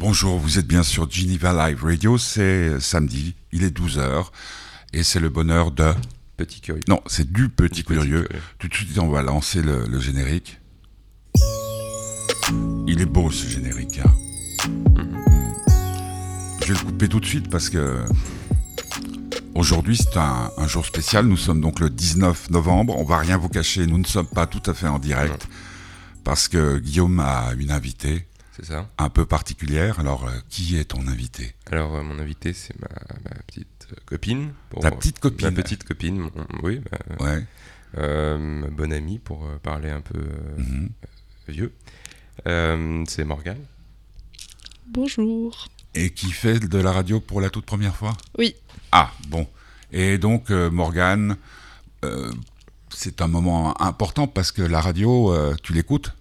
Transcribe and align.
Bonjour, 0.00 0.38
vous 0.38 0.58
êtes 0.58 0.66
bien 0.66 0.82
sur 0.82 1.10
Geneva 1.10 1.52
Live 1.68 1.84
Radio, 1.84 2.16
c'est 2.16 2.80
samedi, 2.80 3.34
il 3.52 3.64
est 3.64 3.76
12h, 3.76 4.28
et 4.94 5.02
c'est 5.02 5.20
le 5.20 5.28
bonheur 5.28 5.72
de... 5.72 5.92
Petit 6.38 6.62
curieux. 6.62 6.80
Non, 6.88 7.02
c'est 7.06 7.30
du 7.30 7.50
petit, 7.50 7.80
Du 7.80 7.84
petit 7.84 8.00
curieux. 8.00 8.26
Tout 8.58 8.68
de 8.68 8.74
suite, 8.74 8.98
on 8.98 9.10
va 9.10 9.20
lancer 9.20 9.60
le, 9.60 9.84
le 9.86 10.00
générique. 10.00 10.58
Il 12.86 12.98
est 13.02 13.04
beau 13.06 13.30
ce 13.30 13.46
générique. 13.46 14.00
hein. 14.02 14.10
Je 16.62 16.72
vais 16.72 16.78
le 16.80 16.84
couper 16.86 17.08
tout 17.08 17.20
de 17.20 17.26
suite 17.26 17.50
parce 17.50 17.68
que 17.68 18.02
aujourd'hui 19.54 19.98
c'est 19.98 20.16
un, 20.16 20.50
un 20.56 20.66
jour 20.66 20.86
spécial. 20.86 21.26
Nous 21.26 21.36
sommes 21.36 21.60
donc 21.60 21.78
le 21.78 21.90
19 21.90 22.48
novembre. 22.48 22.96
On 22.98 23.04
va 23.04 23.18
rien 23.18 23.36
vous 23.36 23.50
cacher, 23.50 23.84
nous 23.86 23.98
ne 23.98 24.06
sommes 24.06 24.26
pas 24.28 24.46
tout 24.46 24.62
à 24.64 24.72
fait 24.72 24.88
en 24.88 24.98
direct 24.98 25.46
parce 26.24 26.48
que 26.48 26.78
Guillaume 26.78 27.20
a 27.20 27.50
une 27.58 27.70
invitée 27.70 28.26
C'est 28.60 28.66
ça? 28.72 28.88
un 28.98 29.08
peu 29.08 29.24
particulière. 29.26 30.00
Alors, 30.00 30.26
euh, 30.26 30.32
qui 30.50 30.76
est 30.76 30.84
ton 30.84 31.06
invité? 31.06 31.54
Alors, 31.70 31.94
euh, 31.96 32.02
mon 32.02 32.18
invité, 32.18 32.52
c'est 32.52 32.78
ma, 32.80 32.88
ma 33.24 33.36
petite 33.46 33.88
euh, 33.92 33.96
copine. 34.06 34.52
Pour- 34.68 34.82
Ta 34.82 34.90
petite 34.90 35.18
copine 35.18 35.46
Ma 35.48 35.52
petite 35.52 35.84
copine, 35.84 36.18
mon- 36.18 36.30
oui. 36.62 36.80
bah, 36.90 36.98
Ouais. 37.24 37.44
euh, 37.98 38.36
ma 38.38 38.66
bonne 38.68 38.92
amie, 38.92 39.18
pour 39.18 39.46
euh, 39.46 39.56
parler 39.62 39.88
un 39.90 40.00
peu 40.02 40.18
euh, 40.18 40.56
Mhm. 40.58 40.90
vieux. 41.48 41.72
Euh, 42.46 43.04
c'est 43.08 43.24
Morgane. 43.24 43.64
Bonjour. 44.86 45.68
Et 45.94 46.10
qui 46.10 46.30
fait 46.30 46.58
de 46.60 46.78
la 46.78 46.92
radio 46.92 47.20
pour 47.20 47.40
la 47.40 47.50
toute 47.50 47.64
première 47.64 47.96
fois? 47.96 48.12
Oui. 48.38 48.54
Ah, 48.92 49.10
bon. 49.28 49.46
Et 49.92 50.18
donc, 50.18 50.50
euh, 50.50 50.70
Morgane, 50.70 51.36
euh, 52.04 52.30
c'est 52.94 53.22
un 53.22 53.28
moment 53.28 53.80
important 53.80 54.26
parce 54.26 54.52
que 54.52 54.62
la 54.62 54.80
radio, 54.80 55.32
euh, 55.32 55.54
tu 55.62 55.72
l'écoutes? 55.72 56.12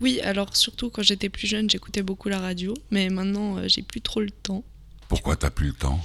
Oui, 0.00 0.20
alors 0.20 0.56
surtout 0.56 0.90
quand 0.90 1.02
j'étais 1.02 1.28
plus 1.28 1.46
jeune, 1.46 1.68
j'écoutais 1.68 2.02
beaucoup 2.02 2.28
la 2.28 2.38
radio, 2.38 2.74
mais 2.90 3.08
maintenant 3.08 3.56
euh, 3.58 3.64
j'ai 3.68 3.82
plus 3.82 4.00
trop 4.00 4.20
le 4.20 4.30
temps 4.30 4.62
Pourquoi 5.08 5.36
t'as 5.36 5.50
plus 5.50 5.68
le 5.68 5.72
temps? 5.74 6.00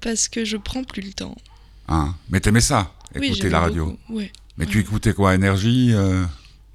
Parce 0.00 0.28
que 0.28 0.44
je 0.44 0.56
prends 0.56 0.82
plus 0.84 1.02
le 1.02 1.12
temps. 1.12 1.36
hein? 1.88 2.14
Mais 2.30 2.40
t'aimais 2.40 2.60
ça, 2.60 2.92
oui, 3.14 3.28
écouter 3.28 3.48
la 3.50 3.60
radio 3.60 3.86
beaucoup, 3.86 4.14
Ouais. 4.16 4.32
Mais 4.58 4.66
ouais. 4.66 4.70
tu 4.72 4.80
écoutais 4.80 5.14
quoi 5.14 5.34
Énergie 5.34 5.90
euh? 5.92 6.24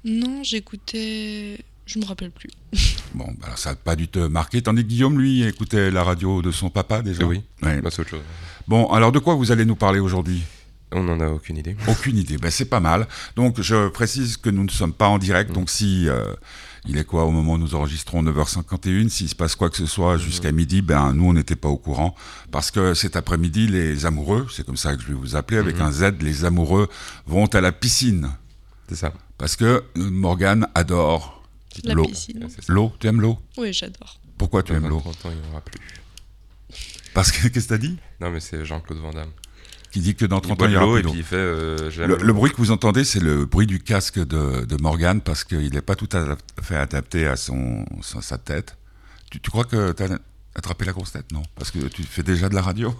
Non, 0.04 0.42
j'écoutais. 0.42 1.58
Je 1.86 1.98
me 1.98 2.04
rappelle 2.04 2.30
plus. 2.30 2.50
Bon, 3.14 3.26
bah, 3.40 3.48
ça 3.56 3.70
n'a 3.70 3.76
pas 3.76 3.96
dû 3.96 4.06
te 4.06 4.18
marquer. 4.18 4.60
Tandis 4.60 4.82
que 4.82 4.88
Guillaume, 4.88 5.18
lui, 5.18 5.42
écoutait 5.42 5.90
la 5.90 6.04
radio 6.04 6.42
de 6.42 6.50
son 6.50 6.68
papa 6.68 7.00
déjà. 7.00 7.24
Oui. 7.24 7.40
Ouais. 7.62 7.80
Bah, 7.80 7.88
c'est 7.90 8.02
autre 8.02 8.10
chose. 8.10 8.22
Bon, 8.68 8.86
alors 8.92 9.12
de 9.12 9.18
quoi 9.18 9.34
vous 9.34 9.50
allez 9.50 9.64
nous 9.64 9.76
parler 9.76 9.98
aujourd'hui? 9.98 10.42
On 10.92 11.02
n'en 11.02 11.20
a 11.20 11.28
aucune 11.28 11.58
idée. 11.58 11.76
Aucune 11.88 12.16
idée. 12.16 12.38
Ben, 12.38 12.50
c'est 12.50 12.64
pas 12.64 12.80
mal. 12.80 13.06
Donc, 13.36 13.60
je 13.60 13.88
précise 13.88 14.36
que 14.38 14.48
nous 14.50 14.64
ne 14.64 14.70
sommes 14.70 14.94
pas 14.94 15.08
en 15.08 15.18
direct. 15.18 15.52
Donc, 15.52 15.68
si 15.68 16.08
euh, 16.08 16.34
il 16.86 16.96
est 16.96 17.04
quoi 17.04 17.24
au 17.26 17.30
moment 17.30 17.54
où 17.54 17.58
nous 17.58 17.74
enregistrons 17.74 18.22
9h51, 18.22 19.10
s'il 19.10 19.28
se 19.28 19.34
passe 19.34 19.54
quoi 19.54 19.68
que 19.68 19.76
ce 19.76 19.84
soit 19.84 20.16
jusqu'à 20.16 20.50
midi, 20.52 20.80
ben 20.80 21.12
nous 21.12 21.26
on 21.26 21.32
n'était 21.34 21.56
pas 21.56 21.68
au 21.68 21.76
courant 21.76 22.14
parce 22.50 22.70
que 22.70 22.94
cet 22.94 23.16
après-midi, 23.16 23.66
les 23.66 24.06
amoureux, 24.06 24.46
c'est 24.50 24.64
comme 24.64 24.78
ça 24.78 24.96
que 24.96 25.02
je 25.02 25.08
vais 25.08 25.12
vous 25.14 25.36
appeler 25.36 25.58
avec 25.58 25.76
Mhm. 25.76 25.82
un 25.82 25.92
Z, 25.92 26.04
les 26.22 26.44
amoureux 26.46 26.88
vont 27.26 27.44
à 27.46 27.60
la 27.60 27.72
piscine 27.72 28.30
C'est 28.88 28.94
ça. 28.96 29.12
parce 29.36 29.56
que 29.56 29.64
euh, 29.64 29.82
Morgane 29.96 30.66
adore 30.74 31.44
La 31.84 31.92
l'eau. 31.94 32.06
L'eau, 32.68 32.92
tu 32.98 33.06
aimes 33.08 33.20
l'eau? 33.20 33.38
Oui, 33.58 33.72
j'adore. 33.74 34.18
Pourquoi 34.38 34.62
tu 34.62 34.72
Dans 34.72 34.78
aimes 34.78 34.88
l'eau? 34.88 35.00
30 35.00 35.26
ans, 35.26 35.30
il 35.30 35.36
n'y 35.42 35.46
en 35.48 35.50
aura 35.50 35.60
plus. 35.60 35.80
Parce 37.12 37.30
que 37.32 37.48
qu'est-ce 37.48 37.66
que 37.66 37.74
t'as 37.74 37.78
dit? 37.78 37.98
Non, 38.20 38.30
mais 38.30 38.40
c'est 38.40 38.64
Jean-Claude 38.64 38.98
Van 39.00 39.10
Damme. 39.12 39.30
Qui 39.98 40.04
dit 40.04 40.14
que 40.14 40.24
dans 40.26 40.38
Il 40.38 40.42
30 40.42 40.58
boit 40.58 40.66
ans 40.66 40.70
il 40.70 40.74
y 40.74 40.76
aura 40.76 40.86
plus 40.92 41.00
et 41.00 41.02
d'eau. 41.02 41.10
puis 41.10 41.18
il 41.18 41.24
fait 41.24 41.34
euh, 41.36 41.90
Le, 42.06 42.16
le 42.18 42.32
bruit 42.32 42.52
que 42.52 42.56
vous 42.58 42.70
entendez, 42.70 43.02
c'est 43.04 43.18
le 43.20 43.46
bruit 43.46 43.66
du 43.66 43.80
casque 43.80 44.18
de, 44.18 44.64
de 44.64 44.76
Morgane 44.80 45.20
parce 45.20 45.42
qu'il 45.42 45.72
n'est 45.72 45.80
pas 45.82 45.96
tout 45.96 46.08
à 46.12 46.36
fait 46.62 46.76
adapté 46.76 47.26
à 47.26 47.34
son, 47.36 47.84
son- 48.00 48.20
sa 48.20 48.38
tête. 48.38 48.76
Tu, 49.30 49.40
tu 49.40 49.50
crois 49.50 49.64
que 49.64 49.90
tu 49.92 50.02
as 50.04 50.08
attrapé 50.54 50.84
la 50.84 50.92
grosse 50.92 51.12
tête 51.12 51.32
Non, 51.32 51.42
parce 51.56 51.70
que 51.72 51.80
tu 51.88 52.02
fais 52.04 52.22
déjà 52.22 52.48
de 52.48 52.54
la 52.54 52.62
radio? 52.62 52.94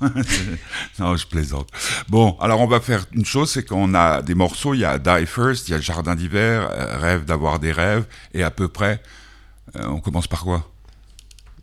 non, 0.99 1.17
je 1.17 1.27
plaisante. 1.27 1.69
Bon, 2.09 2.37
alors 2.41 2.61
on 2.61 2.67
va 2.67 2.81
faire 2.81 3.05
une 3.13 3.25
chose, 3.25 3.51
c'est 3.51 3.65
qu'on 3.65 3.95
a 3.95 4.21
des 4.23 4.35
morceaux, 4.35 4.75
il 4.75 4.81
y 4.81 4.85
a 4.85 4.99
Die 4.99 5.27
First, 5.27 5.69
il 5.69 5.73
y 5.73 5.75
a 5.75 5.81
Jardin 5.81 6.15
d'hiver, 6.17 6.69
euh, 6.73 6.99
Rêve 6.99 7.25
d'avoir 7.25 7.59
des 7.61 7.71
rêves, 7.73 8.07
et 8.35 8.43
à 8.43 8.51
peu 8.51 8.69
près, 8.69 9.01
euh, 9.77 9.87
on 9.87 10.01
commence 10.01 10.27
par 10.27 10.43
quoi? 10.45 10.69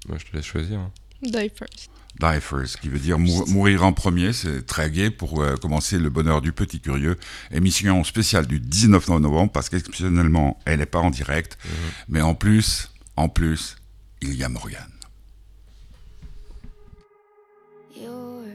Moi, 0.07 0.17
je 0.17 0.25
te 0.31 0.35
laisse 0.35 0.45
choisir. 0.45 0.79
hein. 0.79 0.91
Die 1.21 1.49
first. 1.57 1.89
Die 2.19 2.39
First, 2.39 2.77
qui 2.79 2.87
veut 2.87 2.99
dire 2.99 3.19
mou- 3.19 3.45
mourir 3.47 3.83
en 3.83 3.91
premier, 3.91 4.31
c'est 4.31 4.65
très 4.65 4.89
gai 4.89 5.09
pour 5.09 5.41
euh, 5.41 5.57
commencer 5.57 5.99
le 5.99 6.09
bonheur 6.09 6.41
du 6.41 6.53
petit 6.53 6.79
curieux. 6.79 7.17
Émission 7.51 8.03
spéciale 8.05 8.47
du 8.47 8.59
19 8.61 9.07
novembre, 9.19 9.51
parce 9.51 9.67
qu'exceptionnellement, 9.69 10.57
elle 10.65 10.79
n'est 10.79 10.85
pas 10.85 10.99
en 10.99 11.09
direct, 11.09 11.57
Mhm. 11.65 11.71
mais 12.09 12.21
en 12.21 12.33
plus, 12.33 12.89
en 13.17 13.27
plus, 13.27 13.75
il 14.21 14.33
y 14.33 14.43
a 14.45 14.49
Morgane. 14.49 14.79
You're 17.93 18.45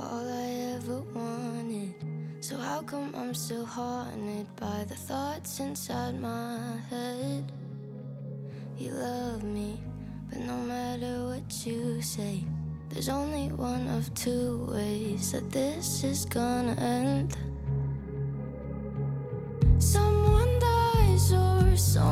all 0.00 0.28
I 0.28 0.76
ever 0.76 1.02
wanted. 1.14 1.94
So 2.40 2.56
how 2.56 2.82
come 2.82 3.12
I'm 3.16 3.34
still 3.34 3.64
haunted 3.66 4.46
by 4.60 4.84
the 4.88 4.94
thoughts 5.08 5.58
inside 5.60 6.20
my 6.20 6.58
head? 6.90 7.44
You 8.78 8.92
love 8.92 9.42
me, 9.42 9.80
but 10.30 10.40
no 10.46 10.56
matter 10.66 11.24
what 11.26 11.66
you 11.66 12.00
say, 12.02 12.44
there's 12.90 13.08
only 13.08 13.48
one 13.48 13.88
of 13.88 14.12
two 14.14 14.66
ways 14.70 15.32
that 15.32 15.50
this 15.50 16.04
is 16.04 16.24
gonna 16.24 16.74
end. 16.80 17.36
Someone 19.78 20.58
dies 20.58 21.32
or 21.32 21.76
someone 21.76 22.05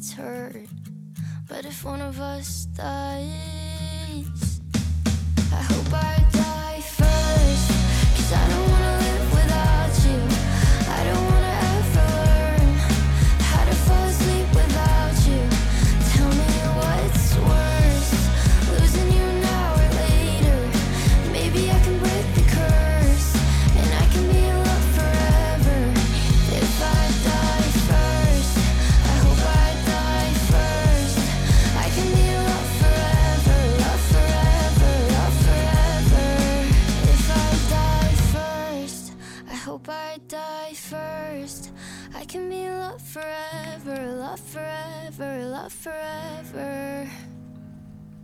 gets 0.00 0.14
hurt. 0.14 0.66
But 1.46 1.66
if 1.66 1.84
one 1.84 2.00
of 2.00 2.20
us 2.20 2.64
dies, 2.74 4.49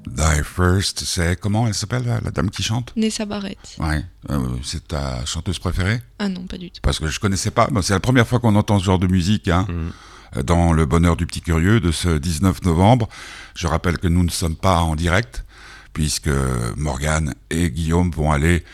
Die 0.08 0.42
First, 0.44 1.00
c'est 1.04 1.38
comment 1.38 1.66
elle 1.66 1.74
s'appelle 1.74 2.04
la, 2.06 2.20
la 2.20 2.30
dame 2.30 2.48
qui 2.50 2.62
chante? 2.62 2.92
Nessa 2.96 3.26
Barrett. 3.26 3.58
Ouais, 3.78 4.02
euh, 4.30 4.38
c'est 4.62 4.88
ta 4.88 5.24
chanteuse 5.26 5.58
préférée? 5.58 6.00
Ah 6.18 6.28
non, 6.28 6.46
pas 6.46 6.56
du 6.58 6.70
tout. 6.70 6.80
Parce 6.82 6.98
que 6.98 7.08
je 7.08 7.20
connaissais 7.20 7.50
pas. 7.50 7.66
Bon, 7.68 7.82
c'est 7.82 7.92
la 7.92 8.00
première 8.00 8.26
fois 8.26 8.38
qu'on 8.40 8.54
entend 8.54 8.78
ce 8.78 8.84
genre 8.84 8.98
de 8.98 9.06
musique. 9.08 9.48
Hein. 9.48 9.66
Mhm. 9.68 10.42
dans 10.44 10.72
le 10.72 10.84
bonheur 10.86 11.16
du 11.16 11.24
petit 11.26 11.40
curieux 11.40 11.80
de 11.80 11.90
ce 11.92 12.18
19 12.18 12.62
novembre. 12.62 13.08
Je 13.54 13.66
rappelle 13.66 13.98
que 13.98 14.08
nous 14.08 14.22
ne 14.24 14.28
sommes 14.30 14.56
pas 14.56 14.80
en 14.80 14.94
direct, 14.96 15.44
puisque 15.92 16.30
Morgane 16.76 17.34
et 17.50 17.70
Guillaume 17.70 18.10
vont 18.10 18.30
aller 18.32 18.64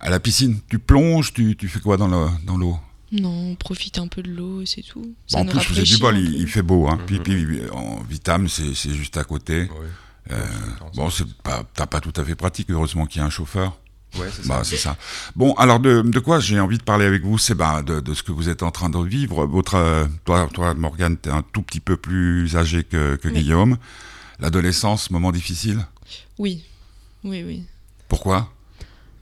à 0.00 0.08
la 0.10 0.20
piscine. 0.20 0.60
Tu 0.70 0.78
plonges, 0.78 1.32
tu, 1.32 1.56
tu 1.56 1.68
fais 1.68 1.80
quoi 1.80 1.96
dans 1.96 2.08
le- 2.08 2.28
dans 2.44 2.56
l'eau? 2.56 2.78
Non, 3.10 3.50
on 3.50 3.54
profite 3.54 3.98
un 3.98 4.06
peu 4.06 4.22
de 4.22 4.30
l'eau 4.30 4.60
et 4.60 4.66
c'est 4.66 4.82
tout. 4.82 5.00
Bon, 5.00 5.14
Ça 5.26 5.38
En 5.38 5.44
nous 5.44 5.50
plus, 5.50 5.60
vous 5.68 5.78
avez 5.78 5.82
du 5.82 5.96
rafraîchit 5.96 6.00
bol, 6.00 6.16
un 6.16 6.18
il, 6.18 6.46
fait 6.46 6.62
beau. 6.62 6.88
Hein. 6.88 6.96
Mhm. 6.96 7.06
Puis, 7.06 7.18
puis, 7.20 7.60
en 7.72 8.02
Vitam, 8.02 8.48
c'est 8.48 8.74
c'est 8.74 8.92
juste 8.92 9.16
à 9.16 9.24
côté. 9.24 9.62
Ouais. 9.62 10.32
Euh. 10.32 10.46
Bon, 10.94 11.08
c'est 11.08 11.26
pas, 11.42 11.64
t'as 11.74 11.86
pas 11.86 12.00
tout 12.00 12.12
à 12.16 12.24
fait 12.24 12.34
pratique, 12.34 12.70
heureusement 12.70 13.06
qu'il 13.06 13.20
y 13.20 13.22
a 13.22 13.26
un 13.26 13.30
chauffeur. 13.30 13.78
Ouais, 14.16 14.28
c'est 14.32 14.42
ça. 14.42 14.48
Bah, 14.48 14.60
c'est 14.64 14.76
ça. 14.76 14.96
Bon, 15.36 15.52
alors 15.54 15.80
de, 15.80 16.02
de 16.02 16.18
quoi 16.18 16.40
j'ai 16.40 16.58
envie 16.60 16.78
de 16.78 16.82
parler 16.82 17.04
avec 17.04 17.22
vous, 17.22 17.38
c'est 17.38 17.54
bah, 17.54 17.82
de, 17.82 18.00
de 18.00 18.14
ce 18.14 18.22
que 18.22 18.32
vous 18.32 18.48
êtes 18.48 18.62
en 18.62 18.70
train 18.70 18.88
de 18.88 18.98
vivre. 18.98 19.46
Votre, 19.46 19.74
euh, 19.74 20.06
toi, 20.24 20.48
toi 20.52 20.74
Morgane, 20.74 21.16
t'es 21.16 21.30
un 21.30 21.42
tout 21.42 21.62
petit 21.62 21.80
peu 21.80 21.96
plus 21.96 22.56
âgé 22.56 22.84
que, 22.84 23.16
que 23.16 23.28
Oui. 23.28 23.34
Guillaume. 23.34 23.76
L'adolescence, 24.40 25.10
moment 25.10 25.32
difficile? 25.32 25.86
Oui, 26.38 26.64
oui, 27.24 27.42
oui. 27.44 27.64
Pourquoi? 28.08 28.52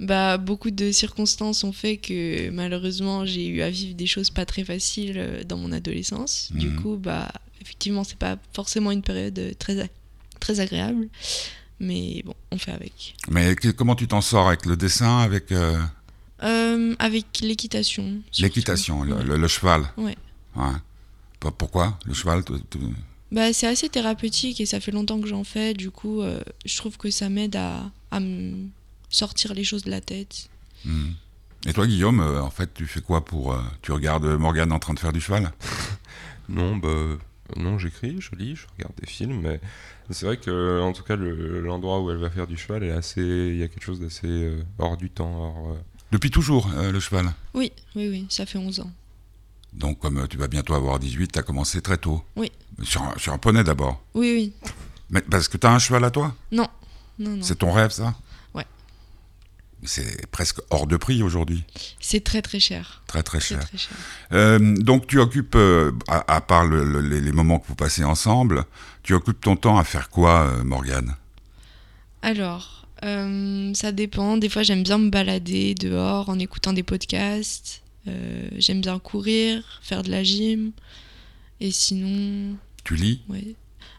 Bah, 0.01 0.37
beaucoup 0.37 0.71
de 0.71 0.93
circonstances 0.93 1.65
ont 1.65 1.73
fait 1.73 1.97
que 1.97 2.51
malheureusement 2.51 3.25
j'ai 3.25 3.47
eu 3.47 3.63
à 3.63 3.71
vivre 3.71 3.95
des 3.95 4.07
choses 4.07 4.29
pas 4.31 4.45
très 4.45 4.63
faciles 4.65 5.15
euh, 5.17 5.43
dans 5.45 5.57
mon 5.57 5.73
adolescence. 5.73 6.51
Du 6.55 6.69
Mhm. 6.69 6.83
coup, 6.83 6.97
bah, 6.97 7.33
effectivement, 7.63 8.05
c'est 8.05 8.19
pas 8.19 8.37
forcément 8.53 8.91
une 8.91 9.03
période 9.03 9.39
euh, 9.39 9.53
très, 9.59 9.91
très 10.41 10.61
agréable. 10.61 11.09
Mais 11.81 12.23
bon, 12.25 12.35
on 12.51 12.59
fait 12.59 12.73
avec. 12.73 13.15
Mais 13.31 13.55
comment 13.77 13.95
tu 13.95 14.07
t'en 14.09 14.21
sors 14.21 14.49
avec 14.49 14.67
le 14.67 14.77
dessin, 14.77 15.19
avec 15.19 15.51
euh, 15.53 15.79
Euh, 16.43 16.95
avec 16.99 17.27
l'équitation. 17.41 18.21
l'équitation, 18.39 19.03
le, 19.03 19.15
Ouais. 19.15 19.25
le- 19.25 19.37
le 19.39 19.49
cheval? 19.49 19.83
Ouais. 19.97 20.17
Pourquoi 21.59 21.99
Le 22.07 22.13
cheval 22.15 22.43
Bah, 23.33 23.53
c'est 23.53 23.67
assez 23.67 23.89
thérapeutique 23.89 24.61
et 24.61 24.67
ça 24.67 24.81
fait 24.81 24.91
longtemps 24.93 25.21
que 25.21 25.29
j'en 25.29 25.45
fais. 25.45 25.75
Du 25.75 25.91
coup, 25.91 26.21
euh, 26.23 26.41
je 26.65 26.77
trouve 26.77 26.97
que 26.97 27.11
ça 27.11 27.29
m'aide 27.29 27.57
à, 27.57 27.91
à 28.11 28.21
me 28.21 28.67
sortir 29.09 29.55
les 29.55 29.65
choses 29.65 29.85
de 29.85 29.91
la 29.91 30.01
tête. 30.01 30.49
Hmm. 30.85 31.11
Et 31.67 31.73
toi, 31.73 31.87
Guillaume, 31.87 32.21
euh, 32.21 32.43
en 32.43 32.51
fait, 32.51 32.73
tu 32.75 32.87
fais 32.87 33.01
quoi 33.01 33.25
pour. 33.25 33.53
euh, 33.53 33.61
tu 33.83 33.91
regardes 33.93 34.25
Morgane 34.27 34.73
en 34.73 34.79
train 34.79 34.95
de 34.95 34.99
faire 35.01 35.13
du 35.13 35.21
cheval? 35.21 35.53
Non, 36.49 36.77
bah, 36.77 36.89
non, 37.57 37.77
j'écris, 37.77 38.21
je 38.21 38.31
lis, 38.37 38.55
je 38.55 38.67
regarde 38.77 38.93
des 39.01 39.07
films, 39.09 39.41
mais 39.41 39.61
c'est 40.11 40.27
vrai 40.27 40.37
que, 40.37 40.81
en 40.81 40.93
tout 40.93 41.03
cas, 41.03 41.17
le- 41.17 41.61
l'endroit 41.61 42.01
où 42.01 42.11
elle 42.13 42.19
va 42.19 42.31
faire 42.31 42.47
du 42.47 42.57
cheval 42.57 42.85
est 42.85 42.93
assez. 42.93 43.21
Il 43.21 43.57
y 43.57 43.65
a 43.65 43.69
quelque 43.69 43.83
chose 43.85 43.99
d'assez 43.99 44.29
euh, 44.29 44.63
hors 44.79 44.97
du 44.97 45.11
temps. 45.11 45.35
hors, 45.43 45.73
euh, 45.73 45.79
Depuis 46.13 46.31
toujours, 46.31 46.71
euh, 46.77 46.93
le 46.93 47.01
cheval? 47.01 47.33
Oui, 47.55 47.73
oui, 47.97 48.09
oui, 48.09 48.27
ça 48.29 48.47
fait 48.47 48.59
11 48.59 48.79
ans. 48.79 48.93
Donc, 49.73 49.99
comme 49.99 50.27
tu 50.29 50.37
vas 50.37 50.47
bientôt 50.47 50.75
avoir 50.75 51.01
18, 51.01 51.33
tu 51.33 51.39
as 51.41 51.43
commencé 51.43 51.81
très 51.83 51.99
tôt. 51.99 52.23
Oui. 52.37 52.53
Sur 52.85 53.03
un, 53.03 53.15
sur 53.19 53.33
un 53.33 53.39
poney 53.39 53.65
d'abord. 53.65 54.01
Oui, 54.15 54.33
oui. 54.37 54.71
Mais 55.11 55.21
parce 55.21 55.49
que 55.49 55.57
tu 55.57 55.67
as 55.67 55.73
un 55.73 55.81
cheval 55.81 56.05
à 56.05 56.11
toi? 56.13 56.33
Non, 56.53 56.69
non, 57.19 57.31
non. 57.39 57.43
C'est 57.43 57.57
ton 57.57 57.73
rêve, 57.73 57.91
ça? 57.91 58.15
C'est 59.85 60.27
presque 60.31 60.59
hors 60.71 60.87
de 60.87 60.97
prix 60.97 61.23
aujourd'hui. 61.23 61.65
C'est 62.01 62.25
très 62.25 62.43
très 62.43 62.59
cher. 62.61 63.03
Très, 63.07 63.23
très 63.23 63.41
cher. 63.41 63.61
très 63.61 63.79
cher. 63.79 63.97
Euh, 64.33 64.59
donc, 64.79 65.07
tu 65.07 65.21
occupes, 65.21 65.55
euh, 65.55 65.93
à, 66.09 66.35
à 66.37 66.41
part 66.41 66.65
le- 66.67 66.85
le- 66.85 67.01
les, 67.21 67.33
moments 67.33 67.59
que 67.59 67.69
vous 67.69 67.75
passez 67.77 68.03
ensemble, 68.03 68.65
tu 69.03 69.13
occupes 69.15 69.41
ton 69.41 69.55
temps 69.57 69.79
à 69.79 69.85
faire 69.85 70.09
quoi, 70.11 70.47
euh, 70.49 70.65
Morgane? 70.65 71.15
Alors, 72.23 72.87
ça 73.03 73.93
dépend. 73.93 74.37
Des 74.39 74.49
fois, 74.49 74.63
j'aime 74.63 74.83
bien 74.83 74.99
me 74.99 75.11
balader 75.11 75.75
dehors 75.75 76.29
en 76.29 76.39
écoutant 76.39 76.73
des 76.73 76.83
podcasts. 76.83 77.83
J'aime 78.57 78.81
bien 78.81 78.99
courir, 78.99 79.81
faire 79.83 80.03
de 80.03 80.11
la 80.11 80.25
gym. 80.25 80.73
Et 81.61 81.71
sinon, 81.71 82.57
Tu 82.85 82.97
lis? 82.97 83.21
ouais. 83.29 83.55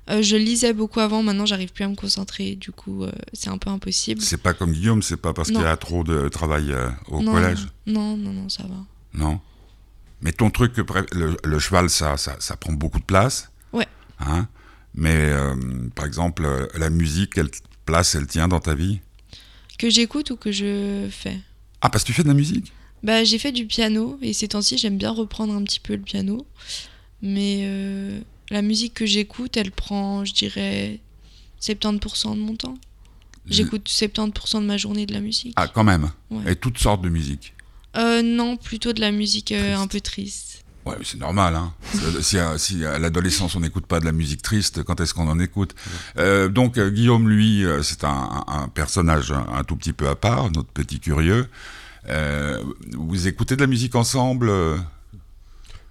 Euh, 0.09 0.21
je 0.21 0.37
lisais 0.37 0.73
beaucoup 0.73 1.01
avant, 1.01 1.21
maintenant 1.21 1.45
j'arrive 1.45 1.73
plus 1.73 1.83
à 1.83 1.89
me 1.89 1.95
concentrer, 1.95 2.55
du 2.55 2.71
coup 2.71 3.03
euh, 3.03 3.11
c'est 3.33 3.49
un 3.49 3.57
peu 3.57 3.69
impossible. 3.69 4.21
C'est 4.21 4.41
pas 4.41 4.53
comme 4.53 4.71
Guillaume, 4.71 5.01
c'est 5.01 5.17
pas 5.17 5.33
parce 5.33 5.49
qu'il 5.49 5.59
y 5.59 5.65
a 5.65 5.75
trop 5.75 6.03
de 6.03 6.29
travail 6.29 6.71
euh, 6.71 6.89
au 7.09 7.21
non, 7.21 7.33
collège 7.33 7.67
Non, 7.85 8.15
non, 8.15 8.31
non, 8.31 8.47
ça 8.47 8.63
va. 8.63 8.75
Non. 9.13 9.39
Mais 10.21 10.31
ton 10.31 10.49
truc, 10.49 10.77
le, 11.11 11.37
le 11.43 11.59
cheval, 11.59 11.89
ça, 11.89 12.17
ça, 12.17 12.37
ça 12.39 12.55
prend 12.55 12.73
beaucoup 12.73 12.99
de 12.99 13.05
place. 13.05 13.51
Ouais. 13.73 13.85
Hein 14.19 14.47
Mais 14.95 15.31
par 15.93 16.05
exemple, 16.05 16.47
la 16.75 16.89
musique, 16.89 17.33
quelle 17.33 17.51
place 17.85 18.15
elle 18.15 18.25
tient 18.27 18.47
dans 18.47 18.59
ta 18.59 18.73
vie? 18.73 18.99
Que 19.77 19.89
j'écoute 19.89 20.31
ou 20.31 20.37
que 20.37 20.51
je 20.51 21.07
fais? 21.11 21.39
Ah, 21.81 21.89
parce 21.89 22.03
que 22.03 22.07
tu 22.07 22.13
fais 22.13 22.23
de 22.23 22.29
la 22.29 22.33
musique? 22.33 22.71
Bah 23.03 23.23
j'ai 23.23 23.37
fait 23.37 23.51
du 23.51 23.67
piano 23.67 24.17
et 24.23 24.33
ces 24.33 24.47
temps-ci 24.47 24.79
j'aime 24.79 24.97
bien 24.97 25.11
reprendre 25.11 25.53
un 25.53 25.63
petit 25.63 25.79
peu 25.79 25.93
le 25.93 26.01
piano. 26.01 26.47
Mais 27.21 28.21
la 28.49 28.61
musique 28.61 28.93
que 28.93 29.05
j'écoute, 29.05 29.57
elle 29.57 29.71
prend, 29.71 30.23
je 30.25 30.33
dirais, 30.33 30.99
70% 31.61 32.35
de 32.35 32.39
mon 32.41 32.55
temps. 32.55 32.77
J'écoute 33.49 33.87
70% 33.87 34.61
de 34.61 34.65
ma 34.65 34.77
journée 34.77 35.05
de 35.05 35.13
la 35.13 35.21
musique. 35.21 35.53
Ah, 35.55 35.67
quand 35.69 35.83
même. 35.85 36.11
Ouais. 36.29 36.51
Et 36.51 36.55
toutes 36.57 36.77
sortes 36.77 37.01
de 37.01 37.07
musique. 37.09 37.53
Euh, 37.95 38.21
non, 38.21 38.57
plutôt 38.57 38.91
de 38.91 38.99
la 38.99 39.11
musique 39.11 39.53
euh, 39.53 39.75
un 39.77 39.87
peu 39.87 40.01
triste. 40.01 40.65
Ouais, 40.85 40.95
mais 40.99 41.05
c'est 41.05 41.17
normal. 41.17 41.55
Hein. 41.55 41.73
C'est- 41.93 42.21
si, 42.23 42.37
à, 42.37 42.57
si 42.57 42.83
à 42.85 42.99
l'adolescence 42.99 43.55
on 43.55 43.61
n'écoute 43.61 43.85
pas 43.85 43.99
de 44.01 44.05
la 44.05 44.11
musique 44.11 44.41
triste, 44.41 44.83
quand 44.83 44.99
est-ce 44.99 45.13
qu'on 45.13 45.29
en 45.29 45.39
écoute? 45.39 45.75
Euh, 46.17 46.49
Donc 46.49 46.77
euh, 46.77 46.89
Guillaume, 46.89 47.29
lui, 47.29 47.63
euh, 47.65 47.81
c'est 47.83 48.03
un, 48.03 48.69
personnage 48.73 49.31
un, 49.31 49.45
un 49.53 49.63
tout 49.63 49.77
petit 49.77 49.93
peu 49.93 50.09
à 50.09 50.15
part, 50.15 50.51
notre 50.51 50.69
petit 50.69 50.99
curieux. 50.99 51.47
Euh, 52.09 52.61
vous 52.97 53.27
écoutez 53.27 53.55
de 53.55 53.61
la 53.61 53.67
musique 53.67 53.95
ensemble? 53.95 54.49
Euh, 54.49 54.77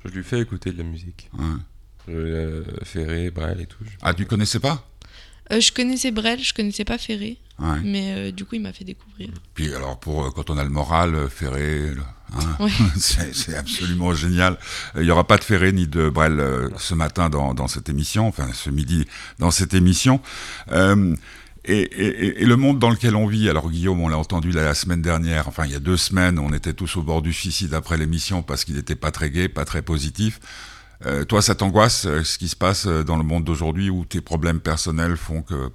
Je 0.04 0.11
lui 0.11 0.23
fais 0.25 0.40
écouter 0.40 0.73
de 0.73 0.78
la 0.78 0.85
musique. 0.85 1.30
Euh, 2.08 2.62
Ferré, 2.84 3.30
Brel 3.30 3.60
et 3.60 3.66
tout. 3.66 3.78
Ah, 4.02 4.14
tu 4.14 4.26
connaissais 4.26 4.60
pas? 4.60 4.86
Euh, 5.52 5.60
je 5.60 5.70
connaissais 5.72 6.10
Brel, 6.10 6.42
je 6.42 6.52
connaissais 6.52 6.84
pas 6.84 6.98
Ferré, 6.98 7.38
Ouais. 7.60 7.78
mais 7.84 8.12
euh, 8.14 8.32
du 8.32 8.44
coup 8.44 8.56
il 8.56 8.60
m'a 8.62 8.72
fait 8.72 8.84
découvrir. 8.84 9.28
Puis 9.54 9.72
alors 9.75 9.98
pour 10.00 10.25
euh, 10.26 10.30
quand 10.34 10.50
on 10.50 10.58
a 10.58 10.64
le 10.64 10.70
moral, 10.70 11.14
euh, 11.14 11.28
Ferré, 11.28 11.92
hein, 12.34 12.56
Ouais. 12.58 12.70
c'est 12.96 13.54
absolument 13.56 14.12
génial. 14.12 14.58
Il 14.96 15.02
n'y 15.02 15.10
aura 15.10 15.25
pas 15.26 15.38
de 15.38 15.44
Ferré 15.44 15.70
ni 15.72 15.86
de 15.86 16.08
Brel 16.10 16.40
euh, 16.40 16.68
ce 16.78 16.94
matin 16.94 17.30
dans, 17.30 17.54
dans 17.54 17.68
cette 17.68 17.88
émission, 17.88 18.26
enfin 18.26 18.48
ce 18.52 18.70
midi 18.70 19.04
dans 19.38 19.52
cette 19.52 19.72
émission. 19.75 20.20
Euh, 20.72 21.14
et, 21.64 21.80
et- 21.80 22.42
et 22.42 22.44
le 22.44 22.56
monde 22.56 22.78
dans 22.80 22.90
lequel 22.90 23.14
on 23.16 23.26
vit, 23.28 23.48
alors 23.48 23.70
Guillaume, 23.70 24.00
on 24.00 24.08
l'a 24.08 24.18
entendu 24.18 24.50
la, 24.50 24.64
la 24.64 24.75
semaine 24.75 25.02
dernière, 25.02 25.46
enfin 25.48 25.64
il 25.64 25.70
y 25.72 25.76
a 25.76 25.80
deux 25.80 25.96
semaines, 25.96 26.38
on 26.40 26.52
était 26.52 26.72
tous 26.75 26.96
au 26.96 27.02
bord 27.02 27.22
du 27.22 27.32
suicide 27.32 27.72
après 27.75 27.96
l'émission 27.96 28.42
parce 28.42 28.64
qu'il 28.64 28.75
n'était 28.75 28.94
pas 28.96 29.12
très 29.12 29.30
gai, 29.30 29.48
pas 29.48 29.64
très 29.64 29.82
positif. 29.82 30.40
Euh, 31.05 31.25
toi, 31.25 31.43
ça 31.43 31.55
t'angoisse 31.55 32.07
euh, 32.07 32.25
ce 32.25 32.38
qui 32.38 32.49
se 32.49 32.57
passe 32.57 32.87
euh, 32.87 33.05
dans 33.05 33.17
le 33.17 33.23
monde 33.23 33.45
d'aujourd'hui 33.45 33.91
où 33.91 34.05
tes 34.05 34.21
problèmes 34.21 34.61
personnels 34.61 35.17
font 35.17 35.43
que... 35.43 35.71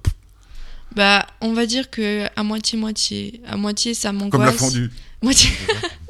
Bah, 0.96 1.26
on 1.40 1.52
va 1.52 1.64
dire 1.64 1.90
que 1.90 2.26
à 2.34 2.42
moitié 2.42 2.78
moitié, 2.78 3.40
à 3.46 3.56
moitié 3.56 3.94
ça 3.94 4.12
m'angoisse. 4.12 4.30
comme 4.30 4.44
la 4.44 4.52
fondue. 4.52 4.90
Moitié... 5.22 5.50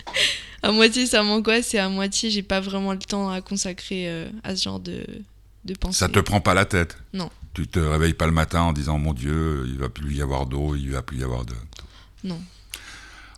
à 0.62 0.73
moitié 0.73 1.07
ça 1.07 1.23
m'angoisse 1.23 1.75
et 1.75 1.78
à 1.78 1.88
moitié 1.88 2.31
j'ai 2.31 2.42
pas 2.42 2.61
vraiment 2.61 2.92
le 2.92 2.99
temps 2.99 3.31
à 3.31 3.40
consacrer 3.42 4.09
euh, 4.09 4.31
à 4.42 4.57
ce 4.57 4.64
genre 4.64 4.81
de 4.81 5.04
de 5.64 5.75
pensée. 5.75 5.99
Ça 5.99 6.09
te 6.09 6.19
prend 6.19 6.40
pas 6.40 6.54
la 6.54 6.64
tête? 6.64 6.97
Non. 7.12 7.31
Tu 7.54 7.69
te 7.69 7.78
réveilles 7.78 8.14
pas 8.14 8.26
le 8.26 8.33
matin 8.33 8.62
en 8.62 8.73
disant 8.73 8.99
mon 8.99 9.12
Dieu, 9.12 9.64
il 9.69 9.78
va 9.78 9.88
plus 9.88 10.14
y 10.14 10.23
avoir 10.23 10.47
d'eau, 10.47 10.75
il 10.75 10.90
va 10.90 11.02
plus 11.02 11.19
y 11.19 11.25
avoir 11.25 11.45
de. 11.45 11.54
Non. 12.25 12.40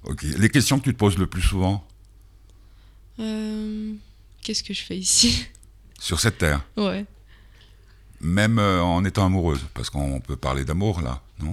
Ok. 0.04 0.22
Les 0.22 0.48
questions 0.48 0.78
que 0.78 0.84
tu 0.84 0.92
te 0.92 0.98
poses 0.98 1.18
le 1.18 1.26
plus 1.26 1.42
souvent? 1.42 1.86
Euh, 3.20 3.92
Qu'est-ce 4.42 4.62
que 4.62 4.74
je 4.74 4.82
fais 4.82 4.96
ici? 4.96 5.46
sur 6.04 6.20
cette 6.20 6.38
terre, 6.38 6.60
Ouais. 6.76 7.06
même 8.20 8.58
euh, 8.58 8.82
en 8.82 9.04
étant 9.04 9.24
amoureuse, 9.26 9.60
parce 9.74 9.88
qu'on 9.90 10.20
peut 10.20 10.36
parler 10.36 10.64
d'amour 10.64 11.00
là, 11.00 11.20
non? 11.40 11.52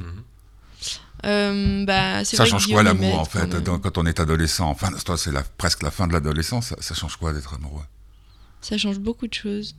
Euh, 1.26 1.86
bah, 1.86 2.26
Ça 2.26 2.38
vrai 2.38 2.46
que 2.46 2.50
change 2.52 2.68
quoi 2.68 2.82
l'amour 2.84 3.20
en 3.20 3.26
fait 3.26 3.48
quand 3.52 3.62
dans- 3.64 3.80
quand 3.80 3.98
on 4.00 4.06
est 4.06 4.20
adolescent? 4.20 4.68
Enfin, 4.70 4.90
toi 5.06 5.18
c'est 5.18 5.32
presque 5.58 5.84
la 5.84 5.92
fin 5.92 6.08
de 6.08 6.14
l'adolescence. 6.14 6.68
Ça, 6.70 6.76
ça 6.80 6.96
change 6.96 7.16
quoi 7.18 7.32
d'être 7.32 7.54
amoureux? 7.54 7.84
Ça 8.62 8.78
change 8.78 8.98
beaucoup 9.00 9.28
de 9.28 9.34
choses. 9.34 9.76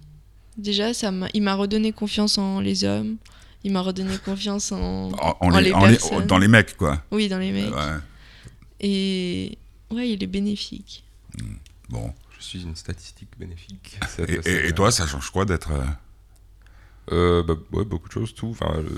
Déjà, 0.57 0.95
ça 0.95 1.11
il 1.35 1.43
m'a 1.43 1.55
redonné 1.55 1.93
confiance 1.93 2.39
en 2.39 2.61
les 2.61 2.85
hommes. 2.85 3.17
Il 3.65 3.73
m'a 3.73 3.81
redonné 3.81 4.17
confiance 4.19 4.71
en, 4.73 5.11
en, 5.11 5.11
en 5.13 5.37
en 5.41 5.59
les- 5.59 5.65
les 5.71 5.73
en 5.73 5.85
les- 5.87 5.97
personnes. 5.97 6.27
Dans 6.27 6.39
les 6.39 6.49
mecs 6.49 6.77
quoi. 6.77 7.03
oui, 7.11 7.29
dans 7.29 7.39
les 7.39 7.51
mecs. 7.53 7.75
Ouais. 7.75 7.99
Et 8.81 9.59
ouais, 9.91 10.11
il 10.11 10.23
est 10.23 10.27
bénéfique. 10.29 11.03
Bon. 11.89 12.13
Je 12.43 12.49
suis 12.49 12.63
une 12.65 12.75
statistique 12.77 13.31
bénéfique. 13.39 13.99
Et, 14.45 14.69
et 14.69 14.73
toi, 14.73 14.91
ça 14.91 15.07
change 15.07 15.31
quoi 15.31 15.45
d'être 15.45 15.71
euh, 15.71 15.85
Euh, 17.13 17.43
bah, 17.43 17.55
ouais, 17.73 17.85
beaucoup 17.85 18.09
de 18.09 18.13
choses, 18.13 18.35
tout. 18.35 18.49
Enfin, 18.51 18.75
euh, 18.77 18.89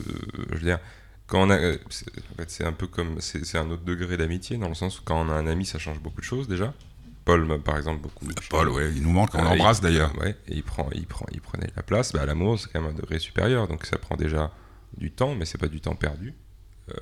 je 0.51 0.55
veux 0.57 0.61
dire, 0.65 0.79
quand 1.27 1.43
on 1.47 1.51
a, 1.51 1.57
euh, 1.59 1.79
c'est- 1.91 2.07
en 2.33 2.35
fait, 2.37 2.51
c'est 2.51 2.65
un 2.65 2.73
peu 2.73 2.87
comme, 2.87 3.21
c'est 3.21 3.45
c'est 3.45 3.59
un 3.59 3.71
autre 3.71 3.85
degré 3.85 4.17
d'amitié 4.17 4.57
dans 4.59 4.69
le 4.69 4.75
sens 4.75 4.99
où 4.99 5.03
quand 5.05 5.21
on 5.21 5.29
a 5.31 5.35
un 5.35 5.47
ami, 5.47 5.65
ça 5.67 5.79
change 5.79 6.01
beaucoup 6.01 6.21
de 6.21 6.27
choses 6.27 6.49
déjà. 6.49 6.73
Paul, 7.25 7.61
par 7.63 7.79
exemple, 7.79 8.03
beaucoup. 8.03 8.27
Paul, 8.51 8.69
ouais, 8.69 8.93
il 8.95 9.03
nous 9.03 9.11
manque, 9.13 9.35
on 9.35 9.39
Euh, 9.41 9.45
l'embrasse 9.45 9.79
il- 9.79 9.83
d'ailleurs. 9.83 10.17
Ouais, 10.19 10.37
et 10.49 10.55
il, 10.57 10.63
prend, 10.63 10.89
il, 10.95 11.07
prend, 11.07 11.27
il 11.33 11.41
prenait 11.41 11.71
la 11.77 11.83
place. 11.83 12.13
Bah, 12.13 12.25
L'amour, 12.27 12.59
c'est 12.61 12.71
quand 12.71 12.81
même 12.83 12.91
un 12.91 12.95
degré 12.95 13.19
supérieur, 13.19 13.67
donc 13.69 13.87
ça 13.87 13.97
prend 13.99 14.17
déjà 14.17 14.51
du 14.99 15.11
temps, 15.11 15.35
mais 15.35 15.45
c'est 15.47 15.59
pas 15.59 15.69
du 15.69 15.81
temps 15.81 15.95
perdu. 15.97 16.35
Euh, 16.91 16.95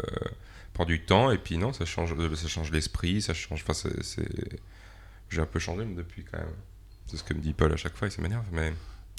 prend 0.74 0.84
du 0.84 1.04
temps, 1.04 1.30
et 1.32 1.38
puis 1.38 1.58
non, 1.58 1.72
ça 1.72 1.84
change, 1.84 2.14
euh, 2.16 2.34
ça 2.36 2.46
change 2.48 2.70
l'esprit, 2.70 3.20
ça 3.22 3.34
change. 3.34 3.62
Enfin, 3.62 3.74
c'est- 3.74 4.02
c'est- 4.02 4.60
J'ai 5.32 5.40
un 5.40 5.46
peu 5.46 5.58
changé 5.58 5.84
mais 5.84 5.94
depuis 5.94 6.24
quand 6.24 6.38
même. 6.38 6.46
C'est 7.06 7.16
ce 7.16 7.24
que 7.24 7.34
me 7.34 7.40
dit 7.40 7.52
Paul 7.52 7.72
à 7.72 7.76
chaque 7.76 7.96
fois, 7.96 8.08
il 8.08 8.10
ça 8.10 8.20
m'énerve, 8.22 8.44
mais. 8.52 8.72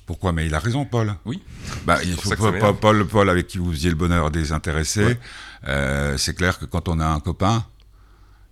Pourquoi? 0.05 0.31
Mais 0.33 0.45
il 0.45 0.53
a 0.53 0.59
raison, 0.59 0.85
Paul. 0.85 1.15
Oui. 1.25 1.41
Bah, 1.85 2.03
il 2.03 2.13
faut 2.15 2.29
m'énerve. 2.51 2.77
Paul, 2.79 3.07
Paul, 3.07 3.29
avec 3.29 3.47
qui 3.47 3.57
vous 3.57 3.71
faisiez 3.71 3.89
le 3.89 3.95
bonheur 3.95 4.31
désintéresser. 4.31 5.05
Ouais. 5.05 5.19
euh, 5.67 6.17
c'est 6.17 6.33
clair 6.35 6.59
que 6.59 6.65
quand 6.65 6.87
on 6.89 6.99
a 6.99 7.05
un 7.07 7.19
copain, 7.21 7.65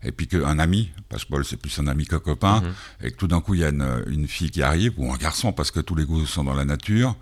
et 0.03 0.11
puis 0.11 0.27
qu'un 0.27 0.57
ami, 0.59 0.91
parce 1.09 1.25
que 1.25 1.29
Paul 1.29 1.45
c'est 1.45 1.57
plus 1.57 1.77
un 1.79 1.87
ami 1.87 2.05
qu'un 2.05 2.19
copain, 2.19 2.61
Mhm. 2.61 2.73
et 3.03 3.11
que 3.11 3.17
tout 3.17 3.27
d'un 3.27 3.41
coup 3.41 3.53
il 3.53 3.59
y 3.59 3.63
a 3.65 3.69
une, 3.69 4.03
une 4.07 4.27
fille 4.27 4.49
qui 4.49 4.63
arrive, 4.63 4.93
ou 4.97 5.11
un 5.13 5.17
garçon, 5.17 5.51
parce 5.53 5.71
que 5.71 5.79
tous 5.81 5.93
les 5.95 6.05
goûts 6.05 6.25
sont 6.25 6.43
dans 6.45 6.53
la 6.55 6.65
nature, 6.65 7.15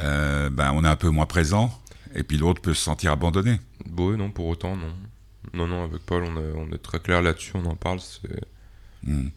euh, 0.00 0.50
ben, 0.50 0.72
on 0.74 0.84
est 0.84 0.88
un 0.88 0.96
peu 0.96 1.08
moins 1.10 1.26
présent, 1.26 1.72
et 2.14 2.22
puis 2.24 2.36
l'autre 2.38 2.60
peut 2.60 2.74
se 2.74 2.82
sentir 2.82 3.12
abandonné. 3.12 3.60
Bon, 3.86 4.16
non, 4.16 4.30
pour 4.30 4.46
autant, 4.46 4.76
non. 4.76 4.92
Non, 5.54 5.66
non, 5.66 5.84
avec 5.84 6.02
Paul, 6.04 6.24
on 6.24 6.36
est, 6.36 6.52
on 6.56 6.70
est 6.74 6.82
très 6.82 6.98
clair 7.00 7.22
là-dessus, 7.22 7.52
on 7.54 7.64
en 7.66 7.76
parle. 7.76 8.00
c'est- 8.00 8.44
Hmm. 9.02 9.28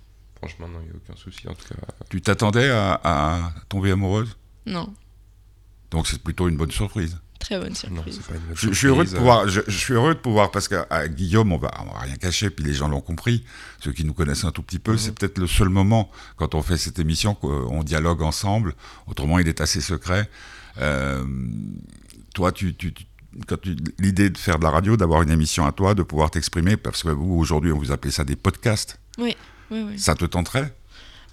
Franchement, 0.48 0.68
non, 0.68 0.80
il 0.82 0.86
n'y 0.88 0.92
a 0.92 0.96
aucun 0.96 1.16
souci. 1.16 1.48
En 1.48 1.54
tout 1.54 1.68
cas, 1.68 1.76
Tu 2.10 2.22
t'attendais 2.22 2.70
à, 2.70 3.00
à 3.04 3.52
tomber 3.70 3.92
amoureuse? 3.92 4.36
Non, 4.66 4.94
Donc 5.92 6.08
c'est 6.08 6.22
plutôt 6.22 6.48
une 6.50 6.58
bonne 6.58 6.72
surprise. 6.72 7.18
très 7.40 7.60
bonne 7.60 7.76
surprise. 7.76 8.16
c'est 8.22 8.28
pas 8.34 8.40
une 8.40 8.56
Je, 8.56 8.72
suis 8.74 8.88
heureux 8.88 9.04
de 9.06 9.10
pouvoir, 9.10 9.48
je, 9.50 9.62
je 9.68 9.78
suis 9.78 9.94
heureux 9.94 10.14
de 10.16 10.20
pouvoir 10.20 10.52
parce 10.52 10.68
qu'à 10.70 10.88
à 10.90 11.08
Guillaume, 11.10 11.52
on 11.52 11.58
va, 11.58 11.70
on 11.82 11.92
va 11.94 12.00
rien 12.00 12.16
cacher, 12.16 12.50
puis 12.50 12.64
les 12.64 12.74
gens 12.74 12.88
l'ont 12.88 13.02
compris, 13.02 13.44
ceux 13.82 13.92
qui 13.92 14.06
nous 14.06 14.14
connaissent 14.14 14.46
un 14.46 14.52
tout 14.52 14.64
petit 14.64 14.80
peu, 14.80 14.94
Mhm. 14.94 14.98
c'est 14.98 15.12
peut-être 15.20 15.38
le 15.38 15.48
seul 15.48 15.68
moment 15.70 16.10
quand 16.38 16.56
on 16.56 16.62
fait 16.62 16.78
cette 16.78 17.00
émission 17.00 17.36
qu'on 17.36 17.84
dialogue 17.84 18.22
ensemble. 18.22 18.74
Autrement, 19.08 19.40
il 19.40 19.48
est 19.50 19.60
assez 19.62 19.82
secret. 19.82 20.30
Euh, 20.78 21.26
toi, 22.34 22.52
tu, 22.54 22.74
tu, 22.76 22.94
l'idée 24.00 24.30
de 24.30 24.38
faire 24.38 24.60
de 24.60 24.64
la 24.64 24.70
radio, 24.70 24.96
d'avoir 24.96 25.22
une 25.24 25.32
émission 25.32 25.66
à 25.66 25.72
toi, 25.72 25.94
de 25.96 26.04
pouvoir 26.04 26.32
t'exprimer, 26.32 26.78
parce 26.78 27.04
que 27.04 27.10
vous 27.10 27.34
aujourd'hui, 27.36 27.72
on 27.74 27.78
vous 27.78 27.92
appelez 27.92 28.12
ça 28.12 28.24
des 28.24 28.36
podcasts. 28.38 29.00
Ouais, 29.74 29.84
ouais. 29.84 29.98
Ça 29.98 30.16
te 30.16 30.26
tenterait? 30.26 30.74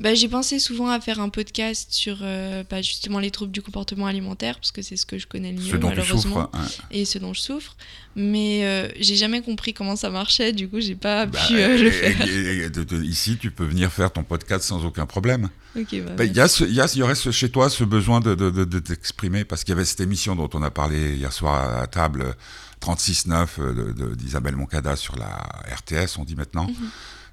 Bah, 0.00 0.14
j'ai 0.14 0.28
pensé 0.28 0.59
souvent 0.59 0.88
à 0.88 0.99
faire 0.99 1.20
un 1.20 1.28
podcast 1.28 1.88
sur 1.92 2.20
euh, 2.23 2.64
bah, 2.70 2.80
justement 2.80 3.18
les 3.18 3.30
troubles 3.30 3.52
du 3.52 3.61
comportement 3.61 4.06
alimentaire, 4.06 4.54
parce 4.54 4.73
que 4.73 4.80
c'est 4.80 4.97
ce 4.97 5.04
que 5.04 5.18
je 5.18 5.26
connais 5.26 5.52
le 5.52 5.59
mieux, 5.61 5.73
Ce 5.73 5.76
dont 5.76 5.90
tu 5.90 5.97
malheureusement, 5.99 6.44
souffres. 6.47 6.50
hein. 6.54 6.85
et 6.90 7.04
ce 7.04 7.18
dont 7.18 7.35
je 7.35 7.40
souffre. 7.42 7.76
Mais 8.16 8.64
euh, 8.64 8.88
j'ai 8.99 9.16
jamais 9.16 9.42
compris 9.42 9.75
comment 9.75 9.97
ça 9.97 10.09
marchait, 10.09 10.54
du 10.54 10.70
coup, 10.70 10.80
j'ai 10.80 10.94
pas 10.94 11.26
Bah, 11.26 11.38
pu 11.47 11.59
euh, 11.59 11.76
le 11.76 11.90
faire. 11.90 12.26
et- 12.26 12.64
et 12.64 12.97
ici, 13.04 13.37
tu 13.38 13.50
peux 13.50 13.66
venir 13.66 13.92
faire 13.92 14.11
ton 14.11 14.23
podcast 14.25 14.64
sans 14.64 14.87
aucun 14.87 15.04
problème. 15.04 15.50
Bah, 15.76 16.25
Il 16.25 16.32
y, 16.35 16.40
a 16.40 16.49
ce- 16.49 16.64
y, 16.64 16.80
a- 16.80 16.90
il 16.94 16.99
y 16.99 17.02
aurait 17.02 17.14
ce- 17.14 17.30
chez 17.30 17.50
toi 17.50 17.68
ce 17.68 17.85
besoin 17.85 18.20
de, 18.20 18.35
de, 18.35 18.49
de- 18.49 18.64
de 18.64 18.78
t'exprimer, 18.78 19.44
parce 19.44 19.64
qu'il 19.64 19.73
y 19.73 19.76
avait 19.76 19.85
cette 19.85 20.00
émission 20.00 20.35
dont 20.35 20.49
on 20.54 20.62
a 20.62 20.70
parlé 20.70 21.14
hier 21.16 21.30
soir 21.30 21.78
à 21.78 21.87
table, 21.87 22.23
euh, 22.23 22.32
36-9 22.80 23.59
euh, 23.59 24.14
d'Isabelle 24.16 24.56
Moncada 24.56 24.97
sur 24.97 25.16
la 25.16 25.47
RTS, 25.76 26.16
on 26.18 26.25
dit 26.25 26.37
maintenant, 26.37 26.66
Mhm. 26.68 26.88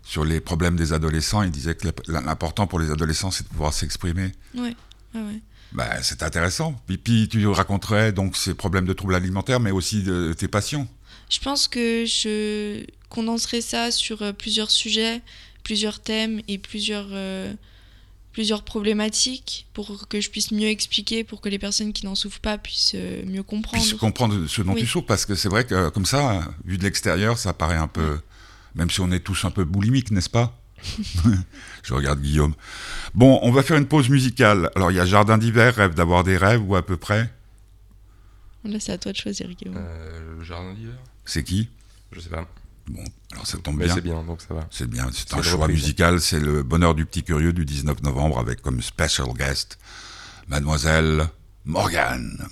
Sur 0.07 0.23
les 0.23 0.39
problèmes 0.39 0.77
des 0.77 0.93
adolescents. 0.93 1.43
Il 1.43 1.51
disait 1.51 1.75
que 1.75 1.87
l'important 2.07 2.65
pour 2.65 2.79
les 2.79 2.91
adolescents, 2.91 3.29
c'est 3.29 3.43
de 3.43 3.49
pouvoir 3.49 3.73
s'exprimer. 3.73 4.31
Ouais, 4.55 4.73
ouais, 5.13 5.21
ouais. 5.21 5.41
Bah, 5.73 6.01
c'est 6.01 6.23
intéressant. 6.23 6.81
Puis, 6.87 6.97
puis 6.97 7.27
tu 7.27 7.45
raconterais 7.47 8.13
donc 8.13 8.37
ces 8.37 8.53
problèmes 8.53 8.85
de 8.85 8.93
troubles 8.93 9.15
alimentaires, 9.15 9.59
mais 9.59 9.71
aussi 9.71 10.03
de 10.03 10.31
tes 10.31 10.47
passions. 10.47 10.87
Je 11.29 11.39
pense 11.39 11.67
que 11.67 12.05
je 12.05 12.85
condenserai 13.09 13.59
ça 13.59 13.91
sur 13.91 14.21
euh, 14.21 14.31
plusieurs 14.31 14.71
sujets, 14.71 15.21
plusieurs 15.63 15.99
thèmes 15.99 16.39
et 16.47 16.57
plusieurs, 16.57 17.09
euh, 17.11 17.53
plusieurs 18.31 18.63
problématiques 18.63 19.67
pour 19.73 20.07
que 20.07 20.21
je 20.21 20.29
puisse 20.29 20.51
mieux 20.51 20.69
expliquer, 20.69 21.25
pour 21.25 21.41
que 21.41 21.49
les 21.49 21.59
personnes 21.59 21.91
qui 21.91 22.05
n'en 22.05 22.15
souffrent 22.15 22.39
pas 22.39 22.57
puissent 22.57 22.93
euh, 22.95 23.25
mieux 23.25 23.43
comprendre. 23.43 23.83
Puisse 23.83 23.93
comprendre 23.95 24.47
ce 24.47 24.61
dont 24.61 24.71
Oui. 24.73 24.79
tu 24.79 24.87
souffres, 24.87 25.05
parce 25.07 25.25
que 25.25 25.35
c'est 25.35 25.49
vrai 25.49 25.65
que 25.65 25.89
comme 25.89 26.05
ça, 26.05 26.47
vu 26.63 26.77
de 26.77 26.83
l'extérieur, 26.83 27.37
ça 27.37 27.51
paraît 27.51 27.75
un 27.75 27.89
peu, 27.89 28.19
même 28.77 28.89
si 28.89 29.01
on 29.01 29.12
est 29.12 29.19
tous 29.19 29.43
un 29.46 29.51
peu 29.51 29.65
boulimiques, 29.65 30.12
n'est-ce 30.12 30.29
pas 30.29 30.57
Je 31.84 31.93
regarde 31.93 32.22
Guillaume. 32.22 32.53
Bon, 33.15 33.39
on 33.41 33.51
va 33.51 33.63
faire 33.63 33.77
une 33.77 33.88
pause 33.88 34.10
musicale. 34.10 34.69
Alors, 34.75 34.91
il 34.91 34.96
y 34.96 35.00
a 35.00 35.05
Jardin 35.05 35.38
d'hiver, 35.38 35.75
rêve 35.75 35.96
d'avoir 35.96 36.24
des 36.24 36.38
rêves, 36.38 36.62
ou 36.63 36.75
à 36.75 36.86
peu 36.86 36.98
près. 36.98 37.34
Là, 38.63 38.77
c'est 38.79 38.91
à 38.91 38.98
toi 38.98 39.12
de 39.12 39.17
choisir, 39.17 39.48
Guillaume. 39.50 39.75
euh, 39.77 40.36
le 40.38 40.43
jardin 40.43 40.74
d'hiver 40.74 40.93
C'est 41.25 41.43
qui 41.43 41.69
Je 42.12 42.19
sais 42.19 42.29
pas. 42.29 42.48
Bon, 42.88 43.03
alors 43.34 43.46
ça 43.48 43.57
tombe 43.57 43.77
Mais 43.77 43.86
bien. 43.86 43.96
c'est 43.96 44.01
bien, 44.01 44.24
donc 44.24 44.41
ça 44.41 44.53
va. 44.53 44.67
C'est 44.72 44.89
bien, 44.89 45.10
c'est 45.13 45.34
un 45.34 45.41
choix 45.41 45.62
reprise. 45.63 45.81
musical. 45.81 46.22
C'est 46.22 46.39
le 46.39 46.63
bonheur 46.63 46.93
du 46.96 47.05
petit 47.05 47.24
curieux 47.24 47.53
du 47.53 47.65
19 47.65 48.01
novembre 48.03 48.39
avec 48.39 48.62
comme 48.62 48.81
special 48.81 49.27
guest 49.38 49.77
Mademoiselle 50.48 51.27
Morgane. 51.65 52.48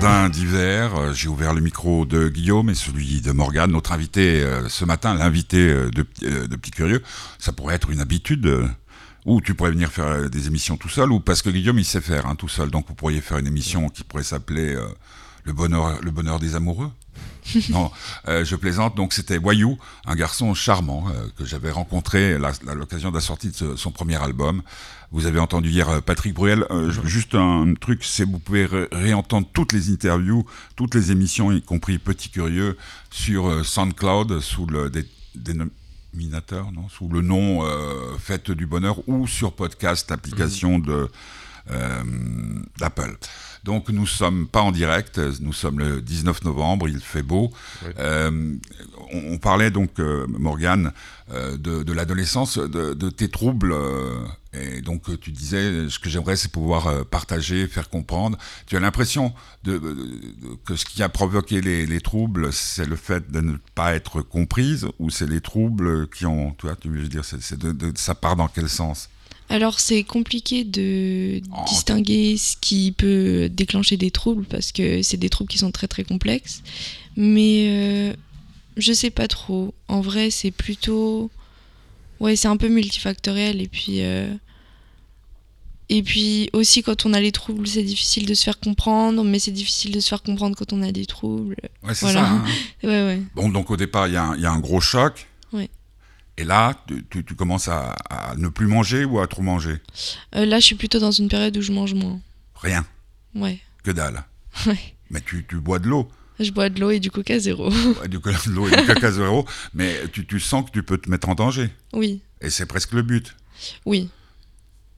Jardin 0.00 0.28
d'hiver, 0.28 0.94
euh, 0.94 1.12
j'ai 1.12 1.28
ouvert 1.28 1.54
le 1.54 1.60
micro 1.60 2.06
de 2.06 2.28
Guillaume 2.28 2.70
et 2.70 2.76
celui 2.76 3.20
de 3.20 3.32
Morgane, 3.32 3.72
notre 3.72 3.90
invité 3.90 4.44
euh, 4.44 4.68
ce 4.68 4.84
matin, 4.84 5.12
l'invité 5.12 5.58
euh, 5.58 5.90
de, 5.90 6.06
de 6.46 6.54
Petit 6.54 6.70
Curieux. 6.70 7.02
Ça 7.40 7.50
pourrait 7.50 7.74
être 7.74 7.90
une 7.90 7.98
habitude, 7.98 8.68
ou 9.26 9.40
tu 9.40 9.54
pourrais 9.54 9.72
venir 9.72 9.90
faire 9.90 10.30
des 10.30 10.46
émissions 10.46 10.76
tout 10.76 10.88
seul, 10.88 11.10
ou 11.10 11.18
parce 11.18 11.42
que 11.42 11.50
Guillaume 11.50 11.80
il 11.80 11.84
sait 11.84 12.00
faire 12.00 12.26
hein, 12.26 12.36
tout 12.36 12.46
seul, 12.46 12.70
donc 12.70 12.86
vous 12.86 12.94
pourriez 12.94 13.20
faire 13.20 13.38
une 13.38 13.48
émission 13.48 13.88
qui 13.88 14.04
pourrait 14.04 14.22
s'appeler 14.22 14.78
le, 15.42 15.52
bonheur, 15.52 16.00
le 16.00 16.12
bonheur 16.12 16.38
des 16.38 16.54
amoureux. 16.54 16.92
non, 17.70 17.90
euh, 18.28 18.44
je 18.44 18.56
plaisante. 18.56 18.94
Donc 18.96 19.12
c'était 19.12 19.38
Wayou, 19.38 19.78
un 20.06 20.14
garçon 20.14 20.54
charmant 20.54 21.06
euh, 21.08 21.26
que 21.36 21.44
j'avais 21.44 21.70
rencontré 21.70 22.34
à 22.34 22.74
l'occasion 22.74 23.10
de 23.10 23.14
la 23.14 23.20
sortie 23.20 23.48
de 23.50 23.54
ce- 23.56 23.76
son 23.76 23.90
premier 23.90 24.16
album. 24.16 24.62
Vous 25.10 25.26
avez 25.26 25.38
entendu 25.38 25.70
hier 25.70 25.88
euh, 25.88 26.00
Patrick 26.00 26.34
Bruel. 26.34 26.64
Euh, 26.70 26.90
juste 27.04 27.34
un 27.34 27.72
truc, 27.80 28.04
c'est 28.04 28.24
vous 28.24 28.38
pouvez 28.38 28.66
ré- 28.66 28.88
réentendre 28.92 29.46
toutes 29.52 29.72
les 29.72 29.90
interviews, 29.90 30.44
toutes 30.76 30.94
les 30.94 31.10
émissions, 31.12 31.50
y 31.52 31.62
compris 31.62 31.98
Petit 31.98 32.28
Curieux, 32.28 32.76
sur 33.10 33.64
SoundCloud 33.64 34.40
sous 34.40 34.66
le 34.66 34.90
dé- 34.90 35.08
dénominateur, 36.14 36.72
non, 36.72 36.88
sous 36.88 37.08
le 37.08 37.22
nom 37.22 37.64
Fête 38.18 38.50
du 38.50 38.66
Bonheur 38.66 38.96
ou 39.08 39.26
sur 39.26 39.52
podcast, 39.54 40.10
application 40.12 40.78
de 40.78 40.92
euh, 40.92 41.06
d'Apple. 42.78 43.16
Donc 43.64 43.90
nous 43.90 44.06
sommes 44.06 44.46
pas 44.46 44.62
en 44.62 44.72
direct, 44.72 45.18
nous 45.40 45.52
sommes 45.52 45.78
le 45.78 46.00
19 46.00 46.44
novembre, 46.44 46.88
il 46.88 47.00
fait 47.00 47.22
beau. 47.22 47.52
Oui. 47.84 47.92
Euh, 47.98 48.54
on, 49.12 49.34
on 49.34 49.38
parlait 49.38 49.70
donc, 49.70 49.98
euh, 49.98 50.26
Morgane, 50.28 50.92
euh, 51.32 51.56
de, 51.58 51.82
de 51.82 51.92
l'adolescence, 51.92 52.56
de, 52.56 52.94
de 52.94 53.10
tes 53.10 53.28
troubles. 53.28 53.72
euh, 53.72 54.24
et 54.54 54.80
donc 54.80 55.10
euh, 55.10 55.18
tu 55.18 55.30
disais, 55.32 55.88
ce 55.90 55.98
que 55.98 56.08
j'aimerais, 56.08 56.36
c'est 56.36 56.50
pouvoir 56.50 56.86
euh, 56.86 57.04
partager, 57.04 57.66
faire 57.68 57.90
comprendre. 57.90 58.38
Tu 58.66 58.76
as 58.76 58.80
l'impression 58.80 59.34
de, 59.64 59.78
que 60.64 60.74
ce 60.74 60.86
qui 60.86 61.02
a 61.02 61.08
provoqué 61.10 61.60
les, 61.60 61.84
les 61.84 62.00
troubles, 62.00 62.52
c'est 62.52 62.86
le 62.86 62.96
fait 62.96 63.30
de 63.30 63.40
ne 63.40 63.56
pas 63.74 63.94
être 63.94 64.22
comprise, 64.22 64.86
ou 64.98 65.10
c'est 65.10 65.28
les 65.28 65.42
troubles 65.42 66.08
qui 66.08 66.24
ont, 66.24 66.54
tu 66.58 66.66
vois, 66.66 66.76
tu 66.76 66.88
veux 66.88 67.08
dire, 67.08 67.24
c'est 67.24 67.40
ça 67.98 68.14
part 68.14 68.36
dans 68.36 68.48
quel 68.48 68.68
sens? 68.70 69.10
Alors 69.50 69.80
c'est 69.80 70.02
compliqué 70.04 70.64
de 70.64 71.40
Oh. 71.50 71.64
distinguer 71.68 72.36
ce 72.36 72.56
qui 72.60 72.92
peut 72.92 73.48
déclencher 73.50 73.96
des 73.96 74.10
troubles 74.10 74.44
parce 74.44 74.72
que 74.72 75.02
c'est 75.02 75.16
des 75.16 75.30
troubles 75.30 75.50
qui 75.50 75.58
sont 75.58 75.70
très 75.70 75.88
très 75.88 76.04
complexes. 76.04 76.62
Mais 77.16 77.66
euh, 77.70 78.12
je 78.76 78.92
sais 78.92 79.10
pas 79.10 79.26
trop. 79.28 79.74
En 79.88 80.00
vrai 80.00 80.30
c'est 80.30 80.50
plutôt... 80.50 81.30
Ouais 82.20 82.36
c'est 82.36 82.48
un 82.48 82.56
peu 82.56 82.68
multifactoriel 82.68 83.60
et 83.62 83.68
puis... 83.68 84.02
euh, 84.02 84.32
Et 85.88 86.02
puis 86.02 86.50
aussi 86.52 86.82
quand 86.82 87.06
on 87.06 87.14
a 87.14 87.20
les 87.20 87.32
troubles 87.32 87.66
c'est 87.66 87.82
difficile 87.82 88.26
de 88.26 88.34
se 88.34 88.44
faire 88.44 88.60
comprendre 88.60 89.24
mais 89.24 89.38
c'est 89.38 89.50
difficile 89.52 89.92
de 89.92 90.00
se 90.00 90.08
faire 90.08 90.22
comprendre 90.22 90.56
quand 90.56 90.74
on 90.74 90.82
a 90.82 90.92
des 90.92 91.06
troubles. 91.06 91.56
Ouais, 91.82 91.94
c'est 91.94 92.00
Voilà. 92.06 92.20
ça. 92.20 92.30
hein. 92.32 92.44
Ouais 92.82 93.02
ouais. 93.06 93.22
Bon, 93.34 93.48
donc 93.48 93.70
au 93.70 93.76
départ, 93.78 94.08
il 94.08 94.12
y, 94.12 94.16
a 94.18 94.24
un- 94.24 94.36
il 94.36 94.42
y 94.42 94.46
a 94.46 94.52
un 94.52 94.60
gros 94.60 94.80
choc. 94.80 95.26
Oui. 95.54 95.70
Et 96.38 96.44
là, 96.44 96.72
tu, 96.86 97.04
tu- 97.10 97.24
tu 97.24 97.34
commences 97.34 97.66
à, 97.68 97.94
à 98.08 98.34
ne 98.36 98.48
plus 98.48 98.66
manger 98.68 99.04
ou 99.04 99.18
à 99.20 99.26
trop 99.26 99.42
manger 99.42 99.76
Euh, 100.36 100.46
là 100.46 100.60
je 100.60 100.64
suis 100.66 100.76
plutôt 100.76 101.00
dans 101.00 101.10
une 101.10 101.28
période 101.28 101.56
où 101.56 101.60
je 101.62 101.72
mange 101.72 101.94
moins. 101.94 102.20
Rien, 102.54 102.86
Ouais. 103.34 103.58
que 103.84 103.90
dalle. 103.90 104.22
Ouais. 104.66 104.78
Mais 105.10 105.20
tu, 105.20 105.44
tu 105.48 105.56
bois 105.56 105.78
de 105.80 105.88
l'eau, 105.88 106.08
Je 106.40 106.50
bois 106.52 106.68
de 106.68 106.78
l'eau 106.80 106.90
et 106.90 107.00
du 107.00 107.10
coca 107.10 107.38
zéro. 107.38 107.70
Ouais, 107.70 108.08
du, 108.08 108.18
de 108.46 108.50
l'eau 108.50 108.68
et 108.68 108.76
du 108.76 108.86
caca 108.86 109.10
zéro, 109.12 109.46
mais 109.74 109.96
tu, 110.12 110.24
tu 110.26 110.38
sens 110.40 110.64
que 110.64 110.70
tu 110.70 110.82
peux 110.82 110.98
te 110.98 111.10
mettre 111.10 111.28
en 111.28 111.34
danger. 111.34 111.70
oui. 111.92 112.20
Et 112.40 112.50
c'est 112.50 112.66
presque 112.66 112.92
le 112.92 113.02
but. 113.02 113.34
Oui. 113.84 114.08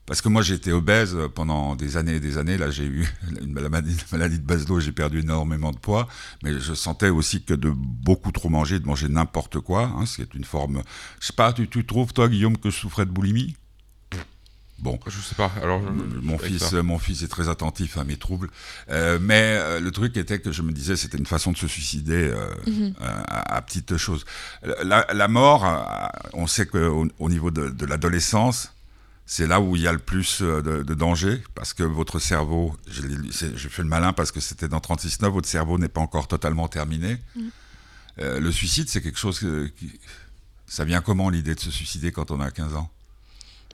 Parce 0.07 0.21
que 0.21 0.27
moi, 0.29 0.41
j'ai 0.41 0.55
été 0.55 0.73
obèse 0.73 1.15
pendant 1.35 1.75
des 1.75 1.95
années 1.95 2.15
et 2.15 2.19
des 2.19 2.37
années. 2.37 2.57
Là, 2.57 2.69
j'ai 2.69 2.85
eu 2.85 3.07
une 3.41 3.53
maladie, 3.53 3.91
une 3.93 4.17
maladie 4.17 4.39
de 4.39 4.45
Baslo, 4.45 4.79
j'ai 4.79 4.91
perdu 4.91 5.19
énormément 5.19 5.71
de 5.71 5.77
poids. 5.77 6.07
Mais 6.43 6.59
je 6.59 6.73
sentais 6.73 7.09
aussi 7.09 7.43
que 7.43 7.53
de 7.53 7.71
beaucoup 7.73 8.31
trop 8.31 8.49
manger, 8.49 8.79
de 8.79 8.85
manger 8.87 9.07
n'importe 9.07 9.59
quoi, 9.59 9.83
hein, 9.83 10.05
c'est 10.05 10.33
une 10.33 10.43
forme... 10.43 10.81
Je 11.21 11.27
sais 11.27 11.33
pas, 11.33 11.53
tu, 11.53 11.67
tu 11.69 11.85
trouves, 11.85 12.13
toi, 12.13 12.27
Guillaume, 12.27 12.57
que 12.57 12.69
je 12.69 12.77
souffrais 12.77 13.05
de 13.05 13.11
boulimie? 13.11 13.55
Bon, 14.79 14.99
Je 15.05 15.19
sais 15.21 15.35
pas. 15.35 15.51
Alors, 15.61 15.79
je- 15.83 16.17
mon 16.21 16.39
fils, 16.39 16.63
ça. 16.69 16.81
mon 16.81 16.97
fils 16.97 17.21
est 17.21 17.27
très 17.27 17.49
attentif 17.49 17.97
à 17.99 18.03
mes 18.03 18.17
troubles, 18.17 18.49
Euh, 18.89 19.19
mais 19.21 19.57
euh, 19.59 19.79
le 19.79 19.91
truc 19.91 20.17
était 20.17 20.39
que 20.39 20.51
je 20.51 20.63
me 20.63 20.71
disais 20.71 20.95
c'était 20.95 21.19
une 21.19 21.27
façon 21.27 21.51
de 21.51 21.57
se 21.57 21.67
suicider 21.67 22.31
euh, 22.33 22.49
Mhm. 22.65 22.95
euh, 22.99 23.23
à, 23.27 23.57
à 23.57 23.61
petites 23.61 23.97
choses. 23.97 24.25
La, 24.83 25.05
la 25.13 25.27
mort, 25.27 25.65
euh, 25.67 26.07
on 26.33 26.47
sait 26.47 26.65
qu'au 26.65 27.07
au 27.19 27.29
niveau 27.29 27.51
de, 27.51 27.69
de 27.69 27.85
l'adolescence, 27.85 28.73
c'est 29.31 29.47
là 29.47 29.61
où 29.61 29.77
il 29.77 29.81
y 29.81 29.87
a 29.87 29.93
le 29.93 29.97
plus 29.97 30.41
euh, 30.41 30.61
de, 30.61 30.83
de 30.83 30.93
danger 30.93 31.41
parce 31.55 31.71
que 31.73 31.83
votre 31.83 32.19
cerveau, 32.19 32.75
je, 32.85 33.01
je 33.55 33.69
fais 33.69 33.81
le 33.81 33.87
malin 33.87 34.11
parce 34.11 34.29
que 34.29 34.41
c'était 34.41 34.67
dans 34.67 34.79
36.9, 34.79 35.29
votre 35.29 35.47
cerveau 35.47 35.77
n'est 35.77 35.87
pas 35.87 36.01
encore 36.01 36.27
totalement 36.27 36.67
terminé. 36.67 37.15
Euh, 38.19 38.41
le 38.41 38.51
suicide, 38.51 38.89
c'est 38.89 39.01
quelque 39.01 39.17
chose 39.17 39.39
que, 39.39 39.67
qui, 39.67 39.89
ça 40.67 40.83
vient 40.83 40.99
comment 40.99 41.29
l'idée 41.29 41.55
de 41.55 41.61
se 41.61 41.71
suicider 41.71 42.11
quand 42.11 42.29
on 42.29 42.41
a 42.41 42.51
15 42.51 42.75
ans? 42.75 42.89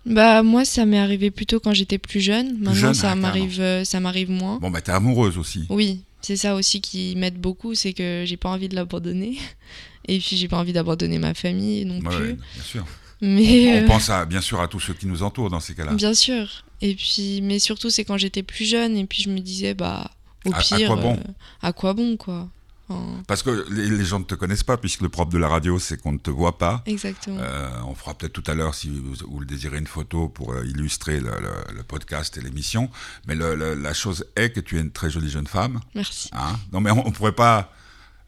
Bah 0.06 0.44
moi 0.44 0.64
ça 0.64 0.86
m'est 0.86 1.00
arrivé 1.00 1.32
plutôt 1.32 1.60
quand 1.60 1.74
j'étais 1.74 1.98
plus 1.98 2.22
jeune. 2.22 2.60
Maintenant 2.60 2.74
jeune, 2.76 2.94
ça 2.94 3.14
ah, 3.14 3.16
m'arrive 3.16 3.60
euh, 3.60 3.84
ça 3.84 4.00
m'arrive 4.00 4.30
moins. 4.30 4.60
Bon, 4.60 4.70
bah 4.70 4.82
t'es 4.82 4.92
amoureuse 4.92 5.40
aussi. 5.40 5.66
Oui, 5.72 6.04
c'est 6.22 6.38
ça 6.38 6.54
aussi 6.54 6.82
qui 6.82 7.16
m'aide 7.16 7.42
beaucoup, 7.42 7.74
c'est 7.74 7.94
que 7.94 8.26
j'ai 8.28 8.38
pas 8.38 8.50
envie 8.50 8.70
de 8.70 8.76
l'abandonner. 8.76 9.40
Et 10.08 10.20
puis 10.20 10.38
j'ai 10.38 10.48
pas 10.48 10.60
envie 10.60 10.74
d'abandonner 10.74 11.18
ma 11.18 11.34
famille 11.34 11.84
non 11.84 11.96
Ouais, 11.96 12.16
plus. 12.16 12.26
ouais, 12.28 12.38
bien 12.54 12.64
sûr. 12.64 12.86
Mais 13.22 13.80
On 13.82 13.84
euh, 13.84 13.88
pense 13.88 14.10
à, 14.10 14.26
bien 14.26 14.42
sûr 14.42 14.62
à 14.62 14.68
tous 14.68 14.80
ceux 14.80 14.94
qui 14.94 15.08
nous 15.08 15.24
entourent 15.24 15.50
dans 15.50 15.60
ces 15.60 15.74
cas-là. 15.76 15.94
bien 15.94 16.14
sûr. 16.14 16.64
Et 16.82 16.94
puis 16.96 17.42
mais 17.42 17.58
surtout 17.60 17.90
c'est 17.90 18.06
quand 18.06 18.18
j'étais 18.18 18.44
plus 18.44 18.66
jeune 18.66 18.96
et 18.98 19.06
puis 19.06 19.24
je 19.24 19.30
me 19.30 19.40
disais 19.40 19.74
bah 19.74 20.12
au 20.46 20.52
À- 20.54 20.58
à 20.58 20.62
pire 20.62 20.88
quoi 20.88 20.96
bon 20.98 21.14
euh, 21.14 21.32
à 21.62 21.74
quoi 21.74 21.94
bon 21.94 22.18
quoi. 22.18 22.48
Enfin, 22.90 23.22
Parce 23.28 23.44
que 23.44 23.66
les, 23.70 23.90
les 23.90 24.06
gens 24.06 24.20
ne 24.20 24.24
te 24.24 24.34
connaissent 24.34 24.64
pas, 24.64 24.78
puisque 24.78 25.02
le 25.02 25.10
propre 25.10 25.34
de 25.34 25.38
la 25.38 25.50
radio, 25.50 25.78
c'est 25.78 26.02
qu'on 26.02 26.14
ne 26.14 26.18
te 26.18 26.30
voit 26.30 26.58
pas. 26.58 26.84
exactement. 26.86 27.36
Euh, 27.38 27.70
on 27.86 27.94
fera 27.96 28.14
peut-être 28.14 28.32
tout 28.32 28.50
à 28.50 28.54
l'heure, 28.54 28.76
si 28.76 28.88
vous, 28.88 29.14
vous 29.28 29.40
le 29.42 29.46
désirez, 29.46 29.78
une 29.78 29.88
photo 29.88 30.30
pour 30.30 30.56
illustrer 30.64 31.20
le, 31.20 31.32
le- 31.32 31.76
le 31.76 31.84
podcast 31.84 32.38
et 32.38 32.42
l'émission. 32.42 32.90
Mais 33.28 33.36
le- 33.36 33.74
la 33.76 33.94
chose 33.94 34.26
est 34.38 34.52
que 34.52 34.62
tu 34.62 34.78
es 34.78 34.80
une 34.80 34.92
très 34.92 35.10
jolie 35.10 35.30
jeune 35.30 35.48
femme. 35.48 35.82
Merci. 35.96 36.30
hein? 36.32 36.58
non, 36.72 36.80
mais 36.80 36.92
on, 36.92 37.06
on 37.06 37.12
pourrait 37.12 37.34
pas. 37.34 37.74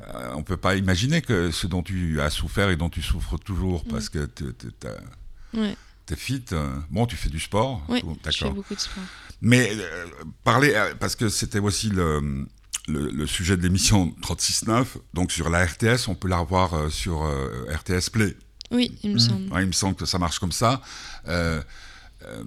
Euh, 0.01 0.31
on 0.35 0.43
peut 0.43 0.57
pas 0.57 0.75
imaginer 0.75 1.21
que 1.21 1.51
ce 1.51 1.67
dont 1.67 1.83
tu 1.83 2.21
as 2.21 2.29
souffert 2.29 2.69
et 2.69 2.77
dont 2.77 2.89
tu 2.89 3.01
souffres 3.01 3.37
toujours, 3.37 3.83
parce 3.85 4.09
que 4.09 4.25
tu 4.25 4.45
Ouais. 5.53 5.75
es 6.11 6.15
fit. 6.15 6.43
euh, 6.53 6.75
bon, 6.89 7.05
tu 7.05 7.15
fais 7.15 7.29
du 7.29 7.39
sport. 7.39 7.81
Tout, 7.87 7.93
je 7.95 7.99
fais 7.99 8.15
d'accord. 8.39 8.53
beaucoup 8.53 8.75
de 8.75 8.79
sport. 8.79 9.03
Mais 9.41 9.69
euh, 9.73 10.05
parler, 10.43 10.73
euh, 10.75 10.93
parce 10.99 11.15
que 11.15 11.29
c'était 11.29 11.59
aussi 11.59 11.89
le, 11.89 12.45
le, 12.87 13.09
le 13.11 13.27
sujet 13.27 13.57
de 13.57 13.61
l'émission 13.63 14.13
36.9, 14.21 14.85
donc 15.13 15.31
sur 15.31 15.49
la 15.49 15.65
RTS, 15.65 16.07
on 16.07 16.15
peut 16.15 16.27
la 16.27 16.37
revoir 16.39 16.91
sur 16.91 17.23
euh, 17.23 17.65
RTS 17.73 18.09
Play. 18.11 18.35
Oui, 18.71 18.97
il 19.03 19.11
me 19.11 19.15
Mmh. 19.15 19.19
semble. 19.19 19.53
Ouais, 19.53 19.63
il 19.63 19.67
me 19.67 19.71
semble 19.71 19.95
que 19.95 20.05
ça 20.05 20.17
marche 20.19 20.39
comme 20.39 20.51
ça. 20.51 20.81
Euh, 21.27 21.61
euh, 22.25 22.43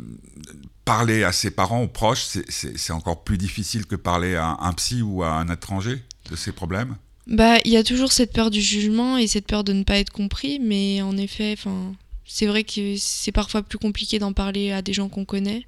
parler 0.84 1.24
à 1.24 1.32
ses 1.32 1.50
parents, 1.50 1.82
aux 1.82 1.88
proches, 1.88 2.26
c'est 2.48 2.92
encore 2.92 3.24
plus 3.24 3.38
difficile 3.38 3.86
que 3.86 3.96
parler 3.96 4.36
à 4.36 4.56
un 4.60 4.72
psy 4.74 5.02
ou 5.02 5.22
à 5.22 5.32
un 5.32 5.48
étranger 5.48 6.04
de 6.30 6.36
ses 6.36 6.52
problèmes? 6.52 6.96
Bah, 7.26 7.58
il 7.64 7.70
y 7.70 7.76
a 7.76 7.84
toujours 7.84 8.12
cette 8.12 8.32
peur 8.32 8.50
du 8.50 8.60
jugement 8.60 9.16
et 9.16 9.26
cette 9.26 9.46
peur 9.46 9.62
de 9.64 9.72
ne 9.72 9.84
pas 9.84 9.98
être 9.98 10.10
compris, 10.10 10.58
mais 10.58 11.02
en 11.02 11.16
effet, 11.16 11.54
enfin, 11.56 11.94
c'est 12.24 12.46
vrai 12.46 12.64
que 12.64 12.96
c'est 12.96 13.32
parfois 13.32 13.62
plus 13.62 13.78
compliqué 13.78 14.18
d'en 14.18 14.32
parler 14.32 14.72
à 14.72 14.82
des 14.82 14.92
gens 14.92 15.08
qu'on 15.08 15.24
connaît. 15.24 15.66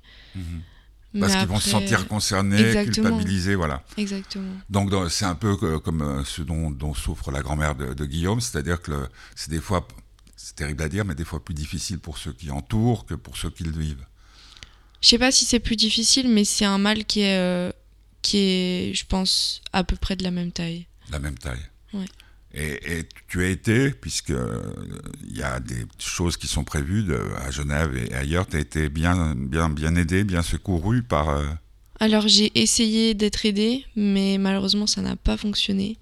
Parce 1.19 1.33
Mais 1.33 1.39
qu'ils 1.39 1.49
vont 1.49 1.61
se 1.61 1.71
sentir 1.71 2.09
concernés, 2.09 2.61
Exactement. 2.61 2.93
culpabilisés, 3.11 3.55
voilà. 3.55 3.85
Exactement. 3.97 4.53
Donc 4.69 4.91
c'est 5.11 5.25
un 5.27 5.37
peu 5.37 5.57
que- 5.57 5.77
comme 5.79 6.03
euh, 6.03 6.25
ce 6.25 6.43
dont, 6.43 6.73
dont 6.73 6.93
souffre 6.93 7.31
la 7.31 7.41
grand-mère 7.41 7.77
de, 7.77 7.95
de 7.95 8.05
Guillaume, 8.05 8.41
c'est-à-dire 8.41 8.83
que 8.83 9.09
c'est 9.37 9.51
des 9.51 9.61
fois, 9.61 9.87
c'est 10.37 10.57
terrible 10.57 10.83
à 10.83 10.89
dire, 10.89 11.05
mais 11.05 11.15
des 11.15 11.25
fois 11.25 11.45
plus 11.45 11.55
difficile 11.55 12.01
pour 12.01 12.19
ceux 12.19 12.33
qui 12.33 12.51
entourent 12.51 13.07
que 13.07 13.15
pour 13.15 13.37
ceux 13.37 13.51
qui 13.51 13.63
le 13.63 13.71
vivent. 13.71 14.05
Je 15.01 15.09
sais 15.09 15.19
pas 15.19 15.31
si 15.31 15.45
c'est 15.45 15.61
plus 15.61 15.77
difficile, 15.77 16.29
mais 16.29 16.45
c'est 16.45 16.65
un 16.65 16.79
mal 16.79 17.05
qui 17.05 17.21
est, 17.21 17.39
euh, 17.39 17.71
qui 18.23 18.39
est, 18.39 18.93
je 18.95 19.05
pense, 19.07 19.61
à 19.73 19.85
peu 19.85 19.95
près 19.95 20.17
de 20.17 20.25
la 20.25 20.33
même 20.33 20.51
taille. 20.51 20.87
La 21.11 21.19
même 21.19 21.37
taille. 21.39 21.65
Ouais. 21.93 22.07
Et, 22.53 22.99
et 22.99 23.09
tu 23.29 23.45
as 23.45 23.49
été, 23.49 23.91
puisque 23.91 24.31
euh, 24.31 24.63
il 25.29 25.37
y 25.37 25.43
a 25.43 25.59
des 25.61 25.87
choses 25.99 26.37
qui 26.37 26.47
sont 26.47 26.63
prévues 26.65 27.03
de- 27.03 27.21
à 27.45 27.51
Genève 27.51 27.97
et 27.97 28.15
ailleurs, 28.15 28.47
tu 28.47 28.57
as 28.57 28.61
été 28.61 28.89
bien, 28.89 29.35
bien, 29.35 29.69
bien 29.69 29.95
aidé, 29.97 30.23
bien 30.25 30.43
secouru 30.43 31.03
par. 31.03 31.31
euh, 31.31 31.45
Alors 31.99 32.29
j'ai 32.29 32.53
essayé 32.61 33.15
d'être 33.15 33.45
aidée, 33.45 33.85
mais 33.97 34.39
malheureusement 34.39 34.87
ça 34.87 35.03
n'a 35.03 35.17
pas 35.17 35.37
fonctionné. 35.37 35.99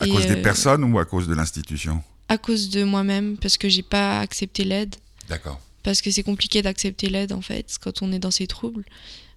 à 0.00 0.06
Et, 0.06 0.08
cause 0.10 0.26
des 0.26 0.36
euh, 0.36 0.42
personnes 0.42 0.84
ou 0.84 0.98
à 0.98 1.04
cause 1.04 1.28
de 1.28 1.34
l'institution? 1.34 2.02
À 2.28 2.38
cause 2.38 2.70
de 2.70 2.82
moi-même, 2.84 3.36
parce 3.36 3.58
que 3.58 3.68
j'ai 3.68 3.82
pas 3.82 4.20
accepté 4.20 4.64
l'aide. 4.64 4.94
D'accord. 5.28 5.60
parce 5.82 6.00
que 6.00 6.10
c'est 6.10 6.22
compliqué 6.22 6.62
d'accepter 6.62 7.08
l'aide 7.10 7.32
en 7.32 7.42
fait 7.42 7.76
quand 7.80 8.00
on 8.02 8.10
est 8.12 8.18
dans 8.18 8.30
ces 8.30 8.46
troubles. 8.46 8.84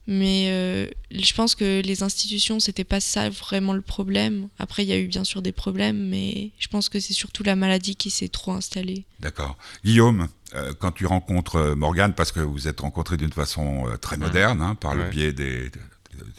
Mais 0.07 0.47
euh, 0.49 0.87
je 1.11 1.33
pense 1.33 1.53
que 1.53 1.81
les 1.81 2.01
institutions, 2.01 2.59
c'était 2.61 2.85
pas 2.85 2.99
ça 3.01 3.29
vraiment 3.29 3.73
le 3.73 3.81
problème. 3.81 4.47
Après, 4.57 4.83
il 4.83 4.89
y 4.89 4.93
a 4.93 4.97
eu 4.97 5.07
bien 5.07 5.23
sûr 5.25 5.41
des 5.41 5.51
problèmes, 5.51 6.07
mais 6.09 6.51
je 6.59 6.67
pense 6.69 6.87
que 6.89 6.99
c'est 6.99 7.13
surtout 7.13 7.43
la 7.43 7.55
maladie 7.57 7.95
qui 7.97 8.09
s'est 8.09 8.29
trop 8.29 8.53
installée. 8.53 9.03
D'accord. 9.19 9.57
Guillaume, 9.83 10.29
euh, 10.55 10.73
quand 10.79 10.91
tu 10.93 11.05
rencontres 11.05 11.57
euh, 11.57 11.75
Morgane, 11.75 12.13
parce 12.13 12.31
que 12.31 12.39
vous 12.39 12.67
êtes 12.69 12.79
rencontrés 12.79 13.17
d'une 13.17 13.33
façon 13.33 13.85
euh, 13.87 13.97
très 13.97 14.15
moderne, 14.17 14.61
hein, 14.61 14.75
par 14.75 14.95
le 14.95 15.09
biais 15.09 15.33
des, 15.33 15.69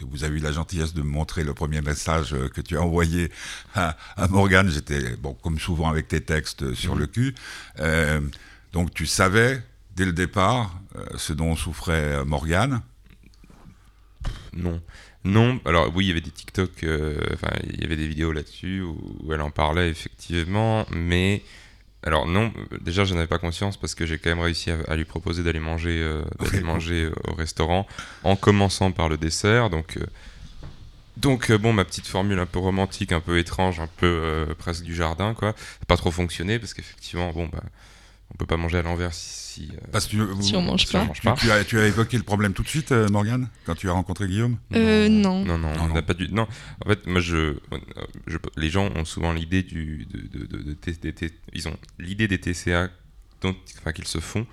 vous 0.01 0.25
avez 0.25 0.39
eu 0.39 0.41
la 0.43 0.53
gentillesse 0.53 0.95
de 0.95 1.03
me 1.03 1.09
montrer 1.11 1.45
le 1.45 1.53
premier 1.55 1.81
message 1.83 2.35
que 2.55 2.61
tu 2.63 2.77
as 2.77 2.83
envoyé 2.83 3.31
à, 3.75 3.97
à 4.17 4.27
Morgane. 4.29 4.71
J'étais, 4.71 5.15
bon, 5.17 5.35
comme 5.35 5.59
souvent 5.59 5.89
avec 5.89 6.09
tes 6.09 6.21
textes 6.23 6.75
sur 6.75 6.95
Mhm. 6.95 7.01
le 7.01 7.07
cul. 7.07 7.35
Euh, 7.81 8.21
donc 8.73 8.93
tu 8.95 9.07
savais 9.07 9.63
dès 9.95 10.05
le 10.05 10.13
départ 10.13 10.75
euh, 10.97 11.05
ce 11.17 11.33
dont 11.33 11.55
souffrait 11.55 11.93
euh, 12.19 12.25
Morgane. 12.25 12.81
Non. 14.53 14.81
Non, 15.25 15.61
alors 15.65 15.91
oui, 15.95 16.07
il 16.07 16.09
y 16.09 16.11
avait 16.13 16.21
des 16.21 16.31
TikTok, 16.31 16.71
euh, 16.85 17.19
enfin, 17.35 17.51
il 17.65 17.81
y 17.83 17.85
avait 17.85 17.97
des 17.97 18.07
vidéos 18.07 18.33
là-dessus 18.33 18.81
où, 18.83 19.33
elle 19.33 19.41
en 19.41 19.51
parlait 19.51 19.91
effectivement, 19.91 20.87
mais 20.91 21.43
alors 22.05 22.27
non, 22.27 22.53
déjà 22.81 23.05
je 23.05 23.15
n'avais 23.15 23.27
pas 23.27 23.39
conscience 23.39 23.77
parce 23.77 23.95
que 23.95 24.07
j'ai 24.07 24.19
quand 24.19 24.31
même 24.31 24.41
réussi 24.41 24.71
à, 24.71 24.79
à 24.89 24.97
lui 24.97 25.05
proposer 25.05 25.43
d'aller 25.43 25.59
manger, 25.59 26.01
euh, 26.01 26.23
d'aller 26.41 26.63
manger 26.63 27.11
au 27.27 27.35
restaurant 27.35 27.87
en 28.25 28.37
commençant 28.37 28.93
par 28.93 29.09
le 29.09 29.17
dessert, 29.17 29.71
donc. 29.71 29.97
euh, 29.97 30.07
donc 31.17 31.51
bon, 31.51 31.73
ma 31.73 31.85
petite 31.85 32.07
formule 32.07 32.39
un 32.39 32.47
peu 32.47 32.61
romantique, 32.61 33.11
un 33.11 33.19
peu 33.19 33.39
étrange, 33.39 33.81
un 33.81 33.89
peu 33.97 34.47
presque 34.57 34.85
du 34.85 34.95
jardin, 34.95 35.35
quoi. 35.35 35.53
Pas 35.89 35.97
trop 35.97 36.13
fonctionné 36.13 36.61
parce 36.61 36.75
qu'effectivement, 36.75 37.33
bon, 37.33 37.49
bah, 37.53 37.65
on 38.33 38.37
peut 38.37 38.47
pas 38.47 38.57
manger 38.57 38.79
à 38.79 38.83
l'envers 38.83 39.13
si, 39.15 39.49
si, 39.65 39.69
euh, 39.73 39.79
Parce 39.91 40.07
que 40.07 40.11
tu, 40.11 40.43
Si 40.43 40.55
on 40.55 40.63
mange 40.63 40.85
si 40.87 40.95
on 40.97 41.01
pas. 41.01 41.05
mange 41.07 41.17
tu, 41.21 41.23
pas. 41.27 41.33
tu 41.35 41.51
as, 41.51 41.65
tu 41.65 41.79
as 41.81 41.87
évoqué 41.87 42.17
le 42.17 42.23
problème 42.23 42.53
tout 42.53 42.63
de 42.63 42.69
suite, 42.69 42.93
euh, 42.93 43.09
Morgane, 43.09 43.49
quand 43.67 43.75
tu 43.75 43.89
as 43.89 43.93
rencontré 43.93 44.27
Guillaume. 44.29 44.59
Euh, 44.75 45.09
non. 45.09 45.45
Non, 45.45 45.59
non, 45.59 45.75
Non, 45.75 45.85
on 45.91 45.95
n'a 45.95 46.03
pas 46.03 46.15
du. 46.15 46.29
Non, 46.29 46.47
en 46.85 46.89
fait, 46.89 47.07
moi, 47.07 47.21
je, 47.21 47.57
je- 48.27 48.37
les 48.57 48.71
gens 48.71 48.91
ont 48.95 49.05
souvent 49.05 49.33
l'idée 49.33 49.63
du, 49.63 50.07
de, 50.11 50.39
de, 50.39 50.47
de- 50.47 50.77
des 51.03 51.15
ils 51.55 51.69
ont 51.69 51.77
l'idée 51.99 52.29
des 52.29 52.39
TCA, 52.39 52.91
dont, 53.41 53.57
enfin, 53.79 53.93
qu'ils 53.93 54.07
se 54.07 54.19
font, 54.21 54.47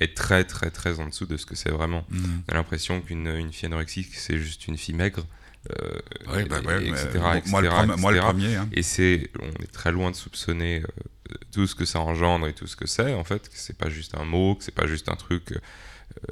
est 0.00 0.14
très, 0.16 0.44
très, 0.44 0.70
très 0.70 1.00
en 1.00 1.06
dessous 1.06 1.26
de 1.26 1.36
ce 1.36 1.46
que 1.46 1.54
c'est 1.54 1.70
vraiment. 1.70 2.04
Mhm. 2.10 2.42
On 2.48 2.52
a 2.52 2.54
l'impression 2.54 3.00
qu'une 3.00 3.26
une 3.28 3.52
fille 3.52 3.66
anorexique, 3.66 4.08
c'est 4.14 4.38
juste 4.38 4.68
une 4.68 4.76
fille 4.76 4.94
maigre, 4.94 5.24
euh, 5.70 6.00
bah 6.26 6.60
ouais, 6.60 6.80
mais, 6.80 6.88
etc., 6.88 7.08
moi, 7.46 7.60
le 7.60 7.68
etc., 7.68 7.82
prom- 7.86 8.00
moi, 8.00 8.10
le 8.10 8.16
etc. 8.18 8.28
premier. 8.32 8.56
hein. 8.56 8.68
Et 8.72 8.82
c'est, 8.82 9.30
on 9.40 9.62
est 9.62 9.70
très 9.72 9.92
loin 9.92 10.10
de 10.10 10.16
soupçonner 10.16 10.82
euh, 10.82 11.34
tout 11.52 11.66
ce 11.66 11.74
que 11.74 11.84
ça 11.84 12.00
engendre 12.00 12.46
et 12.48 12.52
tout 12.52 12.66
ce 12.66 12.76
que 12.76 12.86
c'est, 12.86 13.14
en 13.14 13.24
fait, 13.24 13.48
que 13.48 13.54
c'est 13.56 13.76
pas 13.78 13.88
juste 13.90 14.16
un 14.16 14.24
mot, 14.24 14.54
que 14.56 14.64
c'est 14.64 14.74
pas 14.74 14.86
juste 14.86 15.08
un 15.08 15.14
truc 15.16 15.52
euh, 15.52 15.58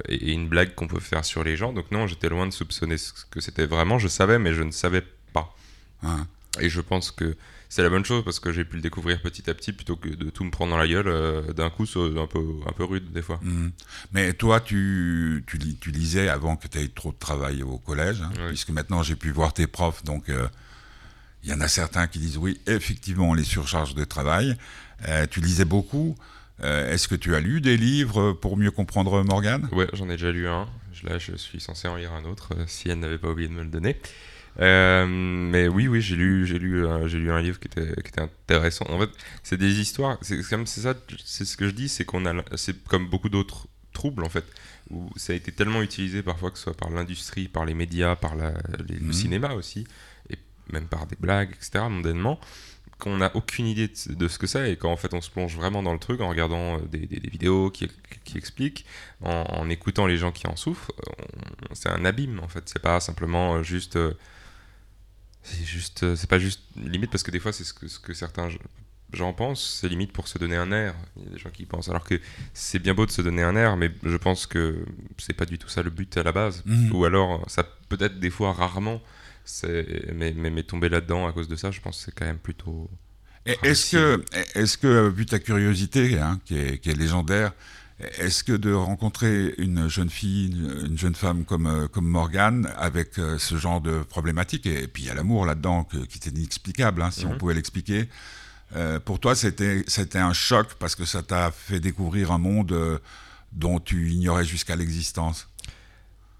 et, 0.09 0.15
et 0.15 0.31
une 0.33 0.47
blague 0.49 0.75
qu'on 0.75 0.87
peut 0.87 0.99
faire 0.99 1.23
sur 1.25 1.43
les 1.43 1.55
gens. 1.55 1.71
Donc 1.73 1.91
non, 1.91 2.07
j'étais 2.07 2.29
loin 2.29 2.45
de 2.45 2.51
soupçonner 2.51 2.97
ce 2.97 3.11
que 3.31 3.39
c'était 3.41 3.65
vraiment. 3.65 3.97
Je 3.99 4.07
savais, 4.07 4.37
mais 4.39 4.53
je 4.53 4.63
ne 4.63 4.71
savais 4.71 5.03
pas. 5.33 5.55
Hein. 6.03 6.27
Et 6.59 6.69
je 6.69 6.81
pense 6.81 7.11
que 7.11 7.35
c'est 7.73 7.81
la 7.83 7.89
bonne 7.89 8.03
chose 8.03 8.23
parce 8.25 8.41
que 8.41 8.51
j'ai 8.51 8.65
pu 8.65 8.75
le 8.75 8.81
découvrir 8.81 9.21
petit 9.21 9.49
à 9.49 9.53
petit 9.53 9.71
plutôt 9.71 9.95
que 9.95 10.09
de 10.09 10.29
tout 10.29 10.43
me 10.43 10.51
prendre 10.51 10.71
dans 10.71 10.77
la 10.77 10.87
gueule 10.89 11.07
euh, 11.07 11.53
d'un 11.53 11.69
coup, 11.69 11.85
c'est 11.85 11.99
un 11.99 12.27
peu, 12.27 12.43
un 12.67 12.71
peu 12.73 12.83
rude 12.83 13.11
des 13.13 13.21
fois. 13.21 13.39
Mhm. 13.41 13.71
Mais 14.11 14.33
toi, 14.33 14.59
tu, 14.59 15.43
tu, 15.47 15.57
lis- 15.57 15.77
tu 15.79 15.89
lisais 15.91 16.27
avant 16.27 16.57
que 16.57 16.67
tu 16.67 16.77
aies 16.79 16.89
trop 16.89 17.13
de 17.13 17.17
travail 17.17 17.63
au 17.63 17.77
collège, 17.77 18.21
hein, 18.21 18.31
Oui. 18.39 18.47
puisque 18.49 18.71
maintenant 18.71 19.03
j'ai 19.03 19.15
pu 19.15 19.31
voir 19.31 19.53
tes 19.53 19.67
profs, 19.67 20.03
donc 20.03 20.27
euh, 20.27 20.47
il 21.43 21.49
y 21.49 21.53
en 21.53 21.61
a 21.61 21.69
certains 21.69 22.07
qui 22.07 22.19
disent 22.19 22.37
oui, 22.37 22.59
effectivement, 22.67 23.29
on 23.29 23.33
les 23.33 23.45
surcharge 23.45 23.95
de 23.95 24.03
travail. 24.03 24.57
Euh, 25.07 25.25
tu 25.31 25.39
lisais 25.39 25.65
beaucoup. 25.65 26.15
Euh, 26.63 26.91
Est-ce 26.93 27.07
que 27.07 27.15
tu 27.15 27.33
as 27.35 27.39
lu 27.39 27.61
des 27.61 27.77
livres 27.77 28.33
pour 28.33 28.57
mieux 28.57 28.69
comprendre 28.69 29.23
Morgane? 29.23 29.67
Ouais, 29.71 29.87
j'en 29.93 30.05
ai 30.09 30.17
déjà 30.17 30.31
lu 30.31 30.47
un. 30.47 30.67
Là, 31.03 31.17
je 31.17 31.35
suis 31.35 31.59
censé 31.59 31.87
en 31.87 31.95
lire 31.95 32.13
un 32.13 32.25
autre 32.25 32.49
euh, 32.55 32.65
si 32.67 32.89
elle 32.89 32.99
n'avait 32.99 33.17
pas 33.17 33.29
oublié 33.29 33.47
de 33.49 33.53
me 33.53 33.63
le 33.63 33.69
donner. 33.69 33.97
Euh, 34.59 35.05
mais 35.07 35.67
oui, 35.67 35.87
oui, 35.87 36.01
j'ai 36.01 36.15
lu, 36.15 36.45
j'ai 36.45 36.59
lu, 36.59 36.85
euh, 36.85 37.07
j'ai 37.07 37.17
lu 37.17 37.31
un 37.31 37.41
livre 37.41 37.59
qui 37.59 37.67
était, 37.67 37.93
qui 38.01 38.09
était 38.09 38.21
intéressant. 38.21 38.85
En 38.89 38.99
fait, 38.99 39.09
c'est 39.43 39.57
des 39.57 39.79
histoires. 39.79 40.17
C'est 40.21 40.41
comme 40.49 40.67
c'est 40.67 40.81
ça, 40.81 40.93
c'est 41.23 41.45
ce 41.45 41.55
que 41.57 41.67
je 41.67 41.71
dis, 41.73 41.87
c'est 41.89 42.05
qu'on 42.05 42.25
a, 42.25 42.43
c'est 42.57 42.83
comme 42.83 43.07
beaucoup 43.09 43.29
d'autres 43.29 43.67
troubles 43.93 44.23
en 44.23 44.29
fait, 44.29 44.45
où 44.89 45.09
ça 45.15 45.33
a 45.33 45.35
été 45.35 45.51
tellement 45.51 45.81
utilisé 45.81 46.21
parfois 46.21 46.51
que 46.51 46.57
ce 46.57 46.63
soit 46.65 46.73
par 46.77 46.89
l'industrie, 46.89 47.47
par 47.47 47.65
les 47.65 47.73
médias, 47.73 48.15
par 48.15 48.35
la, 48.35 48.53
les- 48.87 48.95
Mhm. 48.99 49.07
le 49.07 49.13
cinéma 49.13 49.53
aussi, 49.53 49.85
et 50.29 50.37
même 50.71 50.85
par 50.87 51.05
des 51.07 51.15
blagues, 51.19 51.51
etc. 51.51 51.85
Mondainement, 51.89 52.39
qu'on 52.99 53.17
n'a 53.17 53.35
aucune 53.35 53.65
idée 53.67 53.87
de, 53.87 54.13
de 54.13 54.27
ce 54.27 54.37
que 54.37 54.47
c'est 54.47 54.71
et 54.71 54.75
quand 54.75 54.91
en 54.91 54.97
fait 54.97 55.13
on 55.13 55.21
se 55.21 55.31
plonge 55.31 55.55
vraiment 55.55 55.81
dans 55.81 55.93
le 55.93 55.97
truc 55.99 56.21
en 56.21 56.29
regardant 56.29 56.75
euh, 56.77 56.81
des, 56.91 56.99
des- 57.07 57.19
des 57.19 57.29
vidéos 57.29 57.71
qui, 57.71 57.87
qui 58.25 58.37
expliquent, 58.37 58.85
en, 59.21 59.43
en 59.49 59.69
écoutant 59.69 60.05
les 60.07 60.17
gens 60.17 60.31
qui 60.31 60.45
en 60.47 60.55
souffrent, 60.55 60.91
c'est 61.73 61.89
un 61.89 62.05
abîme 62.05 62.39
en 62.43 62.47
fait. 62.49 62.63
C'est 62.67 62.81
pas 62.81 62.99
simplement 62.99 63.63
juste. 63.63 63.95
euh, 63.95 64.13
c'est 65.43 65.65
juste. 65.65 66.03
euh, 66.03 66.15
C'est 66.15 66.29
pas 66.29 66.39
juste 66.39 66.61
limite 66.75 67.11
parce 67.11 67.23
que 67.23 67.31
des 67.31 67.39
fois 67.39 67.53
c'est 67.53 67.63
ce 67.63 67.73
que, 67.73 67.87
ce 67.87 67.99
que 67.99 68.13
certains 68.13 68.49
gens 69.13 69.33
pensent, 69.33 69.79
c'est 69.81 69.89
limite 69.89 70.13
pour 70.13 70.27
se 70.27 70.37
donner 70.37 70.55
un 70.55 70.71
air. 70.71 70.95
Il 71.17 71.23
y 71.23 71.27
a 71.27 71.29
des 71.31 71.39
gens 71.39 71.49
qui 71.49 71.65
pensent. 71.65 71.89
Alors 71.89 72.03
que 72.03 72.19
c'est 72.53 72.79
bien 72.79 72.93
beau 72.93 73.05
de 73.05 73.11
se 73.11 73.21
donner 73.21 73.43
un 73.43 73.55
air, 73.55 73.75
mais 73.77 73.91
je 74.03 74.17
pense 74.17 74.47
que 74.47 74.85
c'est 75.17 75.33
pas 75.33 75.45
du 75.45 75.57
tout 75.57 75.69
ça 75.69 75.83
le 75.83 75.89
but 75.89 76.15
à 76.17 76.23
la 76.23 76.31
base. 76.31 76.63
Mhm. 76.65 76.93
Ou 76.93 77.05
alors, 77.05 77.43
ça 77.49 77.63
peut-être 77.89 78.19
des 78.19 78.29
fois 78.29 78.53
rarement, 78.53 79.01
mais, 79.63 80.33
mais, 80.35 80.49
mais 80.49 80.63
tomber 80.63 80.89
là-dedans 80.89 81.27
à 81.27 81.33
cause 81.33 81.47
de 81.47 81.55
ça, 81.55 81.71
je 81.71 81.81
pense 81.81 81.97
que 81.97 82.05
c'est 82.05 82.15
quand 82.15 82.25
même 82.25 82.39
plutôt. 82.39 82.89
Est-ce 83.45 83.91
que, 83.91 84.23
est-ce 84.53 84.77
que, 84.77 85.09
vu 85.09 85.25
ta 85.25 85.39
curiosité, 85.39 86.19
hein, 86.19 86.39
qui, 86.45 86.57
est, 86.57 86.77
qui 86.77 86.91
est 86.91 86.95
légendaire, 86.95 87.53
est-ce 88.17 88.43
que 88.43 88.53
de 88.53 88.71
rencontrer 88.73 89.53
une 89.57 89.87
jeune 89.87 90.09
fille, 90.09 90.47
une, 90.51 90.87
une 90.91 90.97
jeune 90.97 91.15
femme 91.15 91.43
comme, 91.45 91.67
euh, 91.67 91.87
comme 91.87 92.05
Morgane, 92.07 92.71
avec 92.77 93.17
euh, 93.19 93.37
ce 93.37 93.57
genre 93.57 93.81
de 93.81 93.99
problématique, 94.03 94.65
et, 94.65 94.87
puis 94.87 95.03
il 95.03 95.05
y 95.07 95.09
a 95.09 95.13
l'amour 95.13 95.45
là-dedans 95.45 95.83
qui 95.83 95.97
est 96.17 96.25
inexplicable, 96.27 97.01
hein, 97.01 97.11
si 97.11 97.25
on 97.25 97.31
Mhm. 97.31 97.37
pouvait 97.37 97.53
l'expliquer, 97.53 98.09
euh, 98.75 98.99
pour 98.99 99.19
toi 99.19 99.35
c'était 99.35 99.83
un 100.17 100.33
choc 100.33 100.75
parce 100.79 100.95
que 100.95 101.05
ça 101.05 101.23
t'a 101.23 101.51
fait 101.51 101.79
découvrir 101.79 102.31
un 102.31 102.37
monde 102.37 102.71
euh, 102.71 102.99
dont 103.51 103.79
tu 103.79 104.09
ignorais 104.11 104.45
jusqu'à 104.45 104.75
l'existence? 104.75 105.47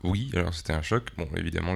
Oui, 0.04 0.32
alors 0.34 0.54
c'était 0.54 0.74
un 0.74 0.82
choc. 0.82 1.10
Bon, 1.18 1.28
évidemment, 1.36 1.74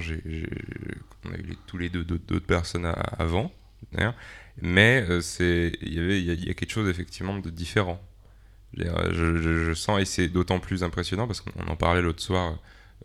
on 1.25 1.31
a 1.31 1.37
eu 1.37 1.57
tous 1.67 1.77
les 1.77 1.89
deux 1.89 2.03
d'autres, 2.03 2.39
personnes 2.39 2.85
à- 2.85 2.91
avant, 3.19 3.51
mais 4.61 5.05
euh, 5.09 5.21
c'est, 5.21 5.73
il 5.81 5.93
y 5.93 5.99
avait, 5.99 6.19
il 6.19 6.25
y, 6.25 6.31
a- 6.31 6.33
il 6.33 6.45
y 6.47 6.49
a 6.49 6.53
quelque 6.53 6.71
chose 6.71 6.89
effectivement 6.89 7.37
de 7.37 7.49
différent. 7.49 8.01
Je, 8.77 9.38
je- 9.38 9.73
sens 9.73 10.01
et 10.01 10.05
c'est 10.05 10.27
d'autant 10.27 10.59
plus 10.59 10.83
impressionnant 10.83 11.27
parce 11.27 11.41
qu'on 11.41 11.67
en 11.67 11.75
parlait 11.75 12.01
l'autre 12.01 12.21
soir 12.21 12.59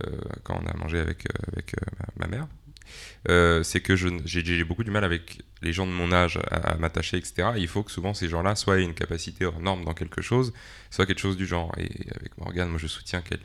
euh, 0.04 0.10
quand 0.42 0.60
on 0.62 0.66
a 0.66 0.76
mangé 0.76 0.98
avec 0.98 1.26
euh, 1.26 1.52
avec 1.52 1.74
euh, 1.74 2.04
ma, 2.16 2.26
mère. 2.26 2.46
Euh, 3.28 3.62
c'est 3.62 3.80
que 3.80 3.94
j'ai, 3.96 4.64
beaucoup 4.64 4.82
du 4.82 4.90
mal 4.90 5.04
avec 5.04 5.42
les 5.62 5.72
gens 5.72 5.86
de 5.86 5.92
mon 5.92 6.10
âge 6.10 6.40
à, 6.50 6.74
m'attacher, 6.76 7.18
etc. 7.18 7.50
Et 7.56 7.60
il 7.60 7.68
faut 7.68 7.82
que 7.82 7.92
souvent 7.92 8.14
ces 8.14 8.28
gens-là 8.28 8.56
soient 8.56 8.78
une 8.78 8.94
capacité 8.94 9.44
hors 9.44 9.60
norme 9.60 9.84
dans 9.84 9.94
quelque 9.94 10.22
chose, 10.22 10.52
soit 10.90 11.06
quelque 11.06 11.20
chose 11.20 11.36
du 11.36 11.46
genre. 11.46 11.72
Et 11.78 11.90
avec 12.16 12.36
Morgane, 12.38 12.68
moi 12.68 12.78
je 12.78 12.86
soutiens 12.88 13.20
qu'elle 13.20 13.40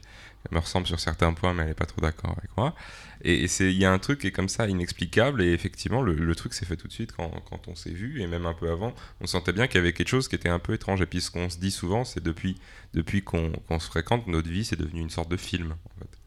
elle 0.45 0.55
me 0.55 0.61
ressemble 0.61 0.87
sur 0.87 0.99
certains 0.99 1.33
points, 1.33 1.53
mais 1.53 1.63
elle 1.63 1.69
n'est 1.69 1.75
pas 1.75 1.85
trop 1.85 2.01
d'accord 2.01 2.35
avec 2.37 2.55
moi. 2.57 2.75
Et, 3.23 3.45
il 3.45 3.71
y 3.71 3.85
a 3.85 3.91
un 3.91 3.97
truc 3.97 4.19
qui 4.19 4.27
est 4.27 4.31
comme 4.31 4.49
ça, 4.49 4.67
inexplicable, 4.67 5.41
et 5.41 5.51
effectivement, 5.53 6.01
le, 6.01 6.13
le 6.13 6.35
truc 6.35 6.53
s'est 6.53 6.65
fait 6.65 6.75
tout 6.75 6.87
de 6.87 6.93
suite 6.93 7.11
quand, 7.11 7.31
quand 7.49 7.67
on 7.67 7.75
s'est 7.75 7.91
vu, 7.91 8.21
et 8.21 8.27
même 8.27 8.45
un 8.45 8.53
peu 8.53 8.69
avant, 8.69 8.93
on 9.21 9.27
sentait 9.27 9.53
bien 9.53 9.67
qu'il 9.67 9.77
y 9.77 9.79
avait 9.79 9.93
quelque 9.93 10.09
chose 10.09 10.27
qui 10.27 10.35
était 10.35 10.49
un 10.49 10.59
peu 10.59 10.73
étrange. 10.73 11.01
Et 11.01 11.05
puis 11.05 11.21
ce 11.21 11.31
qu'on 11.31 11.49
se 11.49 11.57
dit 11.57 11.71
souvent, 11.71 12.03
c'est 12.03 12.23
depuis, 12.23 12.57
depuis 12.93 13.23
qu'on, 13.23 13.51
se 13.79 13.87
fréquente, 13.87 14.27
notre 14.27 14.49
vie, 14.49 14.63
c'est 14.63 14.75
devenu 14.75 15.01
une 15.01 15.09
sorte 15.09 15.29
de 15.29 15.37
film, 15.37 15.71
en 15.71 15.99
fait. 15.99 16.17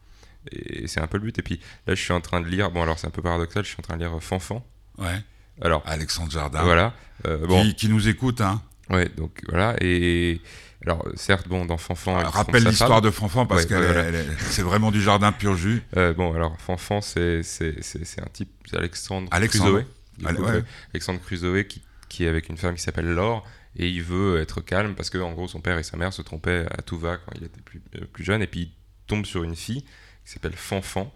Et 0.51 0.89
c'est 0.89 1.01
un 1.01 1.07
peu 1.07 1.19
le 1.19 1.25
but. 1.25 1.39
Et 1.39 1.43
puis 1.43 1.61
là, 1.87 1.95
je 1.95 2.03
suis 2.03 2.13
en 2.13 2.21
train 2.21 2.41
de 2.41 2.49
lire, 2.49 2.71
bon 2.71 2.83
alors 2.83 2.99
c'est 2.99 3.07
un 3.07 3.11
peu 3.11 3.23
paradoxal, 3.23 3.65
je 3.65 3.69
suis 3.69 3.79
en 3.79 3.83
train 3.83 3.97
de 3.97 4.03
lire 4.03 4.23
Fanfan. 4.23 4.65
Ouais. 4.99 5.21
Alors, 5.61 5.83
Alexandre 5.87 6.31
Jardin, 6.31 6.63
voilà. 6.63 6.95
Euh, 7.27 7.47
bon, 7.47 7.63
qui, 7.63 7.75
qui 7.75 7.89
nous 7.89 8.09
écoute. 8.09 8.41
Hein. 8.41 8.63
ouais, 8.91 9.09
donc 9.17 9.43
voilà. 9.49 9.77
Et 9.81 10.41
alors, 10.85 11.05
certes, 11.17 11.49
bon, 11.49 11.65
dans 11.65 11.77
Fanfan. 11.77 12.21
trompe 12.23 12.35
Rappelle 12.35 12.65
l'histoire 12.65 13.01
de 13.03 13.11
Fanfan 13.11 13.47
parce 13.47 13.63
Ouais, 13.63 13.69
que 13.69 13.75
voilà. 13.75 14.23
c'est 14.51 14.63
vraiment 14.63 14.91
du 14.93 15.03
jardin 15.03 15.33
pur 15.33 15.57
jus. 15.57 15.83
Euh, 15.97 16.15
bon, 16.15 16.35
alors, 16.35 16.57
Fanfan, 16.61 17.01
c'est 17.01 17.41
un 17.41 18.29
type, 18.33 18.51
c'est 18.71 18.77
Alexandre, 18.77 19.29
Alexandre. 19.33 19.83
Crusoe. 19.83 20.35
Coup, 20.37 20.43
ouais. 20.45 20.51
euh, 20.57 20.63
Alexandre 20.95 21.21
Crusoe 21.21 21.65
qui, 21.65 21.83
qui 22.09 22.25
est 22.25 22.29
avec 22.29 22.49
une 22.49 22.57
femme 22.57 22.75
qui 22.75 22.83
s'appelle 22.83 23.07
Laure 23.13 23.45
et 23.77 23.89
il 23.89 24.03
veut 24.03 24.41
être 24.41 24.61
calme 24.61 24.95
parce 24.95 25.11
que 25.11 25.19
en 25.19 25.33
gros 25.33 25.47
son 25.47 25.61
père 25.61 25.79
et 25.79 25.83
sa 25.85 25.97
mère 25.97 26.13
se 26.13 26.23
trompaient 26.23 26.67
à 26.77 26.83
tout 26.83 26.99
va 26.99 27.19
quand 27.19 27.33
il 27.37 27.45
était 27.45 27.61
plus, 27.61 27.81
euh, 27.97 28.05
plus 28.13 28.25
jeune 28.25 28.43
et 28.43 28.47
puis 28.49 28.61
il 28.63 28.73
tombe 29.07 29.25
sur 29.27 29.45
une 29.45 29.55
fille 29.55 29.83
qui 29.83 30.33
s'appelle 30.33 30.55
Fanfan 30.57 31.13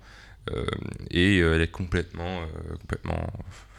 euh, 0.53 0.65
et 1.11 1.39
elle 1.39 1.63
est 1.63 1.71
complètement 1.71 2.43
euh, 2.43 2.77
complètement 2.81 3.27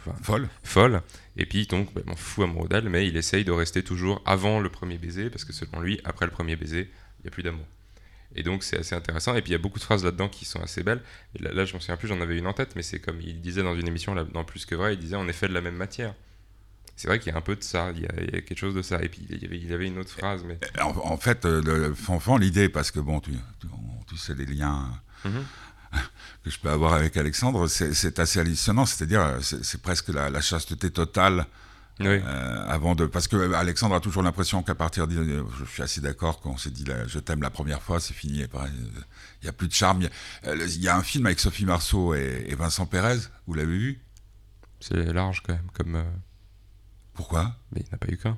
enfin, 0.05 0.15
Folle. 0.23 0.49
folle. 0.63 1.01
Et 1.37 1.45
puis 1.45 1.59
il 1.61 1.67
tombe 1.67 1.85
complètement 1.85 2.15
fou 2.15 2.43
amoureux 2.43 2.67
d'elle 2.67 2.89
mais 2.89 3.07
il 3.07 3.17
essaye 3.17 3.43
de 3.45 3.51
rester 3.51 3.83
toujours 3.83 4.21
avant 4.25 4.59
le 4.59 4.69
premier 4.69 4.97
baiser 4.97 5.29
parce 5.29 5.45
que 5.45 5.53
selon 5.53 5.79
lui 5.81 5.99
après 6.03 6.25
le 6.25 6.31
premier 6.31 6.55
baiser 6.55 6.89
il 7.19 7.23
n'y 7.23 7.27
a 7.27 7.31
plus 7.31 7.43
d'amour. 7.43 7.65
Et 8.35 8.43
donc 8.43 8.63
c'est 8.63 8.79
assez 8.79 8.95
intéressant. 8.95 9.35
Et 9.35 9.41
puis 9.41 9.51
il 9.51 9.53
y 9.53 9.55
a 9.55 9.59
beaucoup 9.59 9.79
de 9.79 9.83
phrases 9.83 10.03
là-dedans 10.03 10.27
qui 10.29 10.45
sont 10.45 10.61
assez 10.61 10.83
belles. 10.83 11.01
Et 11.35 11.43
là, 11.43 11.51
là 11.53 11.65
je 11.65 11.73
m'en 11.73 11.79
souviens 11.79 11.97
plus 11.97 12.07
j'en 12.07 12.19
avais 12.21 12.37
une 12.37 12.47
en 12.47 12.53
tête 12.53 12.75
mais 12.75 12.81
c'est 12.83 12.99
comme 12.99 13.19
il 13.21 13.41
disait 13.41 13.63
dans 13.63 13.75
une 13.75 13.87
émission 13.87 14.13
là, 14.13 14.23
dans 14.23 14.43
Plus 14.43 14.65
que 14.65 14.75
vrai 14.75 14.93
il 14.93 14.99
disait 14.99 15.15
on 15.15 15.27
est 15.27 15.33
fait 15.33 15.47
de 15.47 15.53
la 15.53 15.61
même 15.61 15.75
matière. 15.75 16.13
C'est 16.95 17.07
vrai 17.07 17.17
qu'il 17.19 17.31
y 17.31 17.35
a 17.35 17.37
un 17.37 17.41
peu 17.41 17.55
de 17.55 17.63
ça 17.63 17.91
il 17.95 18.01
y 18.03 18.05
a, 18.05 18.11
il 18.21 18.35
y 18.35 18.37
a 18.37 18.41
quelque 18.41 18.57
chose 18.59 18.75
de 18.75 18.81
ça. 18.83 19.01
Et 19.01 19.09
puis 19.09 19.21
il 19.29 19.41
y 19.41 19.45
avait, 19.45 19.57
il 19.57 19.69
y 19.69 19.73
avait 19.73 19.87
une 19.87 19.97
autre 19.97 20.11
phrase 20.11 20.43
mais 20.45 20.59
En, 20.81 20.89
en 20.89 21.17
fait, 21.17 21.45
euh, 21.45 21.61
le, 21.63 21.87
le 21.89 21.93
Fanfan, 21.95 22.37
l'idée, 22.37 22.69
parce 22.69 22.91
que 22.91 22.99
bon, 22.99 23.19
tu, 23.19 23.31
tu, 23.59 23.67
on- 23.71 24.03
tu 24.07 24.17
sais 24.17 24.35
les 24.35 24.45
liens 24.45 24.89
Mhm. 25.25 25.43
Que 26.43 26.49
je 26.49 26.59
peux 26.59 26.69
avoir 26.69 26.93
avec 26.93 27.15
Alexandre, 27.17 27.67
c'est 27.67 28.19
assez 28.19 28.39
hallucinant. 28.39 28.85
C'est-à-dire, 28.85 29.21
euh, 29.21 29.39
c'est 29.41 29.81
presque 29.81 30.09
la, 30.09 30.29
la 30.29 30.41
chasteté 30.41 30.91
totale 30.91 31.45
Oui. 31.99 32.07
Euh, 32.07 32.65
avant 32.67 32.95
de, 32.95 33.05
parce 33.05 33.27
que 33.27 33.53
Alexandre 33.53 33.95
a 33.95 33.99
toujours 33.99 34.23
l'impression 34.23 34.63
qu'à 34.63 34.75
partir 34.75 35.07
de, 35.07 35.45
je 35.59 35.65
suis 35.65 35.83
assez 35.83 36.01
d'accord 36.01 36.41
quand 36.41 36.51
on 36.51 36.57
s'est 36.57 36.71
dit 36.71 36.83
là, 36.85 37.05
je 37.07 37.19
t'aime 37.19 37.41
la 37.41 37.49
première 37.51 37.81
fois, 37.81 37.99
c'est 37.99 38.13
fini. 38.15 38.43
euh, 38.43 38.47
Il 39.41 39.45
y 39.45 39.49
a 39.49 39.53
plus 39.53 39.67
de 39.67 39.73
charme. 39.73 40.01
Il 40.01 40.05
y 40.05 40.07
a, 40.07 40.51
euh, 40.51 40.67
il 40.67 40.81
y 40.81 40.87
a 40.89 40.97
un 40.97 41.03
film 41.03 41.25
avec 41.27 41.39
Sophie 41.39 41.65
Marceau 41.65 42.13
et, 42.15 42.45
et 42.47 42.55
Vincent 42.55 42.85
Pérez. 42.87 43.19
Vous 43.47 43.53
l'avez 43.53 43.77
vu? 43.77 44.01
C'est 44.79 45.13
large 45.13 45.41
quand 45.45 45.53
même, 45.53 45.69
comme. 45.73 45.95
euh, 45.95 46.03
Pourquoi? 47.13 47.55
Mais 47.71 47.81
il 47.81 47.83
n'y 47.83 47.89
en 47.91 47.95
a 47.95 47.97
pas 47.97 48.11
eu 48.11 48.17
qu'un. 48.17 48.37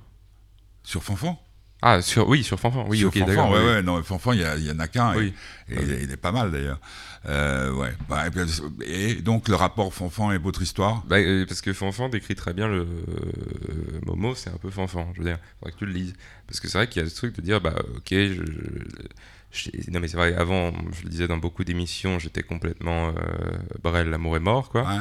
Sur 0.83 1.03
Fanfan? 1.03 1.41
Ah, 1.87 2.01
sur... 2.01 2.27
oui, 2.27 2.43
sur 2.43 2.59
Fanfan. 2.59 2.85
Oui, 2.89 2.97
Sur 2.97 3.09
ok, 3.09 3.13
Fanfan, 3.19 3.27
d'accord. 3.27 3.51
ouais, 3.51 3.59
oui. 3.59 3.65
ouais, 3.65 3.81
non, 3.83 4.01
Fanfan, 4.01 4.33
il 4.33 4.39
y, 4.41 4.45
il 4.57 4.65
y 4.65 4.71
en 4.71 4.79
a 4.79 4.87
qu'un. 4.87 5.15
Oui. 5.15 5.33
Et, 5.69 5.77
oui. 5.77 5.83
il 5.83 5.91
est- 5.91 6.03
il 6.03 6.17
pas 6.17 6.31
mal 6.31 6.51
d'ailleurs. 6.51 6.79
Euh, 7.27 7.71
ouais. 7.73 7.93
Bah, 8.09 8.23
et, 8.83 9.15
donc 9.15 9.47
le 9.49 9.55
rapport 9.55 9.93
Fanfan 9.93 10.31
et 10.31 10.39
votre 10.39 10.61
histoire? 10.63 11.03
Bah, 11.07 11.17
euh, 11.17 11.45
parce 11.47 11.61
que 11.61 11.73
Fanfan 11.73 12.09
décrit 12.09 12.33
très 12.35 12.53
bien 12.53 12.67
le 12.67 12.81
euh, 12.81 13.99
Momo, 14.05 14.33
c'est 14.33 14.49
un 14.49 14.57
peu 14.57 14.71
Fanfan, 14.71 15.11
je 15.13 15.19
veux 15.19 15.25
dire, 15.25 15.37
faudrait 15.59 15.73
que 15.73 15.77
tu 15.77 15.85
le 15.85 15.93
lises. 15.93 16.13
Parce 16.47 16.59
que 16.59 16.67
c'est 16.67 16.77
vrai 16.79 16.87
qu'il 16.87 17.03
y 17.03 17.05
a 17.05 17.09
ce 17.09 17.15
truc 17.15 17.35
de 17.35 17.41
dire, 17.41 17.61
bah 17.61 17.75
ok, 17.95 18.09
je- 18.09 18.41
non 19.89 19.99
mais 19.99 20.07
c'est 20.07 20.17
vrai, 20.17 20.33
avant, 20.35 20.71
je 20.91 21.03
le 21.03 21.09
disais 21.09 21.27
dans 21.27 21.37
beaucoup 21.37 21.63
d'émissions, 21.63 22.19
j'étais 22.19 22.43
complètement 22.43 23.09
euh, 23.09 23.13
Brel, 23.81 24.09
l'amour 24.09 24.35
est 24.37 24.39
mort, 24.41 24.69
quoi. 24.69 24.83
Ouais. 24.83 24.97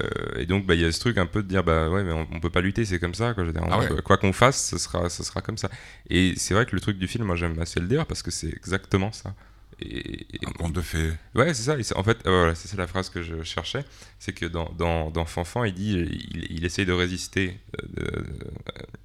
Euh, 0.00 0.40
et 0.40 0.46
donc 0.46 0.66
bah, 0.66 0.74
il 0.74 0.80
y 0.80 0.84
a 0.84 0.92
ce 0.92 1.00
truc 1.00 1.18
un 1.18 1.26
peu 1.26 1.42
de 1.42 1.48
dire, 1.48 1.64
bah 1.64 1.88
ouais, 1.90 2.02
mais 2.04 2.12
on, 2.12 2.26
on 2.32 2.40
peut 2.40 2.50
pas 2.50 2.60
lutter, 2.60 2.84
c'est 2.84 2.98
comme 2.98 3.14
ça, 3.14 3.34
quoi. 3.34 3.44
Dire, 3.44 3.62
Ah 3.70 3.78
ouais. 3.80 3.88
Quoi 4.04 4.16
qu'on 4.16 4.32
fasse, 4.32 4.64
ce 4.70 4.78
sera, 4.78 5.08
ce 5.10 5.22
sera 5.22 5.40
comme 5.42 5.58
ça. 5.58 5.68
Et 6.10 6.34
c'est 6.36 6.54
vrai 6.54 6.66
que 6.66 6.74
le 6.74 6.80
truc 6.80 6.98
du 6.98 7.08
film, 7.08 7.24
moi 7.24 7.36
j'aime 7.36 7.58
assez 7.60 7.80
le 7.80 7.86
dire 7.88 8.06
parce 8.06 8.22
que 8.22 8.30
c'est 8.30 8.48
exactement 8.54 9.12
ça. 9.12 9.34
Et, 9.80 10.26
et- 10.36 10.46
Un 10.46 10.52
conte 10.52 10.72
de 10.74 10.80
fées. 10.80 11.12
Ouais, 11.34 11.54
c'est 11.54 11.62
ça. 11.82 11.98
En 11.98 12.04
fait, 12.04 12.18
euh, 12.26 12.38
voilà, 12.40 12.54
c'est 12.54 12.68
ça 12.68 12.76
la 12.76 12.86
phrase 12.86 13.08
que 13.10 13.22
je 13.22 13.42
cherchais. 13.42 13.84
C'est 14.20 14.32
que 14.32 14.46
dans, 14.46 14.70
dans, 14.78 15.10
dans 15.10 15.24
Fanfan, 15.24 15.64
il 15.64 15.74
dit 15.74 15.94
il, 15.94 16.46
il 16.58 16.64
essaye 16.64 16.86
de 16.86 16.92
résister. 16.92 17.58
euh, 17.98 18.22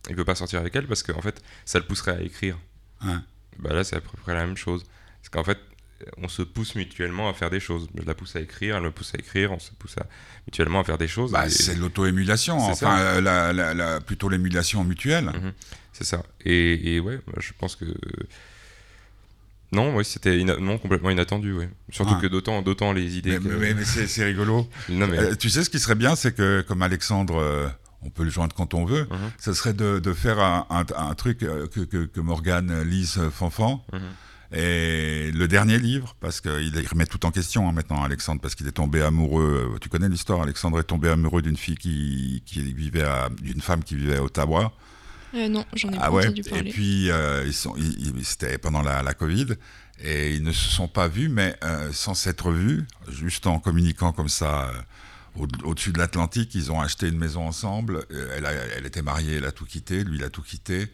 il 0.10 0.16
veut 0.16 0.26
pas 0.26 0.36
sortir 0.36 0.60
avec 0.60 0.76
elle 0.76 0.86
parce 0.86 1.02
qu'en 1.04 1.22
fait, 1.22 1.42
ça 1.66 1.80
le 1.80 1.86
pousserait 1.86 2.18
à 2.18 2.22
écrire. 2.22 2.58
Ouais. 3.04 3.14
Bah 3.60 3.74
là, 3.74 3.84
c'est 3.84 3.96
à 3.96 4.02
peu 4.02 4.10
près 4.24 4.34
la 4.34 4.46
même 4.46 4.58
chose. 4.58 4.84
Parce 5.22 5.30
qu'en 5.30 5.44
fait, 5.44 5.58
on 6.18 6.28
se 6.28 6.42
pousse 6.44 6.76
mutuellement 6.76 7.28
à 7.30 7.34
faire 7.34 7.50
des 7.50 7.60
choses. 7.60 7.88
Je 8.00 8.04
la 8.06 8.14
pousse 8.14 8.36
à 8.36 8.40
écrire, 8.40 8.76
elle 8.78 8.84
me 8.84 8.92
pousse 8.92 9.14
à 9.16 9.20
écrire, 9.20 9.52
on 9.52 9.60
se 9.60 9.72
pousse 9.72 9.98
à- 9.98 10.06
mutuellement 10.46 10.82
à 10.82 10.84
faire 10.84 10.98
des 11.00 11.08
choses. 11.08 11.32
Bah, 11.32 11.50
c'est 11.50 11.76
l'auto-émulation, 11.76 12.60
C'est 12.60 12.66
enfin 12.86 12.98
ça. 12.98 13.00
euh, 13.16 13.22
la, 13.22 13.52
la- 13.54 13.74
la- 13.74 14.00
plutôt 14.00 14.30
l'émulation 14.30 14.84
mutuelle. 14.84 15.26
Mhm. 15.26 15.54
C'est 15.94 16.04
ça. 16.04 16.22
Et, 16.46 16.96
et 16.96 17.00
ouais, 17.00 17.20
moi, 17.26 17.36
je 17.40 17.52
pense 17.58 17.76
que. 17.76 17.86
Non, 19.74 19.96
oui, 19.98 20.06
c'était 20.06 20.44
non, 20.44 20.78
complètement 20.78 21.10
inattendu, 21.10 21.52
oui. 21.52 21.66
Surtout 21.90 22.14
Ah. 22.18 22.22
que 22.22 22.28
d'autant, 22.28 22.62
d'autant 22.62 22.94
les 22.94 23.18
idées. 23.18 23.38
Mais, 23.40 23.50
que... 23.50 23.56
mais- 23.56 23.74
mais 23.74 23.84
c'est 23.84 24.08
c'est 24.08 24.24
rigolo. 24.24 24.70
Non, 24.88 25.08
mais. 25.08 25.18
Euh, 25.20 25.36
tu 25.36 25.50
sais 25.50 25.64
ce 25.64 25.70
qui 25.70 25.80
serait 25.80 25.96
bien, 25.96 26.16
c'est 26.16 26.34
que 26.34 26.62
comme 26.62 26.82
Alexandre, 26.84 27.36
euh, 27.38 27.68
on 28.08 28.10
peut 28.10 28.24
le 28.24 28.30
joindre 28.30 28.56
quand 28.56 28.74
on 28.74 28.86
veut, 28.86 29.04
Mhm. 29.12 29.18
ça 29.38 29.54
serait 29.54 29.74
de, 29.74 30.00
de 30.00 30.14
faire 30.14 30.40
un, 30.40 30.66
un- 30.70 30.86
un 31.10 31.14
truc 31.14 31.44
euh, 31.44 31.68
que, 31.68 31.82
que, 31.82 32.06
que 32.06 32.20
Morgane 32.22 32.82
lise 32.84 33.18
euh, 33.18 33.30
Fanfan. 33.30 33.84
Mhm. 33.94 34.00
Et 34.54 35.30
le 35.34 35.46
dernier 35.50 35.78
livre, 35.78 36.16
parce 36.22 36.40
qu'il 36.40 36.72
il 36.74 36.88
remet 36.88 37.06
tout 37.06 37.26
en 37.26 37.32
question 37.32 37.68
hein, 37.68 37.74
maintenant, 37.74 38.02
Alexandre, 38.04 38.40
parce 38.42 38.56
qu'il 38.56 38.66
est 38.66 38.72
tombé 38.72 39.02
amoureux. 39.02 39.72
euh, 39.74 39.78
Tu 39.82 39.90
connais 39.90 40.08
l'histoire 40.08 40.42
Alexandre 40.42 40.80
est 40.80 40.84
tombé 40.86 41.10
amoureux 41.10 41.42
d'une 41.42 41.58
fille 41.58 41.76
qui, 41.76 42.42
qui 42.46 42.62
vivait 42.74 43.04
à, 43.04 43.28
d'une 43.42 43.60
femme 43.60 43.84
qui 43.84 43.96
vivait 43.96 44.16
à 44.18 44.24
Ottawa. 44.24 44.72
Euh, 45.36 45.50
non, 45.50 45.66
j'en 45.76 45.90
ai 45.92 45.98
Ah 45.98 46.04
pas 46.08 46.12
ouais. 46.12 46.26
entendu 46.28 46.42
Et 46.46 46.50
parler. 46.50 46.72
puis 46.72 47.12
euh, 47.12 47.44
ils 47.46 47.54
sont, 47.54 47.74
ils- 47.76 48.16
ils- 48.18 48.24
c'était 48.26 48.58
pendant 48.58 48.82
la, 48.82 49.04
la 49.04 49.14
Covid 49.14 49.48
et 50.02 50.36
ils 50.36 50.44
ne 50.44 50.54
se 50.54 50.70
sont 50.70 50.88
pas 50.88 51.10
vus, 51.10 51.28
mais 51.28 51.58
euh, 51.66 51.90
sans 51.92 52.14
s'être 52.14 52.50
vus, 52.52 52.86
juste 53.10 53.48
en 53.48 53.60
communiquant 53.60 54.14
comme 54.14 54.30
ça 54.30 54.72
au- 55.38 55.48
au-dessus 55.70 55.92
de 55.92 55.98
l'Atlantique, 56.00 56.54
ils 56.56 56.72
ont 56.72 56.82
acheté 56.82 57.08
une 57.08 57.18
maison 57.18 57.48
ensemble. 57.48 58.06
Euh, 58.12 58.34
Elle, 58.38 58.46
a- 58.46 58.52
elle 58.78 58.86
était 58.86 59.02
mariée, 59.02 59.36
elle 59.38 59.46
a 59.46 59.52
tout 59.52 59.66
quitté, 59.66 60.04
lui 60.04 60.18
il 60.18 60.24
a 60.24 60.30
tout 60.30 60.42
quitté. 60.44 60.88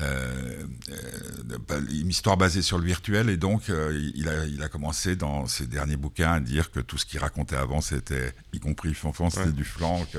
Euh, 0.00 0.62
euh, 0.92 1.58
bah, 1.68 1.74
une 1.90 2.10
histoire 2.10 2.36
basée 2.36 2.62
sur 2.62 2.78
le 2.78 2.84
virtuel 2.84 3.28
et 3.28 3.36
donc 3.36 3.68
euh, 3.70 3.92
il, 4.14 4.28
a, 4.28 4.46
il 4.46 4.62
a 4.62 4.68
commencé 4.68 5.16
dans 5.16 5.46
ses 5.48 5.66
derniers 5.66 5.96
bouquins 5.96 6.30
à 6.34 6.38
dire 6.38 6.70
que 6.70 6.78
tout 6.78 6.96
ce 6.96 7.04
qu'il 7.04 7.18
racontait 7.18 7.56
avant 7.56 7.80
c'était, 7.80 8.32
y 8.52 8.60
compris 8.60 8.94
Fanfan, 8.94 9.30
c'était 9.30 9.46
Ouais. 9.46 9.52
du 9.52 9.64
flanc, 9.64 10.06
que, 10.12 10.18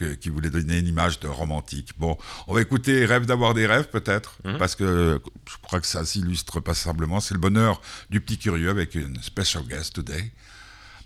que- 0.00 0.14
qui 0.14 0.28
voulait 0.28 0.50
donner 0.50 0.78
une 0.78 0.88
image 0.88 1.20
de 1.20 1.28
romantique. 1.28 1.92
Bon, 1.98 2.18
on 2.48 2.54
va 2.54 2.62
écouter 2.62 3.04
Rêve 3.06 3.24
d'avoir 3.26 3.54
des 3.54 3.64
rêves 3.68 3.90
peut-être, 3.90 4.38
Mhm. 4.44 4.58
parce 4.58 4.74
que 4.74 5.20
je 5.48 5.54
crois 5.62 5.80
que 5.80 5.86
ça 5.86 6.04
s'illustre 6.04 6.58
passablement. 6.58 7.20
C'est 7.20 7.34
le 7.34 7.40
bonheur 7.40 7.80
du 8.10 8.20
petit 8.20 8.38
curieux 8.38 8.70
avec 8.70 8.96
une 8.96 9.22
special 9.22 9.62
guest 9.68 9.94
today, 9.94 10.32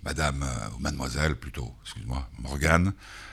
Madame, 0.07 0.43
euh, 0.45 0.77
ou 0.77 0.79
Mademoiselle 0.79 1.35
plutôt, 1.35 1.75
excuse-moi, 1.83 2.29
Morgane, 2.39 2.93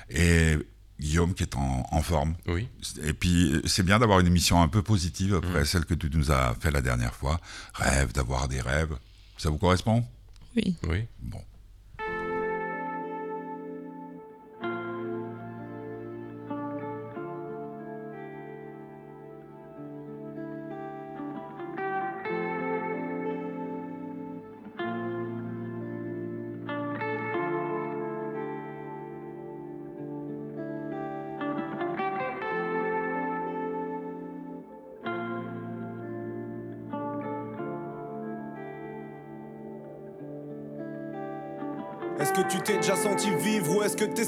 et 0.10 0.58
Guillaume 1.00 1.34
qui 1.36 1.44
est 1.44 1.56
en, 1.56 1.86
en 1.92 2.02
forme. 2.02 2.34
Oui. 2.48 2.68
Et 3.04 3.14
puis 3.14 3.62
c'est 3.66 3.84
bien 3.84 4.00
d'avoir 4.00 4.20
une 4.20 4.28
émission 4.28 4.60
un 4.62 4.68
peu 4.68 4.82
positive 4.82 5.36
après 5.36 5.60
Mhm. 5.60 5.66
celle 5.66 5.86
que 5.86 5.94
tu 5.94 6.10
nous 6.12 6.32
as 6.32 6.56
fait 6.60 6.72
la 6.72 6.82
dernière 6.82 7.14
fois. 7.14 7.40
Rêve 7.76 8.12
d'avoir 8.14 8.48
des 8.48 8.60
rêves. 8.62 8.96
Ça 9.38 9.50
vous 9.52 9.58
correspond? 9.60 10.04
Oui. 10.56 10.76
Oui. 10.90 11.06
Bon. 11.20 11.42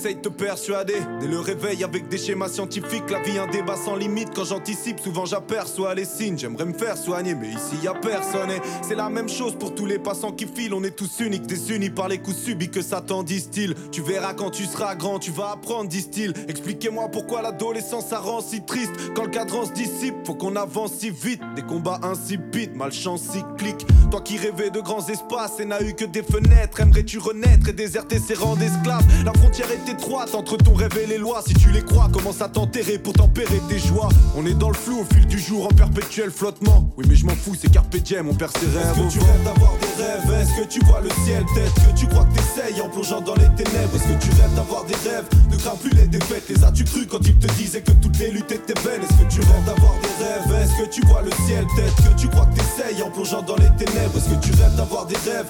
Est-ce 0.06 0.30
que 0.30 0.35
persuader 0.46 1.02
Dès 1.20 1.28
le 1.28 1.40
réveil 1.40 1.84
avec 1.84 2.08
des 2.08 2.20
schémas 2.20 2.50
scientifiques, 2.50 3.10
la 3.10 3.20
vie 3.20 3.40
un 3.40 3.48
débat 3.48 3.76
sans 3.76 3.96
limite. 3.96 4.30
Quand 4.36 4.44
j'anticipe, 4.44 5.00
souvent 5.00 5.26
j'aperçois 5.26 5.96
les 5.96 6.06
signes. 6.06 6.38
J'aimerais 6.38 6.66
me 6.66 6.74
faire 6.74 6.98
soigner, 6.98 7.34
mais 7.34 7.48
ici 7.48 7.78
y 7.82 7.88
a 7.88 7.96
personne. 7.96 8.52
C'est 8.88 8.94
la 8.94 9.10
même 9.10 9.28
chose 9.28 9.56
pour 9.58 9.74
tous 9.74 9.88
les 9.88 9.98
passants 9.98 10.32
qui 10.32 10.46
filent. 10.46 10.76
On 10.76 10.84
est 10.84 10.96
tous 10.96 11.20
uniques, 11.20 11.48
désunis 11.48 11.90
par 11.90 12.10
les 12.10 12.20
coups 12.20 12.38
subis 12.38 12.70
que 12.70 12.84
Satan 12.84 13.24
distille. 13.24 13.74
Tu 13.92 14.04
verras 14.04 14.36
quand 14.36 14.52
tu 14.52 14.66
seras 14.66 14.94
grand, 14.94 15.18
tu 15.18 15.32
vas 15.32 15.52
apprendre, 15.54 15.90
disent-ils. 15.90 16.34
Expliquez-moi 16.48 17.10
pourquoi 17.12 17.42
l'adolescence 17.42 18.06
ça 18.08 18.20
rend 18.20 18.42
si 18.42 18.64
triste. 18.64 18.94
Quand 19.16 19.24
le 19.24 19.32
cadran 19.32 19.66
se 19.66 19.72
dissipe, 19.72 20.16
faut 20.28 20.36
qu'on 20.36 20.56
avance 20.56 20.94
si 21.00 21.10
vite. 21.10 21.42
Des 21.56 21.64
combats 21.64 22.02
insipides, 22.04 22.76
malchance 22.76 23.24
cyclique. 23.24 23.88
Toi 24.12 24.22
qui 24.22 24.38
rêvais 24.38 24.70
de 24.70 24.80
grands 24.80 25.08
espaces 25.08 25.60
et 25.60 25.66
n'a 25.66 25.82
eu 25.82 25.96
que 25.96 26.06
des 26.06 26.22
fenêtres, 26.22 26.82
aimerais-tu 26.82 27.18
renaître 27.18 27.70
et 27.70 27.74
déserter 27.74 28.20
ces 28.20 28.36
rangs 28.36 28.56
d'esclaves? 28.56 29.06
La 29.26 29.34
frontière 29.34 29.72
est 29.72 29.92
étroite 29.92 30.35
entre 30.36 30.58
ton 30.58 30.74
rêve 30.74 30.98
et 31.02 31.08
les 31.08 31.18
lois. 31.18 31.42
Si 31.46 31.54
tu 31.54 31.72
les 31.72 31.82
crois, 31.82 32.10
commence 32.12 32.42
à 32.42 32.50
t'enterrer 32.50 32.98
pour 32.98 33.14
tempérer 33.14 33.60
tes 33.70 33.80
joies. 33.80 34.10
On 34.36 34.46
est 34.46 34.54
dans 34.54 34.70
le 34.70 34.76
flou 34.76 35.02
au 35.02 35.14
fil 35.14 35.26
du 35.26 35.40
jour 35.40 35.66
en 35.66 35.70
perpétuel 35.70 36.30
flottement. 36.30 36.94
Oui, 36.98 37.06
mais 37.08 37.16
je 37.16 37.26
m'en 37.26 37.36
fous, 37.36 37.56
c'est 37.60 37.72
Carpe 37.72 37.96
Diem, 37.96 38.28
on 38.30 38.34
perd 38.34 38.52
ses 38.58 38.68
rêves. 38.68 38.96
Est-ce 38.98 39.16
que 39.16 39.20
tu 39.20 39.20
rêves 39.20 39.44
d'avoir 39.44 39.72
des 39.80 40.04
rêves? 40.04 40.42
Est-ce 40.42 40.62
que 40.62 40.68
tu 40.68 40.86
vois 40.86 41.02
le 41.02 41.10
ciel? 41.26 41.44
Peut-être 41.54 41.74
que 41.74 42.00
tu 42.00 42.08
crois 42.08 42.26
que 42.26 42.36
t'essayes 42.36 42.82
en 42.82 42.90
plongeant 42.90 43.22
dans 43.22 43.36
les 43.36 43.50
ténèbres. 43.56 43.96
Est-ce 43.96 44.04
que 44.04 44.24
tu 44.24 44.42
rêves 44.42 44.56
d'avoir 44.56 44.86
des 44.86 44.96
rêves? 45.10 45.26
Ne 45.52 45.58
crains 45.58 45.76
plus 45.76 45.92
les 45.92 46.08
défaites. 46.08 46.50
Les 46.50 46.64
as-tu 46.64 46.84
cru 46.84 47.08
quand 47.08 47.26
ils 47.26 47.38
te 47.38 47.48
disaient 47.54 47.82
que 47.82 47.92
toutes 47.92 48.20
les 48.20 48.32
luttes 48.32 48.52
étaient 48.52 48.82
belles 48.84 49.02
Est-ce 49.04 49.24
que 49.24 49.34
tu 49.34 49.40
rêves 49.40 49.66
d'avoir 49.66 49.94
des 50.02 50.24
rêves? 50.24 50.62
Est-ce 50.62 50.84
que 50.84 50.90
tu 50.90 51.02
vois 51.08 51.22
le 51.22 51.32
ciel? 51.48 51.66
Peut-être 51.76 51.96
que 51.96 52.20
tu 52.20 52.28
crois 52.28 52.46
que 52.46 52.56
t'essayes 52.56 53.02
en 53.02 53.10
plongeant 53.10 53.42
dans 53.42 53.56
les 53.56 53.72
ténèbres. 53.78 54.18
Est-ce 54.18 54.30
que 54.30 54.46
tu 54.46 54.52
rêves 54.62 54.76
d'avoir 54.76 55.06
des 55.06 55.18
rêves? 55.18 55.48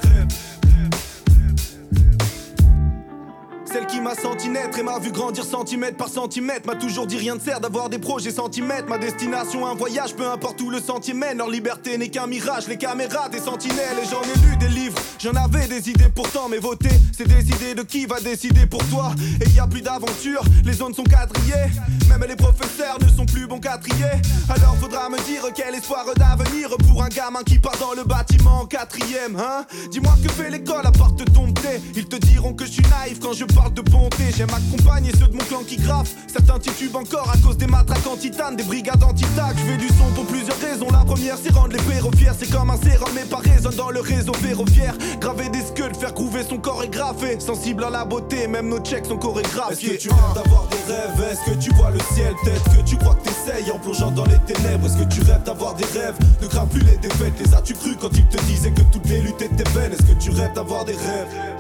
Celle 3.76 3.88
qui 3.88 4.00
m'a 4.00 4.16
senti 4.16 4.48
naître 4.48 4.80
et 4.80 4.84
m'a 4.84 5.00
vu 5.00 5.12
grandir 5.12 5.44
centimètre 5.44 5.98
par 5.98 6.08
centimètre 6.08 6.66
M'a 6.66 6.76
toujours 6.76 7.08
dit 7.08 7.18
rien 7.18 7.36
ne 7.36 7.42
sert 7.42 7.60
d'avoir 7.60 7.90
des 7.90 8.00
projets 8.00 8.32
centimètres. 8.32 8.88
Ma 8.88 8.98
destination 8.98 9.68
un 9.68 9.76
voyage, 9.76 10.16
peu 10.16 10.26
importe 10.26 10.62
où 10.62 10.70
le 10.70 10.80
sentier 10.80 11.14
mène 11.14 11.40
Leur 11.40 11.50
liberté 11.50 11.98
n'est 11.98 12.08
qu'un 12.08 12.26
mirage, 12.26 12.70
les 12.70 12.78
caméras 12.78 13.28
des 13.28 13.40
sentinelles. 13.40 13.98
Et 14.02 14.08
j'en 14.10 14.22
ai 14.22 14.48
lu 14.48 14.56
des 14.56 14.70
livres, 14.70 14.98
j'en 15.20 15.34
avais 15.34 15.68
des 15.68 15.90
idées 15.90 16.08
pourtant. 16.08 16.48
Mais 16.48 16.60
voter, 16.60 16.96
c'est 17.18 17.28
décider 17.28 17.76
de 17.76 17.82
qui 17.82 18.06
va 18.06 18.22
décider 18.22 18.66
pour 18.66 18.82
toi. 18.86 19.12
Et 19.46 19.50
y 19.50 19.60
a 19.60 19.68
plus 19.68 19.82
d'aventure, 19.82 20.44
les 20.64 20.72
zones 20.72 20.94
sont 20.94 21.04
quadrillées. 21.04 21.70
Même 22.08 22.24
les 22.30 22.36
professeurs 22.38 22.98
ne 23.02 23.10
sont 23.10 23.26
plus 23.26 23.46
bons 23.46 23.60
trier 23.60 24.06
Alors 24.50 24.76
faudra 24.80 25.10
me 25.10 25.18
dire 25.26 25.44
quel 25.54 25.76
espoir 25.76 26.06
d'avenir 26.16 26.70
Pour 26.88 27.04
un 27.04 27.10
gamin 27.10 27.44
qui 27.44 27.58
part 27.58 27.78
dans 27.80 27.94
le 27.94 28.04
bâtiment 28.04 28.62
en 28.62 28.66
quatrième 28.66 29.36
hein. 29.38 29.66
Dis-moi 29.92 30.14
que 30.24 30.32
fait 30.32 30.50
l'école 30.50 30.86
à 30.86 30.92
part 30.92 31.16
te 31.16 31.24
dompter 31.24 31.82
Ils 31.96 32.06
te 32.06 32.16
diront 32.16 32.54
que 32.54 32.66
je 32.66 32.72
suis 32.72 32.84
naïf 32.84 33.20
quand 33.20 33.34
je 33.34 33.46
parle 33.46 33.65
parle 33.66 33.74
de 33.74 33.82
bonté. 33.90 34.24
J'aime 34.36 34.50
accompagner 34.50 35.12
ceux 35.20 35.28
de 35.28 35.34
mon 35.34 35.44
clan 35.44 35.64
qui 35.66 35.78
graffent. 35.78 36.14
Certains 36.28 36.60
titubent 36.60 36.96
encore 36.96 37.30
à 37.30 37.38
cause 37.38 37.58
des 37.58 37.68
matraques 37.68 38.06
en 38.08 38.16
titane, 38.16 38.56
des 38.56 38.64
brigades 38.64 39.04
anti-tac. 39.04 39.56
Je 39.58 39.72
fais 39.72 39.78
du 39.78 39.88
son 39.88 40.06
pour 40.14 40.26
plusieurs 40.26 40.60
raisons. 40.60 40.88
La 40.92 41.04
première, 41.04 41.38
c'est 41.42 41.54
rendre 41.54 41.74
les 41.74 41.80
fiers. 41.80 42.32
C'est 42.38 42.52
comme 42.52 42.70
un 42.70 42.78
sérum, 42.78 43.10
mais 43.14 43.24
pas 43.24 43.38
résonne 43.38 43.76
dans 43.76 43.90
le 43.90 44.02
réseau 44.02 44.34
ferroviaire. 44.34 44.96
Graver 45.20 45.50
des 45.50 45.62
skulls, 45.62 45.96
faire 45.96 46.14
couver 46.14 46.44
son 46.48 46.58
corps 46.58 46.84
est 46.84 46.90
graffé. 46.90 47.40
Sensible 47.40 47.84
à 47.84 47.90
la 47.90 48.06
beauté, 48.06 48.48
même 48.48 48.70
nos 48.70 48.80
checks 48.80 49.06
sont 49.06 49.18
chorégraphiés. 49.18 49.96
Est-ce 49.96 50.08
que 50.08 50.10
tu 50.10 50.10
rêves 50.10 50.36
d'avoir 50.36 50.68
des 50.68 50.94
rêves? 50.94 51.32
Est-ce 51.32 51.52
que 51.52 51.58
tu 51.58 51.74
vois 51.76 51.92
le 51.92 52.00
ciel? 52.14 52.34
Peut-être 52.44 52.78
que 52.78 52.90
tu 52.90 52.98
crois 52.98 53.16
que 53.16 53.30
t'essayes 53.30 53.72
en 53.72 53.80
plongeant 53.80 54.12
dans 54.12 54.26
les 54.26 54.40
ténèbres 54.46 54.86
Est-ce 54.86 54.98
que 54.98 55.14
tu 55.14 55.22
rêves 55.22 55.44
d'avoir 55.44 55.74
des 55.76 55.86
rêves? 55.86 56.16
Ne 56.42 56.48
crains 56.48 56.68
plus 56.68 56.82
les 56.82 56.98
défaites 56.98 57.34
Les 57.40 57.54
as-tu 57.54 57.74
cru 57.74 57.96
quand 58.00 58.10
ils 58.14 58.26
te 58.26 58.42
disaient 58.44 58.72
que 58.72 58.82
toutes 58.92 59.08
les 59.10 59.22
luttes 59.22 59.42
étaient 59.42 59.70
vaines? 59.72 59.94
Est-ce 59.94 60.04
que 60.04 60.20
tu 60.20 60.30
rêves 60.32 60.54
d'avoir 60.54 60.86
des 60.86 60.94
rêves? 60.94 61.55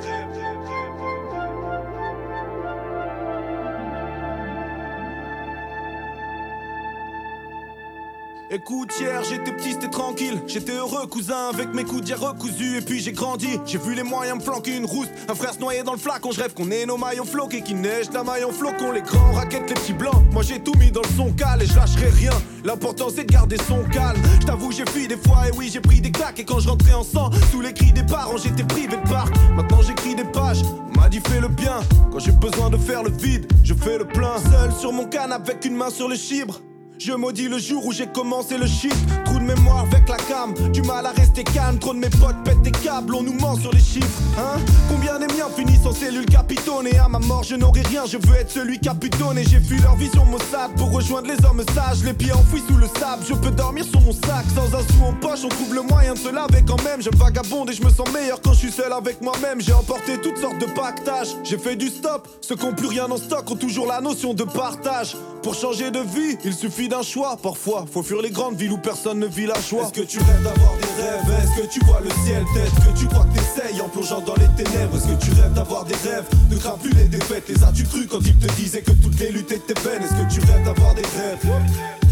Écoute, 8.51 8.93
hier 8.99 9.23
j'étais 9.23 9.51
petit, 9.51 9.71
c'était 9.71 9.89
tranquille. 9.89 10.39
J'étais 10.45 10.73
heureux, 10.73 11.07
cousin, 11.07 11.49
avec 11.51 11.73
mes 11.73 11.83
coups 11.83 12.03
d'hier 12.03 12.19
recousus. 12.19 12.77
Et 12.77 12.81
puis 12.81 12.99
j'ai 12.99 13.11
grandi, 13.11 13.59
j'ai 13.65 13.79
vu 13.79 13.95
les 13.95 14.03
moyens 14.03 14.37
me 14.37 14.43
flanquer 14.43 14.77
une 14.77 14.85
rouste. 14.85 15.09
Un 15.27 15.33
frère 15.33 15.53
se 15.55 15.59
noyer 15.59 15.81
dans 15.81 15.93
le 15.93 15.97
flacon, 15.97 16.31
je 16.31 16.41
rêve 16.41 16.53
qu'on 16.53 16.69
ait 16.69 16.85
nos 16.85 16.97
maillons 16.97 17.25
floqués, 17.25 17.61
qui 17.61 17.73
neige 17.73 18.05
la 18.13 18.23
maillon 18.23 18.51
flocon. 18.51 18.91
Les 18.91 19.01
grands 19.01 19.31
raquettes, 19.31 19.67
les 19.67 19.73
petits 19.73 19.93
blancs. 19.93 20.23
Moi 20.31 20.43
j'ai 20.43 20.59
tout 20.59 20.75
mis 20.77 20.91
dans 20.91 21.01
le 21.01 21.09
son 21.17 21.31
cal 21.33 21.63
et 21.63 21.65
je 21.65 21.75
lâcherai 21.75 22.09
rien. 22.09 22.33
L'important 22.63 23.07
c'est 23.09 23.23
de 23.23 23.33
garder 23.33 23.57
son 23.67 23.83
calme. 23.85 24.21
Je 24.39 24.45
t'avoue, 24.45 24.71
j'ai 24.71 24.85
fui 24.85 25.07
des 25.07 25.17
fois, 25.17 25.47
et 25.47 25.51
oui, 25.57 25.71
j'ai 25.73 25.81
pris 25.81 25.99
des 25.99 26.11
claques. 26.11 26.39
Et 26.39 26.45
quand 26.45 26.59
je 26.59 26.69
rentrais 26.69 26.93
en 26.93 27.03
sang, 27.03 27.31
sous 27.51 27.61
les 27.61 27.73
cris 27.73 27.93
des 27.93 28.03
parents, 28.03 28.37
j'étais 28.37 28.63
privé 28.63 28.95
de 28.95 29.09
parc. 29.09 29.33
Maintenant 29.55 29.81
j'écris 29.81 30.13
des 30.13 30.23
pages, 30.23 30.61
m'a 30.95 31.09
dit 31.09 31.19
fais 31.19 31.41
le 31.41 31.47
bien. 31.47 31.79
Quand 32.11 32.19
j'ai 32.19 32.31
besoin 32.31 32.69
de 32.69 32.77
faire 32.77 33.01
le 33.01 33.09
vide, 33.09 33.51
je 33.63 33.73
fais 33.73 33.97
le 33.97 34.05
plein. 34.05 34.37
Seul 34.37 34.71
sur 34.71 34.93
mon 34.93 35.05
canapé 35.05 35.53
avec 35.53 35.65
une 35.65 35.75
main 35.75 35.89
sur 35.89 36.07
le 36.07 36.15
chibre. 36.15 36.61
Je 36.97 37.11
maudis 37.13 37.47
le 37.47 37.59
jour 37.59 37.85
où 37.85 37.91
j'ai 37.91 38.07
commencé 38.07 38.57
le 38.57 38.65
shit. 38.67 38.93
Avec 39.77 40.07
la 40.07 40.17
cam. 40.17 40.53
Du 40.71 40.81
mal 40.83 41.05
à 41.05 41.11
rester 41.11 41.43
calme. 41.43 41.77
Trop 41.79 41.93
de 41.93 41.99
mes 41.99 42.09
potes 42.09 42.35
pètent 42.43 42.61
des 42.61 42.71
câbles. 42.71 43.15
On 43.15 43.23
nous 43.23 43.33
ment 43.33 43.55
sur 43.55 43.71
les 43.71 43.79
chiffres. 43.79 44.21
Hein 44.37 44.59
Combien 44.89 45.19
des 45.19 45.27
miens 45.27 45.49
finissent 45.55 45.85
en 45.85 45.93
cellule 45.93 46.25
capitone 46.25 46.87
Et 46.87 46.97
à 46.97 47.07
ma 47.07 47.19
mort, 47.19 47.43
je 47.43 47.55
n'aurai 47.55 47.81
rien. 47.81 48.03
Je 48.05 48.17
veux 48.17 48.35
être 48.35 48.51
celui 48.51 48.79
butonné. 48.79 49.43
J'ai 49.43 49.59
fui 49.59 49.79
leur 49.79 49.95
vision 49.95 50.25
maussade 50.25 50.71
pour 50.77 50.91
rejoindre 50.91 51.27
les 51.27 51.45
hommes 51.45 51.63
sages. 51.73 52.03
Les 52.03 52.13
pieds 52.13 52.31
enfouis 52.31 52.63
sous 52.67 52.77
le 52.77 52.87
sable. 52.87 53.23
Je 53.27 53.33
peux 53.33 53.51
dormir 53.51 53.85
sur 53.85 54.01
mon 54.01 54.13
sac. 54.13 54.45
Sans 54.55 54.75
un 54.75 54.81
sou 54.81 55.03
en 55.03 55.13
poche, 55.13 55.39
on 55.43 55.49
trouve 55.49 55.73
le 55.73 55.81
moyen 55.81 56.13
de 56.13 56.19
se 56.19 56.29
laver 56.29 56.63
quand 56.65 56.81
même. 56.83 57.01
Je 57.01 57.09
vagabonde 57.15 57.69
et 57.69 57.73
je 57.73 57.83
me 57.83 57.89
sens 57.89 58.11
meilleur 58.13 58.41
quand 58.41 58.53
je 58.53 58.59
suis 58.59 58.71
seul 58.71 58.93
avec 58.93 59.21
moi-même. 59.21 59.61
J'ai 59.61 59.73
emporté 59.73 60.19
toutes 60.21 60.37
sortes 60.37 60.59
de 60.59 60.65
pactages. 60.65 61.35
J'ai 61.43 61.57
fait 61.57 61.75
du 61.75 61.89
stop. 61.89 62.27
Ceux 62.41 62.55
qui 62.55 62.65
ont 62.65 62.73
plus 62.73 62.87
rien 62.87 63.09
en 63.09 63.17
stock 63.17 63.49
ont 63.51 63.55
toujours 63.55 63.87
la 63.87 64.01
notion 64.01 64.33
de 64.33 64.43
partage. 64.43 65.15
Pour 65.43 65.53
changer 65.53 65.91
de 65.91 65.99
vie, 65.99 66.37
il 66.43 66.53
suffit 66.53 66.87
d'un 66.87 67.03
choix. 67.03 67.37
Parfois, 67.41 67.85
faut 67.91 68.01
fuir 68.01 68.21
les 68.21 68.31
grandes 68.31 68.55
villes 68.55 68.71
où 68.71 68.77
personne 68.77 69.19
ne 69.19 69.27
vit 69.27 69.45
la 69.45 69.55
Est-ce 69.65 69.93
que 69.93 70.01
tu 70.01 70.19
rêves 70.19 70.43
d'avoir 70.43 70.73
des 70.77 71.01
rêves? 71.01 71.43
Est-ce 71.43 71.61
que 71.61 71.73
tu 71.73 71.79
vois 71.85 71.99
le 71.99 72.09
ciel? 72.23 72.43
Peut-être 72.53 72.75
que 72.85 72.99
tu 72.99 73.07
crois 73.07 73.25
que 73.25 73.33
t'essayes 73.33 73.81
en 73.81 73.89
plongeant 73.89 74.21
dans 74.21 74.35
les 74.35 74.63
ténèbres. 74.63 74.95
Est-ce 74.95 75.07
que 75.07 75.25
tu 75.25 75.31
rêves 75.41 75.53
d'avoir 75.53 75.85
des 75.85 75.95
rêves? 75.95 76.25
Ne 76.51 76.55
crains 76.57 76.77
plus 76.77 76.91
les 76.91 77.05
défaites 77.05 77.49
Les 77.49 77.63
as-tu 77.63 77.83
cru 77.83 78.05
quand 78.05 78.19
ils 78.21 78.37
te 78.37 78.53
disaient 78.53 78.83
que 78.83 78.91
toutes 78.91 79.19
les 79.19 79.31
luttes 79.31 79.51
étaient 79.51 79.79
vaines. 79.81 80.03
Est-ce 80.03 80.13
que 80.13 80.33
tu 80.33 80.39
rêves 80.51 80.63
d'avoir 80.65 80.93
des 80.93 81.01
rêves? 81.01 82.04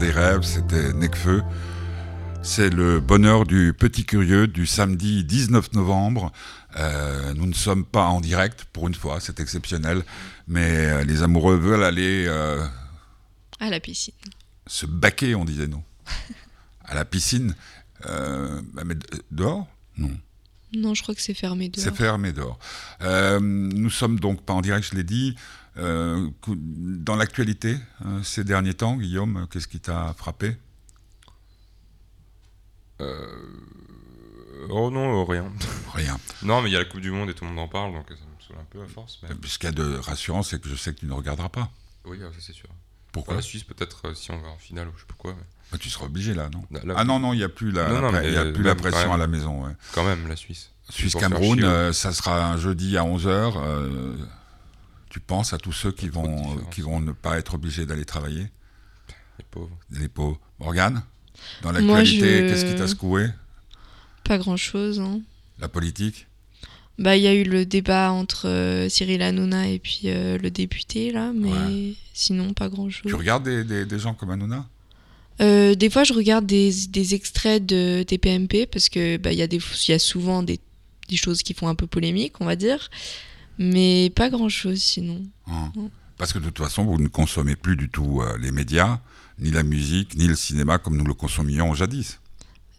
Des 0.00 0.10
rêves, 0.10 0.42
c'était 0.42 0.92
Necfeu. 0.94 1.42
C'est 2.42 2.70
le 2.70 3.00
bonheur 3.00 3.44
du 3.44 3.74
petit 3.78 4.04
curieux 4.04 4.46
du 4.46 4.66
samedi 4.66 5.24
19 5.24 5.74
novembre. 5.74 6.32
Euh, 6.76 7.34
nous 7.34 7.46
ne 7.46 7.52
sommes 7.52 7.84
pas 7.84 8.06
en 8.06 8.20
direct 8.22 8.64
pour 8.72 8.88
une 8.88 8.94
fois, 8.94 9.20
c'est 9.20 9.40
exceptionnel, 9.40 10.02
mais 10.48 10.64
euh, 10.86 11.04
les 11.04 11.22
amoureux 11.22 11.56
veulent 11.56 11.84
aller 11.84 12.24
euh, 12.28 12.64
À 13.60 13.68
la 13.68 13.78
piscine. 13.78 14.14
se 14.66 14.86
baquer, 14.86 15.34
on 15.34 15.44
disait 15.44 15.66
nous, 15.66 15.82
à 16.86 16.94
la 16.94 17.04
piscine. 17.04 17.54
Euh, 18.06 18.62
bah, 18.72 18.82
mais 18.86 18.94
de- 18.94 19.06
dehors? 19.30 19.68
Non. 19.98 20.10
Non, 20.74 20.94
je 20.94 21.02
crois 21.02 21.14
que 21.14 21.20
c'est 21.20 21.34
fermé 21.34 21.68
dehors. 21.68 21.84
C'est 21.84 21.94
fermé 21.94 22.32
dehors. 22.32 22.58
Nous 23.42 23.90
sommes 23.90 24.18
donc 24.18 24.40
pas 24.42 24.54
en 24.54 24.62
direct, 24.62 24.88
je 24.90 24.96
l'ai 24.96 25.04
dit. 25.04 25.36
Euh, 25.76 26.28
dans 26.48 27.16
l'actualité, 27.16 27.76
euh, 28.04 28.22
ces 28.22 28.44
derniers 28.44 28.74
temps, 28.74 28.96
Guillaume, 28.96 29.46
qu'est-ce 29.50 29.68
qui 29.68 29.80
t'a 29.80 30.12
frappé? 30.18 30.56
Oh 34.68 34.90
non, 34.90 35.20
euh, 35.20 35.24
rien. 35.24 35.50
Rien. 35.94 36.18
Non, 36.42 36.62
mais 36.62 36.68
il 36.70 36.72
y 36.72 36.76
a 36.76 36.78
la 36.80 36.84
Coupe 36.84 37.00
du 37.00 37.10
Monde 37.10 37.30
et 37.30 37.34
tout 37.34 37.44
le 37.44 37.50
monde 37.50 37.58
en 37.60 37.68
parle, 37.68 37.92
donc 37.92 38.06
ça 38.08 38.14
me 38.14 38.40
saoule 38.46 38.56
un 38.60 38.64
peu 38.70 38.80
à 38.82 38.86
force. 38.86 39.18
Mais... 39.22 39.28
Ce 39.48 39.58
qu'il 39.58 39.68
y 39.68 39.72
a 39.72 39.74
de 39.74 39.96
rassurant, 39.96 40.42
c'est 40.44 40.60
que 40.62 40.68
je 40.68 40.76
sais 40.76 40.94
que 40.94 41.00
tu 41.00 41.06
ne 41.06 41.12
regarderas 41.12 41.48
pas. 41.48 41.70
Oui, 42.04 42.18
ah, 42.22 42.28
ça 42.32 42.38
c'est 42.40 42.52
sûr. 42.52 42.68
Pourquoi? 43.10 43.34
La 43.34 43.42
Suisse, 43.42 43.64
peut-être, 43.64 44.06
euh, 44.08 44.14
si 44.14 44.30
on 44.30 44.40
va 44.40 44.48
en 44.48 44.56
finale 44.58 44.86
ou 44.88 44.92
je 44.94 45.00
sais 45.00 45.06
pas 45.06 45.14
quoi. 45.18 45.32
mais 45.36 45.42
Bah, 45.72 45.78
Tu 45.80 45.90
seras 45.90 46.06
obligé 46.06 46.32
là, 46.34 46.48
non? 46.50 46.62
Là- 46.70 46.80
là- 46.84 46.94
Ah 46.96 47.04
non, 47.04 47.18
non, 47.18 47.32
il 47.32 47.38
n'y 47.38 47.42
a 47.42 47.48
plus 47.48 47.72
la, 47.72 47.88
Non, 47.88 47.94
la 47.94 48.00
non, 48.02 48.08
pre- 48.10 48.20
mais, 48.20 48.28
il 48.28 48.34
y 48.34 48.36
a 48.36 48.42
euh, 48.42 48.52
plus 48.52 48.62
la 48.62 48.74
même 48.74 48.82
pression 48.82 49.12
à 49.12 49.16
la 49.16 49.26
maison. 49.26 49.64
ouais. 49.64 49.72
Quand 49.92 50.04
même, 50.04 50.28
la 50.28 50.36
Suisse. 50.36 50.70
Suisse-Cameroun, 50.90 51.64
euh, 51.64 51.92
ça 51.92 52.12
sera 52.12 52.52
un 52.52 52.56
jeudi 52.56 52.96
à 52.96 53.02
11h. 53.04 53.54
Tu 55.10 55.20
penses 55.20 55.52
à 55.52 55.58
tous 55.58 55.72
ceux 55.72 55.92
qui 55.92 56.08
vont, 56.08 56.22
différence. 56.36 56.74
qui 56.74 56.80
vont 56.80 57.00
ne 57.00 57.12
pas 57.12 57.38
être 57.38 57.54
obligés 57.54 57.84
d'aller 57.84 58.04
travailler 58.04 58.46
Les 59.38 59.44
pauvres. 59.50 59.76
Les 59.90 60.08
pauvres. 60.08 60.40
Morgane 60.58 61.02
Dans 61.62 61.72
l'actualité, 61.72 62.18
je- 62.20 62.48
qu'est-ce 62.48 62.64
qui 62.64 62.74
t'a 62.74 62.86
secoué? 62.88 63.26
Pas 64.24 64.38
grand-chose. 64.38 65.00
Hein. 65.00 65.20
La 65.58 65.68
politique? 65.68 66.26
Bah, 66.98 67.16
il 67.16 67.22
y 67.22 67.26
a 67.26 67.34
eu 67.34 67.44
le 67.44 67.64
débat 67.64 68.12
entre 68.12 68.46
euh, 68.46 68.88
Cyril 68.90 69.22
Hanouna 69.22 69.68
et 69.68 69.78
puis 69.78 70.02
euh, 70.04 70.36
le 70.38 70.50
député, 70.50 71.10
là, 71.12 71.32
mais 71.34 71.50
Ouais. 71.50 71.94
sinon, 72.12 72.52
pas 72.52 72.68
grand-chose. 72.68 73.02
Tu 73.10 73.14
regardes 73.14 73.44
des, 73.44 73.64
des- 73.64 73.86
des 73.86 73.98
gens 73.98 74.12
comme 74.14 74.30
Hanouna? 74.30 74.66
Euh, 75.40 75.74
des 75.74 75.88
fois, 75.88 76.04
je 76.04 76.12
regarde 76.12 76.44
des, 76.44 76.70
des 76.90 77.14
extraits 77.14 77.64
de 77.64 78.02
TPMP 78.02 78.66
parce 78.70 78.90
que 78.90 79.16
bah, 79.16 79.32
il 79.32 79.38
y, 79.38 79.42
a 79.42 79.46
des- 79.46 79.56
il 79.88 79.90
y 79.90 79.94
a 79.94 79.98
souvent 79.98 80.42
des, 80.42 80.60
des 81.08 81.16
choses 81.16 81.42
qui 81.42 81.54
font 81.54 81.68
un 81.68 81.74
peu 81.74 81.86
polémique, 81.86 82.34
on 82.40 82.44
va 82.44 82.56
dire, 82.56 82.90
mais 83.60 84.10
pas 84.16 84.28
grand-chose 84.30 84.78
sinon. 84.82 85.22
Hein. 85.46 85.70
Mm. 85.76 85.86
Parce 86.18 86.32
que 86.32 86.38
de 86.38 86.46
toute 86.46 86.58
façon, 86.58 86.84
vous 86.84 86.98
ne 86.98 87.06
consommez 87.08 87.54
plus 87.56 87.76
du 87.76 87.88
tout 87.88 88.20
euh, 88.22 88.36
les 88.38 88.50
médias, 88.50 88.98
ni 89.38 89.50
la 89.52 89.62
musique, 89.62 90.16
ni 90.16 90.26
le 90.26 90.34
cinéma 90.34 90.78
comme 90.78 90.96
nous 90.96 91.04
le 91.04 91.14
consommions 91.14 91.72
jadis. 91.74 92.18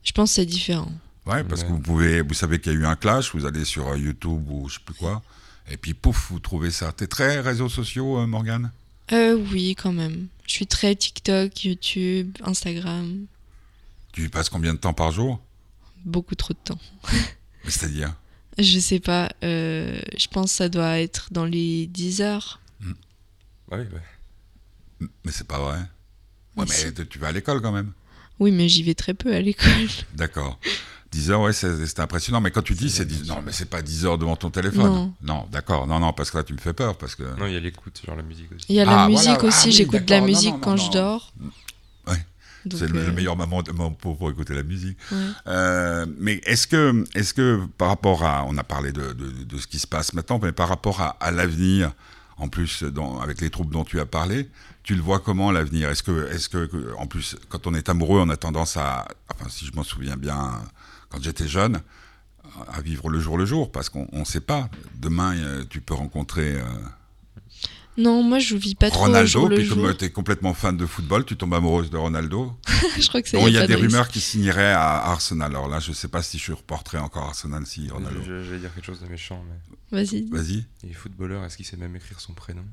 Je 0.03 0.11
pense 0.11 0.32
que 0.32 0.36
c'est 0.36 0.45
différent. 0.45 0.91
Ouais, 1.25 1.43
parce 1.43 1.61
Ouais. 1.61 1.67
que 1.67 1.71
vous 1.73 1.79
pouvez, 1.79 2.21
vous 2.21 2.34
savez 2.34 2.59
qu'il 2.59 2.73
y 2.73 2.75
a 2.75 2.79
eu 2.79 2.86
un 2.86 2.95
clash, 2.95 3.34
vous 3.34 3.45
allez 3.45 3.63
sur 3.63 3.88
euh, 3.88 3.97
YouTube 3.97 4.49
ou 4.49 4.67
je 4.67 4.75
sais 4.75 4.79
plus 4.86 4.95
quoi, 4.95 5.21
et 5.69 5.77
puis 5.77 5.93
pouf, 5.93 6.32
vous 6.32 6.39
trouvez 6.39 6.71
ça. 6.71 6.91
T'es 6.91 7.07
très 7.07 7.39
réseaux 7.39 7.69
sociaux, 7.69 8.17
euh, 8.19 8.25
Morgane? 8.27 8.71
Euh, 9.11 9.36
oui, 9.51 9.75
quand 9.75 9.93
même. 9.93 10.27
Je 10.47 10.53
suis 10.53 10.67
très 10.67 10.95
TikTok, 10.95 11.63
YouTube, 11.63 12.38
Instagram, 12.43 13.25
Tu 14.13 14.25
y 14.25 14.29
passes 14.29 14.49
combien 14.49 14.73
de 14.73 14.79
temps 14.79 14.93
par 14.93 15.11
jour? 15.11 15.39
Beaucoup 16.05 16.36
trop 16.36 16.53
de 16.53 16.59
temps. 16.63 16.79
C'est-à-dire? 17.67 18.13
Je 18.58 18.80
sais 18.80 18.99
pas, 18.99 19.30
euh, 19.43 19.99
je 20.18 20.28
pense 20.28 20.52
que 20.52 20.58
ça 20.58 20.70
doit 20.70 20.99
être 20.99 21.30
dans 21.32 21.45
les 21.45 21.88
10 21.88 22.22
heures. 22.22 22.60
Ah 23.74 23.78
oui, 23.78 23.86
ouais. 23.93 25.08
Mais 25.26 25.32
c'est 25.32 25.47
pas 25.47 25.60
vrai. 25.60 25.80
Ouais, 26.58 26.66
Mais 26.68 27.06
tu 27.06 27.18
vas 27.20 27.28
à 27.30 27.32
l'école 27.32 27.62
quand 27.62 27.72
même. 27.72 27.91
Oui, 28.39 28.52
mais 28.52 28.68
j'y 28.68 28.84
vais 28.84 28.93
très 28.95 29.14
peu 29.14 29.34
à 29.34 29.39
l'école. 29.39 29.72
D'accord. 30.14 30.60
10 31.12 31.32
heures, 31.32 31.41
ouais, 31.41 31.54
c'est 31.54 31.99
impressionnant. 31.99 32.41
Mais 32.41 32.52
quand 32.52 32.62
tu 32.62 32.74
dis 32.74 32.89
c'est 32.89 33.06
10 33.06 33.28
non, 33.28 33.41
mais 33.45 33.52
c'est 33.52 33.70
pas 33.70 33.82
10 33.82 34.06
heures 34.06 34.18
devant 34.18 34.36
ton 34.36 34.49
téléphone. 34.49 35.14
Non. 35.22 35.45
d'accord. 35.52 35.88
Non, 35.88 35.99
non, 35.99 36.14
parce 36.14 36.32
que 36.32 36.38
là, 36.38 36.43
tu 36.43 36.54
me 36.54 36.58
fais 36.58 36.74
peur. 36.74 36.97
Parce 36.97 37.16
que... 37.16 37.24
Non, 37.38 37.47
il 37.47 37.54
y 37.54 37.58
a 37.58 37.60
l'écoute, 37.60 38.02
genre 38.06 38.16
la 38.16 38.24
musique 38.24 38.52
aussi. 38.54 38.66
Il 38.70 38.76
y 38.76 38.80
a 38.80 38.86
la 38.86 39.04
Ah, 39.04 39.08
musique 39.10 39.24
voilà. 39.26 39.43
aussi, 39.45 39.58
Ah 39.64 39.66
oui, 39.68 39.72
j'écoute 39.72 40.06
de 40.06 40.10
la. 40.10 40.20
Non, 40.22 40.26
musique 40.28 40.54
non, 40.54 40.60
quand 40.60 40.72
non, 40.72 40.78
je 40.78 40.86
non. 40.88 40.91
dors. 40.91 41.34
C'est 42.70 42.88
le, 42.88 42.99
euh, 42.99 43.07
le 43.07 43.14
meilleur 43.14 43.36
moment, 43.36 43.64
pour, 43.64 44.18
pour 44.18 44.30
écouter 44.30 44.53
la 44.53 44.64
musique. 44.64 44.97
ouais. 45.12 45.18
Euh, 45.47 46.05
mais 46.20 46.41
est-ce 46.45 46.68
que, 46.68 47.03
est-ce 47.16 47.34
que 47.34 47.66
par 47.78 47.88
rapport 47.88 48.24
à, 48.24 48.45
on 48.47 48.57
a 48.57 48.64
parlé 48.64 48.91
de, 48.91 49.14
de, 49.14 49.43
de 49.43 49.57
ce 49.57 49.68
qui 49.68 49.80
se 49.80 49.88
passe 49.88 50.14
maintenant, 50.14 50.39
mais 50.41 50.51
par 50.51 50.70
rapport 50.70 51.01
à, 51.01 51.18
à 51.20 51.32
l'avenir, 51.32 51.93
en 52.38 52.47
plus 52.47 52.84
dans, 52.84 53.20
avec 53.20 53.41
les 53.41 53.49
troupes 53.49 53.72
dont 53.72 53.84
tu 53.84 53.99
as 53.99 54.05
parlé, 54.05 54.49
tu 54.84 54.95
le 54.95 55.01
vois 55.01 55.20
comment 55.20 55.51
l'avenir? 55.51 55.89
Est-ce 55.89 56.03
que, 56.03 56.28
est-ce 56.32 56.49
que, 56.49 56.70
en 56.97 57.07
plus, 57.07 57.36
quand 57.49 57.68
on 57.68 57.74
est 57.74 57.89
amoureux, 57.89 58.20
on 58.20 58.30
a 58.30 58.38
tendance 58.38 58.78
à, 58.78 59.07
enfin, 59.32 59.49
si 59.49 59.66
je 59.66 59.74
m'en 59.74 59.84
souviens 59.84 60.18
bien, 60.18 60.59
quand 61.09 61.22
j'étais 61.22 61.47
jeune, 61.47 61.82
à 62.68 62.82
vivre 62.82 63.09
le 63.09 63.20
jour 63.20 63.38
le 63.38 63.45
jour, 63.45 63.72
parce 63.72 63.89
qu'on 63.89 64.07
ne 64.12 64.26
sait 64.26 64.41
pas. 64.41 64.70
Demain, 64.95 65.36
euh, 65.36 65.64
tu 65.70 65.82
peux 65.82 65.93
rencontrer 65.93 66.55
euh, 66.55 66.64
Non, 67.97 68.23
moi 68.23 68.39
je 68.39 68.55
vis 68.55 68.73
pas 68.75 68.89
trop 68.89 69.01
Ronaldo, 69.01 69.27
jour 69.27 69.49
le 69.49 69.55
puis 69.57 69.65
jour. 69.65 69.77
comme 69.77 69.97
tu 69.97 70.05
es 70.05 70.09
complètement 70.09 70.53
fan 70.53 70.77
de 70.77 70.85
football, 70.85 71.25
tu 71.25 71.35
tombes 71.35 71.53
amoureuse 71.53 71.89
de 71.89 71.97
Ronaldo. 71.97 72.57
je 72.99 73.07
crois 73.09 73.21
que 73.21 73.27
ça 73.29 73.37
Bon, 73.37 73.47
il 73.47 73.53
y 73.53 73.57
a 73.57 73.61
des 73.67 73.73
de 73.73 73.73
risque. 73.79 73.89
rumeurs 73.91 74.07
qui 74.07 74.21
signeraient 74.21 74.71
à 74.71 75.07
Arsenal. 75.11 75.51
Alors 75.51 75.67
là, 75.67 75.79
je 75.79 75.91
sais 75.91 76.07
pas 76.07 76.21
si 76.23 76.37
je 76.39 76.53
reporterai 76.53 76.99
encore 76.99 77.23
Arsenal 77.25 77.65
si 77.65 77.89
Ronaldo. 77.89 78.21
Je- 78.25 78.43
J'allais 78.43 78.59
dire 78.59 78.73
quelque 78.73 78.85
chose 78.85 79.01
de 79.01 79.07
méchant, 79.07 79.43
mais 79.91 80.03
Vas-y. 80.03 80.25
Vas-y. 80.29 80.65
il 80.83 80.91
est 80.91 80.93
footballeur, 80.93 81.43
est-ce 81.43 81.57
qu'il 81.57 81.65
sait 81.65 81.75
même 81.77 81.95
écrire 81.95 82.19
son 82.21 82.33
prénom? 82.33 82.63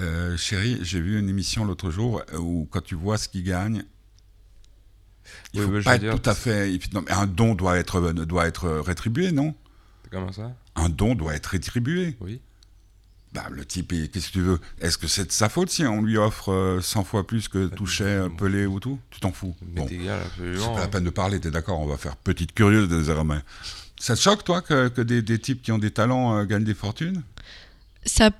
Euh, 0.00 0.36
chérie, 0.36 0.78
j'ai 0.82 1.00
vu 1.00 1.18
une 1.18 1.28
émission 1.28 1.64
l'autre 1.64 1.90
jour 1.90 2.22
où 2.38 2.68
quand 2.70 2.82
tu 2.82 2.94
vois 2.94 3.16
ce 3.16 3.28
qu'il 3.28 3.42
gagne, 3.44 3.84
il 5.54 5.60
Oui, 5.60 5.66
faut 5.66 5.80
je 5.80 5.84
pas 5.84 5.94
être 5.94 6.00
dire, 6.02 6.20
tout 6.20 6.28
à 6.28 6.34
fait. 6.34 6.78
non, 6.92 7.02
mais 7.06 7.12
un 7.12 7.26
don 7.26 7.54
doit 7.54 7.78
être 7.78 8.00
doit 8.12 8.46
être 8.46 8.68
rétribué, 8.68 9.32
non? 9.32 9.54
C'est 10.02 10.10
comment 10.10 10.32
ça? 10.32 10.54
Un 10.74 10.88
don 10.90 11.14
doit 11.14 11.34
être 11.34 11.46
rétribué. 11.46 12.16
Oui. 12.20 12.40
Bah, 13.34 13.46
le 13.50 13.64
type, 13.64 13.92
qu'est-ce 14.12 14.28
que 14.28 14.32
tu 14.32 14.40
veux? 14.42 14.60
Est-ce 14.80 14.96
que 14.96 15.08
c'est 15.08 15.24
de 15.26 15.32
sa 15.32 15.48
faute 15.48 15.68
si 15.68 15.84
on 15.84 16.02
lui 16.02 16.16
offre 16.16 16.52
euh, 16.52 16.80
100 16.80 17.02
fois 17.02 17.26
plus 17.26 17.48
que 17.48 17.66
touchait 17.66 18.04
euh, 18.04 18.28
Pelé 18.28 18.64
ou 18.66 18.78
tout? 18.78 18.98
Tu 19.10 19.18
t'en 19.18 19.32
fous 19.32 19.56
Bon, 19.60 19.88
c'est 19.88 19.96
pas 20.72 20.80
la 20.80 20.88
peine 20.88 21.02
de 21.04 21.10
parler. 21.10 21.40
T'es 21.40 21.50
d'accord 21.50 21.80
On 21.80 21.86
va 21.86 21.96
faire 21.96 22.14
petite 22.16 22.54
curieuse 22.54 22.88
désormais. 22.88 23.40
Ça 23.98 24.14
te 24.14 24.20
choque, 24.20 24.44
toi, 24.44 24.62
que, 24.62 24.86
que 24.88 25.00
des, 25.00 25.20
des 25.20 25.38
types 25.40 25.62
qui 25.62 25.72
ont 25.72 25.78
des 25.78 25.90
talents 25.90 26.36
euh, 26.38 26.44
gagnent 26.44 26.62
des 26.64 26.74
fortunes? 26.74 27.22
Ça, 28.06 28.30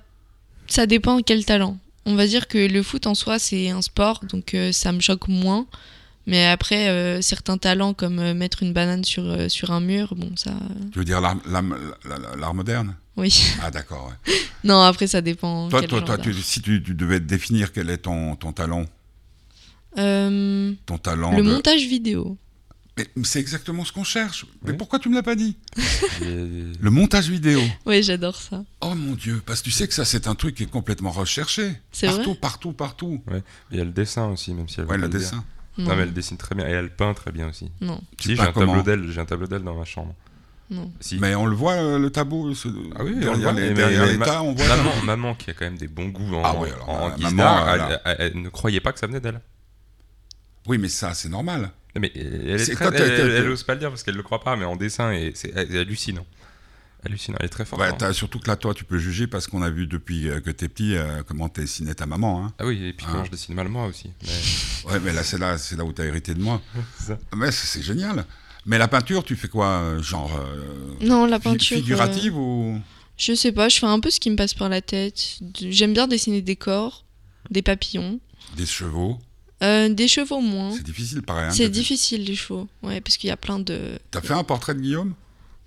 ça 0.67 0.85
dépend 0.85 1.21
quel 1.21 1.43
talent. 1.43 1.77
On 2.05 2.15
va 2.15 2.25
dire 2.27 2.47
que 2.47 2.57
le 2.57 2.81
foot 2.83 3.05
en 3.07 3.15
soi, 3.15 3.37
c'est 3.39 3.69
un 3.69 3.81
sport, 3.81 4.21
donc 4.29 4.53
euh, 4.53 4.71
ça 4.71 4.91
me 4.93 4.99
choque 5.01 5.27
moins. 5.27 5.65
Mais 6.27 6.45
après, 6.47 6.87
euh, 6.89 7.21
certains 7.21 7.57
talents 7.57 7.93
comme 7.93 8.19
euh, 8.19 8.33
mettre 8.33 8.63
une 8.63 8.73
banane 8.73 9.03
sur, 9.03 9.23
euh, 9.25 9.49
sur 9.49 9.71
un 9.71 9.79
mur, 9.81 10.15
bon, 10.15 10.31
ça. 10.35 10.51
euh, 10.51 10.85
Tu 10.93 10.99
veux 10.99 11.05
dire 11.05 11.19
l'art 11.21 12.53
moderne? 12.53 12.95
Oui. 13.17 13.43
Ah, 13.61 13.71
d'accord. 13.71 14.09
ouais. 14.27 14.33
non, 14.63 14.81
après, 14.81 15.07
ça 15.07 15.21
dépend. 15.21 15.69
Toi, 15.69 15.81
quel 15.81 15.89
toi, 15.89 15.99
genre 15.99 16.05
toi 16.07 16.17
tu- 16.17 16.33
si 16.33 16.61
tu, 16.61 16.81
tu 16.83 16.93
devais 16.95 17.19
te 17.19 17.25
définir 17.25 17.71
quel 17.71 17.89
est 17.89 17.99
ton, 17.99 18.35
ton 18.35 18.51
talent, 18.51 18.85
Euh, 19.97 20.73
ton 20.85 20.97
talent 20.97 21.31
le 21.35 21.43
de- 21.43 21.49
montage 21.53 21.85
vidéo. 21.87 22.37
Mais 22.97 23.05
c'est 23.25 23.39
exactement 23.41 23.83
ce 23.83 23.91
qu'on 23.91 24.05
cherche. 24.05 24.45
Mais 24.63 24.71
pourquoi 24.73 24.99
tu 24.99 25.09
me 25.09 25.15
l'as 25.15 25.23
pas 25.23 25.35
dit 25.35 25.57
Le 26.21 26.89
montage 26.89 27.29
vidéo. 27.29 27.61
Oui, 27.85 28.01
j'adore 28.03 28.35
ça. 28.37 28.63
Oh 28.81 28.95
mon 28.95 29.15
Dieu, 29.15 29.41
parce 29.45 29.59
que 29.59 29.65
tu 29.65 29.71
sais 29.71 29.85
que 29.87 29.93
ça 29.93 30.05
c'est 30.05 30.27
un 30.27 30.35
truc 30.35 30.55
qui 30.55 30.63
est 30.63 30.69
complètement 30.71 31.11
recherché. 31.11 31.73
C'est 31.91 32.07
partout, 32.07 32.29
vrai 32.31 32.39
partout, 32.39 32.71
partout. 32.73 33.21
Il 33.71 33.77
y 33.77 33.81
a 33.81 33.83
le 33.83 33.91
dessin 33.91 34.27
aussi, 34.27 34.53
même 34.53 34.69
si 34.69 34.79
elle 34.79 34.85
Ouais, 34.87 34.97
le 34.97 35.09
dessin. 35.09 35.43
Non, 35.77 35.89
Non, 35.89 35.95
mais 35.97 36.03
elle 36.03 36.13
dessine 36.13 36.37
très 36.37 36.55
bien 36.55 36.65
et 36.65 36.71
elle 36.71 36.89
peint 36.89 37.13
très 37.13 37.33
bien 37.33 37.49
aussi. 37.49 37.69
non, 37.81 37.99
Si, 38.17 38.33
j'ai 38.33 38.41
un 38.41 38.53
tableau 38.53 38.81
d'elle, 38.81 39.11
j'ai 39.11 39.19
un 39.19 39.25
tableau 39.25 39.47
d'elle 39.47 39.63
dans 39.63 39.75
ma 39.75 39.83
chambre. 39.83 40.15
Non. 40.69 40.91
Si. 40.99 41.17
Mais 41.19 41.35
on 41.35 41.45
le 41.45 41.55
voit 41.55 41.73
euh, 41.73 41.99
le 41.99 42.09
tableau 42.09 42.53
ce- 42.55 42.67
Ah 42.95 43.03
oui, 43.03 43.11
on 43.11 43.15
le 43.15 43.19
derrière 43.21 43.37
voit, 43.39 43.53
les, 43.53 43.73
derrière 43.73 44.19
tas, 44.19 44.41
on 44.41 44.53
voit. 44.53 44.67
maman, 44.67 44.91
maman 45.03 45.35
qui 45.35 45.51
a 45.51 45.53
quand 45.53 45.65
même 45.65 45.77
des 45.77 45.87
bons 45.87 46.07
goûts 46.09 46.35
en, 46.35 46.41
Ah 46.43 46.55
oui, 46.57 46.69
alors, 46.73 46.89
en 46.89 47.09
euh, 47.11 47.17
maman, 47.19 47.67
elle 47.67 47.73
elle, 47.75 47.81
a- 47.81 48.01
elle- 48.05 48.31
elle 48.35 48.41
ne 48.41 48.49
croyait 48.49 48.79
pas 48.79 48.91
que 48.91 48.99
ça 48.99 49.07
venait 49.07 49.19
d'elle. 49.19 49.41
Oui, 50.67 50.77
mais 50.77 50.89
ça 50.89 51.13
c'est 51.13 51.29
normal. 51.29 51.71
Mais 51.97 52.11
elle, 52.15 52.49
est 52.49 52.57
C'est 52.57 52.73
très, 52.75 52.85
quand 52.85 52.91
elle, 52.93 53.01
elle- 53.03 53.19
elle- 53.21 53.31
elle 53.43 53.49
ose 53.49 53.63
pas 53.63 53.73
le 53.75 53.79
dire 53.79 53.89
parce 53.89 54.03
qu'elle 54.03 54.15
le 54.15 54.23
croit 54.23 54.41
pas, 54.41 54.55
mais 54.55 54.65
en 54.65 54.75
dessin, 54.75 55.11
et 55.13 55.31
c'est 55.35 55.55
hallucinant. 55.55 56.25
Hallucinant, 57.05 57.37
elle 57.39 57.45
est 57.45 57.49
très 57.49 57.65
forte. 57.65 57.79
Ouais, 57.81 57.91
hein. 58.03 58.13
surtout 58.13 58.39
que 58.39 58.47
là, 58.47 58.55
toi, 58.55 58.73
tu 58.73 58.83
peux 58.83 58.97
juger 58.97 59.27
parce 59.27 59.45
qu'on 59.45 59.61
a 59.61 59.69
vu 59.69 59.85
depuis 59.85 60.27
euh, 60.27 60.39
que 60.41 60.49
t'es 60.49 60.67
petit 60.67 60.95
euh, 60.97 61.21
comment 61.27 61.47
t'es 61.49 61.61
dessiné 61.61 61.93
ta 61.93 62.07
maman. 62.07 62.43
Hein. 62.43 62.53
Ah 62.57 62.65
oui, 62.65 62.83
et 62.87 62.93
puis 62.93 63.05
Ah. 63.07 63.11
comment 63.11 63.25
je 63.25 63.29
dessine 63.31 63.53
mal 63.53 63.67
moi 63.69 63.85
aussi. 63.85 64.11
Mais... 64.23 64.91
Ouais, 64.91 64.99
mais 64.99 65.13
là, 65.13 65.21
c'est 65.23 65.37
là, 65.37 65.55
là 65.77 65.85
où 65.85 65.93
t'as 65.93 66.05
hérité 66.05 66.33
de 66.33 66.41
moi. 66.41 66.59
Mais 67.35 67.51
c'est 67.51 67.67
c'est 67.67 67.81
génial. 67.83 68.25
Mais 68.65 68.77
la 68.77 68.87
peinture, 68.87 69.23
tu 69.23 69.35
fais 69.35 69.47
quoi 69.47 69.67
euh, 69.67 70.01
Genre 70.01 70.31
euh, 70.35 70.95
Non, 71.01 71.25
la 71.25 71.39
peinture. 71.39 71.77
euh, 71.77 71.81
figurative 71.81 72.35
ou? 72.37 72.79
Je 73.17 73.33
sais 73.33 73.51
pas, 73.51 73.69
je 73.69 73.77
fais 73.77 73.85
un 73.85 73.99
peu 73.99 74.09
ce 74.09 74.19
qui 74.19 74.29
me 74.29 74.35
passe 74.35 74.53
par 74.53 74.69
la 74.69 74.81
tête. 74.81 75.37
J'aime 75.59 75.93
bien 75.93 76.07
dessiner 76.07 76.41
des 76.41 76.55
corps, 76.55 77.05
des 77.51 77.61
papillons, 77.61 78.19
des 78.57 78.65
chevaux? 78.65 79.19
Euh, 79.63 79.87
des 79.89 80.07
chevaux 80.07 80.41
moins. 80.41 80.71
C'est 80.75 80.83
difficile, 80.83 81.21
pareil. 81.21 81.45
hein, 81.45 81.51
C'est 81.51 81.69
difficile 81.69 82.25
les 82.25 82.35
chevaux, 82.35 82.67
ouais, 82.83 82.99
parce 83.01 83.15
qu'il 83.17 83.29
y 83.29 83.31
a 83.31 83.37
plein 83.37 83.59
de. 83.59 83.97
T'as 84.11 84.21
fait 84.21 84.33
un 84.33 84.43
portrait 84.43 84.73
de 84.75 84.81
Guillaume? 84.81 85.13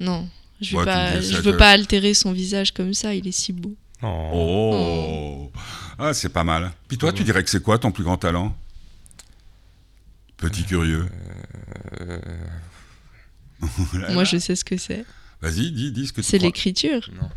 Non, 0.00 0.28
je 0.60 0.74
Ouais, 0.76 0.80
veux 0.80 0.84
pas, 0.86 1.20
je 1.20 1.36
veux 1.38 1.56
pas 1.56 1.70
altérer 1.70 2.12
son 2.14 2.32
visage 2.32 2.72
comme 2.72 2.92
ça. 2.94 3.14
Il 3.14 3.26
est 3.26 3.32
si 3.32 3.52
beau. 3.52 3.74
Oh. 4.02 5.48
Oh, 5.54 5.60
Ah, 5.98 6.12
c'est 6.14 6.28
pas 6.28 6.44
mal. 6.44 6.70
Puis 6.86 6.98
toi, 6.98 7.12
tu 7.12 7.24
dirais 7.24 7.42
que 7.42 7.48
c'est 7.50 7.62
quoi 7.62 7.78
ton 7.78 7.90
plus 7.92 8.04
grand 8.04 8.16
talent? 8.18 8.54
Petit 10.36 10.64
curieux. 10.64 11.08
Euh, 12.00 12.18
Moi, 14.10 14.24
je 14.24 14.38
sais 14.38 14.56
ce 14.56 14.64
que 14.64 14.76
c'est. 14.76 15.04
Vas-y, 15.40 15.70
dis, 15.72 15.92
dis 15.92 16.06
ce 16.06 16.12
que 16.12 16.20
tu 16.20 16.26
C'est 16.26 16.38
l'écriture. 16.38 17.08
Non. 17.20 17.28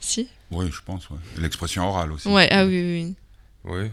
Si. 0.00 0.28
Oui, 0.50 0.68
je 0.72 0.80
pense. 0.84 1.08
ouais. 1.10 1.16
L'expression 1.38 1.84
orale 1.88 2.12
aussi. 2.12 2.28
Ouais. 2.28 2.48
Ah 2.50 2.64
oui, 2.64 2.80
oui. 2.80 3.14
oui. 3.64 3.76
Oui. 3.82 3.90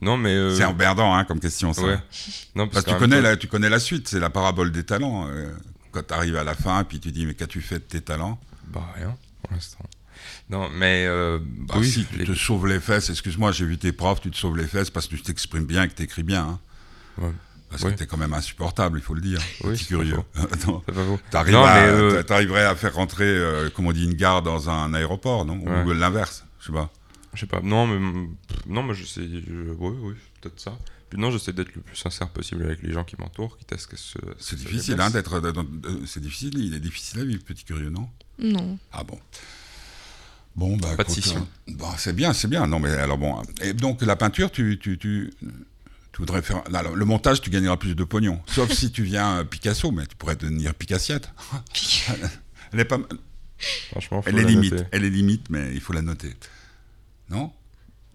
Non, 0.00 0.16
mais. 0.16 0.30
euh, 0.34 0.54
C'est 0.56 0.64
emmerdant 0.64 1.14
hein, 1.14 1.24
comme 1.24 1.40
question, 1.40 1.72
ça. 1.72 1.82
Ouais. 1.82 1.98
Non, 2.54 2.68
Parce 2.68 2.84
que 2.84 2.90
tu 2.90 2.96
connais, 2.96 3.16
temps- 3.16 3.22
la, 3.22 3.36
tu 3.36 3.48
connais 3.48 3.68
la 3.68 3.80
suite, 3.80 4.06
c'est 4.08 4.20
la 4.20 4.30
parabole 4.30 4.70
des 4.70 4.84
talents. 4.84 5.26
euh, 5.28 5.52
quand 5.90 6.06
tu 6.06 6.14
arrives 6.14 6.36
à 6.36 6.44
la 6.44 6.54
fin, 6.54 6.84
puis 6.84 7.00
tu 7.00 7.10
dis, 7.10 7.26
mais 7.26 7.34
qu'as-tu 7.34 7.60
fait 7.60 7.78
de 7.80 7.84
tes 7.84 8.00
talents? 8.00 8.38
Bah, 8.68 8.86
rien, 8.94 9.16
pour 9.42 9.52
l'instant. 9.52 9.84
Non, 10.50 10.68
mais. 10.70 11.06
euh, 11.08 11.38
Bah, 11.42 11.74
oui, 11.78 11.90
si, 11.90 12.04
tu 12.04 12.16
les- 12.18 12.24
te 12.26 12.34
sauves 12.34 12.66
les 12.68 12.78
fesses. 12.80 13.10
Excuse-moi, 13.10 13.50
j'ai 13.52 13.64
vu 13.64 13.76
tes 13.78 13.90
profs, 13.92 14.20
tu 14.20 14.30
te 14.30 14.36
sauves 14.36 14.56
les 14.56 14.66
fesses 14.68 14.90
parce 14.90 15.08
que 15.08 15.16
tu 15.16 15.22
t'exprimes 15.22 15.66
bien 15.66 15.82
et 15.84 15.88
que 15.88 15.94
tu 15.94 16.02
écris 16.04 16.22
bien. 16.22 16.42
hein. 16.46 16.60
Ouais. 17.18 17.32
Parce 17.70 17.82
Oui. 17.82 17.92
que 17.92 17.98
tu 17.98 18.04
es 18.04 18.06
quand 18.06 18.16
même 18.16 18.32
insupportable, 18.32 18.98
il 18.98 19.02
faut 19.02 19.14
le 19.14 19.20
dire. 19.20 19.40
Oui, 19.64 19.72
Petit 19.72 19.84
c'est 19.84 19.88
curieux. 19.88 20.16
mais, 20.34 20.42
euh, 20.94 22.12
t'a- 22.16 22.24
T'arriverais 22.24 22.64
à 22.64 22.74
faire 22.74 22.94
rentrer, 22.94 23.26
euh, 23.26 23.68
comme 23.70 23.86
on 23.86 23.92
dit, 23.92 24.04
une 24.04 24.14
gare 24.14 24.42
dans 24.42 24.70
un 24.70 24.94
aéroport, 24.94 25.44
non? 25.44 25.58
Ouais. 25.58 25.82
Ou 25.84 25.92
l'inverse, 25.92 26.44
je 26.60 26.66
sais 26.66 26.72
pas. 26.72 26.90
Je 27.34 27.40
sais 27.40 27.46
pas. 27.46 27.60
Non, 27.62 27.86
mais 27.86 28.32
pff, 28.48 28.66
non, 28.66 28.82
moi 28.82 28.94
j'essaie. 28.94 29.28
je- 29.28 29.74
Oui, 29.78 29.94
oui, 30.00 30.14
peut-être 30.40 30.58
ça. 30.58 30.78
Puis 31.10 31.18
non, 31.20 31.30
j'essaie 31.30 31.52
d'être 31.52 31.74
le 31.74 31.80
plus 31.82 31.96
sincère 31.96 32.28
possible 32.30 32.64
avec 32.64 32.82
les 32.82 32.92
gens 32.92 33.04
qui 33.04 33.16
m'entourent, 33.18 33.56
quitte 33.58 33.72
à 33.72 33.78
ce 33.78 33.86
que 33.86 33.96
ce. 33.96 34.18
C'est 34.38 34.50
ce- 34.50 34.54
difficile, 34.56 35.00
hein, 35.00 35.10
d'être. 35.10 35.40
dans- 35.40 35.64
C'est 36.06 36.20
difficile, 36.20 36.58
il 36.58 36.74
est 36.74 36.80
difficile 36.80 37.20
à 37.20 37.24
vivre, 37.24 37.42
petit 37.44 37.64
curieux, 37.64 37.90
non? 37.90 38.08
Non. 38.38 38.78
Ah 38.92 39.04
bon. 39.04 39.18
Bon, 40.56 40.76
bah. 40.76 40.88
Pas 40.96 41.04
de 41.04 41.10
scission. 41.10 41.46
euh, 41.68 41.72
bah, 41.78 41.94
c'est 41.98 42.14
bien, 42.14 42.32
c'est 42.32 42.48
bien. 42.48 42.66
Non, 42.66 42.80
mais 42.80 42.90
alors 42.90 43.16
bon. 43.18 43.40
Et 43.62 43.72
donc, 43.74 44.02
la 44.02 44.16
peinture, 44.16 44.50
tu. 44.50 44.78
tu, 44.80 44.98
tu 44.98 45.30
tu 46.18 46.22
voudrais 46.22 46.42
faire. 46.42 46.64
le 46.68 47.04
montage, 47.04 47.40
tu 47.40 47.48
gagneras 47.48 47.76
plus 47.76 47.94
de 47.94 48.02
pognon. 48.02 48.40
Sauf 48.48 48.72
si 48.72 48.90
tu 48.90 49.04
viens 49.04 49.38
euh, 49.38 49.44
Picasso, 49.44 49.92
mais 49.92 50.04
tu 50.04 50.16
pourrais 50.16 50.34
devenir 50.34 50.74
Picassiette. 50.74 51.30
Elle 52.72 52.80
est, 52.80 52.84
pas, 52.84 52.98
Franchement, 53.92 54.20
faut 54.20 54.28
elle 54.28 54.38
est 54.40 54.44
limite. 54.44 54.72
noter. 54.72 54.84
Elle 54.90 55.04
est 55.04 55.10
limite, 55.10 55.48
mais 55.48 55.72
il 55.72 55.80
faut 55.80 55.92
la 55.92 56.02
noter. 56.02 56.34
Non? 57.30 57.52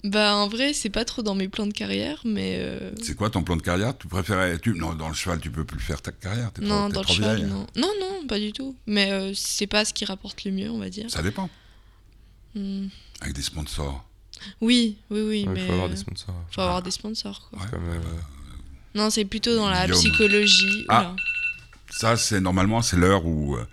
Bah, 0.04 0.36
en 0.36 0.50
vrai, 0.50 0.74
c'est 0.74 0.90
pas 0.90 1.06
trop 1.06 1.22
dans 1.22 1.34
mes 1.34 1.48
plans 1.48 1.66
de 1.66 1.72
carrière, 1.72 2.20
mais. 2.26 2.58
euh, 2.60 2.92
C'est 3.02 3.16
quoi 3.16 3.30
ton 3.30 3.42
plan 3.42 3.56
de 3.56 3.62
carrière? 3.62 3.98
Tu 3.98 4.08
préférais. 4.10 4.60
Tu... 4.60 4.74
Non, 4.74 4.94
dans 4.94 5.08
le 5.08 5.14
cheval, 5.16 5.40
tu 5.40 5.50
peux 5.50 5.64
plus 5.64 5.80
faire 5.80 6.02
ta 6.02 6.12
carrière. 6.12 6.52
T'es 6.52 6.62
trop, 6.62 6.70
Non, 6.70 6.88
t'es 6.90 6.94
dans 6.96 7.00
le 7.00 7.06
trop 7.06 7.14
cheval, 7.16 7.38
vieille. 7.38 7.50
non. 7.50 7.66
Non, 7.78 7.90
non, 8.02 8.28
pas 8.28 8.38
du 8.38 8.52
tout. 8.52 8.76
Mais 8.86 9.12
euh, 9.12 9.32
c'est 9.34 9.66
pas 9.68 9.86
ce 9.86 9.94
qui 9.94 10.04
rapporte 10.04 10.44
le 10.44 10.52
mieux, 10.52 10.70
on 10.70 10.78
va 10.80 10.90
dire. 10.90 11.10
Ça 11.10 11.22
dépend. 11.24 11.50
Hmm. 12.54 12.88
Avec 13.22 13.34
des 13.34 13.42
sponsors. 13.42 14.06
Oui, 14.62 14.98
oui, 15.10 15.22
oui, 15.22 15.28
Ouais, 15.28 15.40
Il 15.42 15.50
mais. 15.50 15.68
faut 15.68 15.74
avoir 15.74 15.90
des 15.90 15.96
sponsors. 15.96 16.36
faut 16.52 16.62
avoir 16.62 16.82
des 16.82 16.92
sponsors, 16.92 17.50
quoi. 17.50 17.60
Ouais. 17.62 17.68
Comme, 17.72 17.84
euh, 17.90 18.00
Non, 18.96 19.10
c'est 19.10 19.26
plutôt 19.26 19.56
dans 19.56 19.70
la 19.70 19.86
Guillaume. 19.86 20.00
psychologie. 20.00 20.86
Ah. 20.90 21.16
Ça, 21.90 22.18
c'est 22.18 22.40
normalement, 22.42 22.82
c'est 22.82 22.98
l'heure 22.98 23.26
où, 23.26 23.56
euh, 23.56 23.66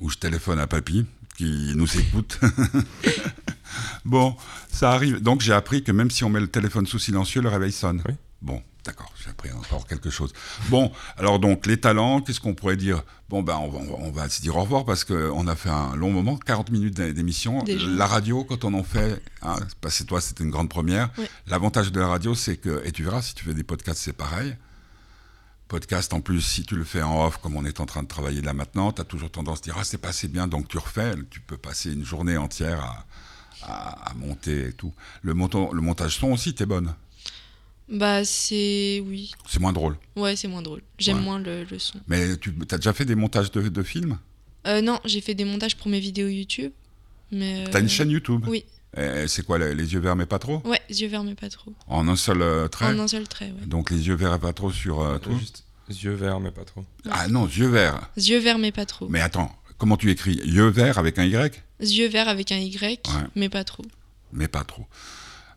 où 0.00 0.08
je 0.10 0.16
téléphone 0.16 0.58
à 0.60 0.66
papy, 0.66 1.04
qui 1.36 1.72
nous 1.74 1.98
écoute. 1.98 2.38
bon, 4.04 4.36
ça 4.70 4.92
arrive. 4.92 5.20
Donc, 5.22 5.40
j'ai 5.40 5.52
appris 5.52 5.82
que 5.82 5.92
même 5.92 6.10
si 6.10 6.24
on 6.24 6.30
met 6.30 6.40
le 6.40 6.48
téléphone 6.48 6.86
sous 6.86 6.98
silencieux, 6.98 7.40
le 7.42 7.48
réveil 7.48 7.72
sonne. 7.72 8.02
Oui. 8.08 8.14
Bon, 8.42 8.62
d'accord, 8.84 9.12
j'ai 9.22 9.30
appris 9.30 9.50
encore 9.52 9.86
quelque 9.86 10.10
chose. 10.10 10.32
Bon, 10.68 10.90
alors 11.16 11.38
donc, 11.38 11.66
les 11.66 11.78
talents, 11.78 12.20
qu'est-ce 12.20 12.40
qu'on 12.40 12.54
pourrait 12.54 12.76
dire? 12.76 13.02
Bon, 13.28 13.42
ben, 13.42 13.56
on 13.56 13.68
va, 13.68 13.78
on 13.98 14.10
se 14.28 14.40
dire 14.40 14.56
au 14.56 14.62
revoir 14.62 14.84
parce 14.84 15.04
qu'on 15.04 15.46
a 15.46 15.54
fait 15.54 15.68
un 15.70 15.94
long 15.96 16.10
moment, 16.10 16.36
40 16.36 16.70
minutes 16.70 16.94
d'é- 16.94 17.12
d'émission. 17.12 17.62
La 17.96 18.06
radio, 18.06 18.42
quand 18.44 18.64
on 18.64 18.74
en 18.74 18.82
fait, 18.82 19.22
hein, 19.42 19.56
que 19.98 20.04
toi, 20.04 20.20
c'était 20.20 20.42
une 20.44 20.50
grande 20.50 20.68
première. 20.68 21.10
Oui. 21.18 21.26
L'avantage 21.46 21.92
de 21.92 22.00
la 22.00 22.08
radio, 22.08 22.34
c'est 22.34 22.56
que, 22.56 22.82
et 22.84 22.92
tu 22.92 23.04
verras, 23.04 23.22
si 23.22 23.34
tu 23.34 23.44
fais 23.44 23.54
des 23.54 23.62
podcasts, 23.64 24.00
c'est 24.02 24.12
pareil. 24.12 24.56
Podcast, 25.68 26.12
en 26.14 26.20
plus, 26.20 26.40
si 26.40 26.64
tu 26.64 26.74
le 26.74 26.82
fais 26.82 27.02
en 27.02 27.24
off, 27.24 27.36
comme 27.36 27.54
on 27.54 27.64
est 27.64 27.78
en 27.78 27.86
train 27.86 28.02
de 28.02 28.08
travailler 28.08 28.40
là 28.42 28.52
maintenant, 28.52 28.90
tu 28.90 29.00
as 29.00 29.04
toujours 29.04 29.30
tendance 29.30 29.58
à 29.60 29.62
dire 29.62 29.76
Ah, 29.78 29.84
c'est 29.84 29.98
pas 29.98 30.08
assez 30.08 30.26
bien, 30.26 30.48
donc 30.48 30.66
tu 30.66 30.78
refais. 30.78 31.14
Tu 31.30 31.38
peux 31.40 31.56
passer 31.56 31.92
une 31.92 32.04
journée 32.04 32.36
entière 32.36 32.80
à, 32.82 33.06
à- 33.70 34.10
à 34.10 34.14
monter 34.14 34.66
et 34.68 34.72
tout. 34.72 34.92
Le, 35.22 35.32
le 35.32 35.80
montage 35.80 36.16
son 36.16 36.32
aussi, 36.32 36.54
t'es 36.56 36.66
bonne. 36.66 36.92
Bah, 37.90 38.24
c'est. 38.24 39.02
Oui. 39.06 39.32
C'est 39.48 39.60
moins 39.60 39.72
drôle. 39.72 39.96
Ouais, 40.16 40.36
c'est 40.36 40.48
moins 40.48 40.62
drôle. 40.62 40.80
J'aime 40.98 41.18
Ouais. 41.18 41.22
moins 41.24 41.38
le, 41.38 41.64
le 41.64 41.78
son. 41.78 41.98
Mais 42.08 42.36
tu 42.36 42.52
as 42.70 42.76
déjà 42.76 42.92
fait 42.92 43.04
des 43.04 43.14
montages 43.16 43.50
de, 43.50 43.68
de 43.68 43.82
films? 43.82 44.18
Euh, 44.66 44.80
non, 44.80 45.00
j'ai 45.04 45.20
fait 45.20 45.34
des 45.34 45.44
montages 45.44 45.76
pour 45.76 45.88
mes 45.88 46.00
vidéos 46.00 46.28
YouTube. 46.28 46.72
Mais. 47.32 47.64
T'as 47.70 47.80
une 47.80 47.86
euh, 47.86 47.88
chaîne 47.88 48.10
YouTube? 48.10 48.44
Oui. 48.46 48.64
C'est 49.26 49.44
quoi, 49.46 49.58
les, 49.58 49.74
les 49.74 49.92
yeux 49.92 50.00
verts 50.00 50.16
mais 50.16 50.26
pas 50.26 50.38
trop? 50.40 50.60
Ouais, 50.64 50.80
yeux 50.90 51.06
verts, 51.08 51.22
mais 51.22 51.36
pas 51.36 51.48
trop. 51.48 51.72
En 51.86 52.08
un 52.08 52.16
seul 52.16 52.42
euh, 52.42 52.66
trait? 52.68 52.86
En 52.86 52.98
un 52.98 53.06
seul 53.06 53.26
trait, 53.28 53.46
ouais. 53.46 53.66
Donc 53.66 53.90
les 53.90 54.08
yeux 54.08 54.14
verts 54.16 54.34
et 54.34 54.38
pas 54.40 54.52
trop 54.52 54.72
sur 54.72 55.00
euh, 55.00 55.18
tout 55.18 55.36
Juste 55.38 55.64
yeux 55.88 56.12
verts, 56.14 56.40
mais 56.40 56.50
pas 56.50 56.64
trop. 56.64 56.84
Ah 57.10 57.28
non, 57.28 57.46
yeux 57.46 57.68
verts. 57.68 58.10
Yeux 58.16 58.38
verts, 58.38 58.58
mais 58.58 58.72
pas 58.72 58.86
trop. 58.86 59.08
Mais 59.08 59.20
attends, 59.20 59.50
comment 59.78 59.96
tu 59.96 60.10
écris? 60.10 60.40
Yeux 60.44 60.68
verts 60.68 60.98
avec 60.98 61.18
un 61.20 61.24
Y? 61.24 61.62
Yeux 61.80 62.08
verts 62.08 62.28
avec 62.28 62.50
un 62.52 62.58
Y, 62.58 62.80
Ouais. 63.08 63.22
mais 63.36 63.48
pas 63.48 63.62
trop. 63.64 63.84
Mais 64.32 64.48
pas 64.48 64.64
trop. 64.64 64.86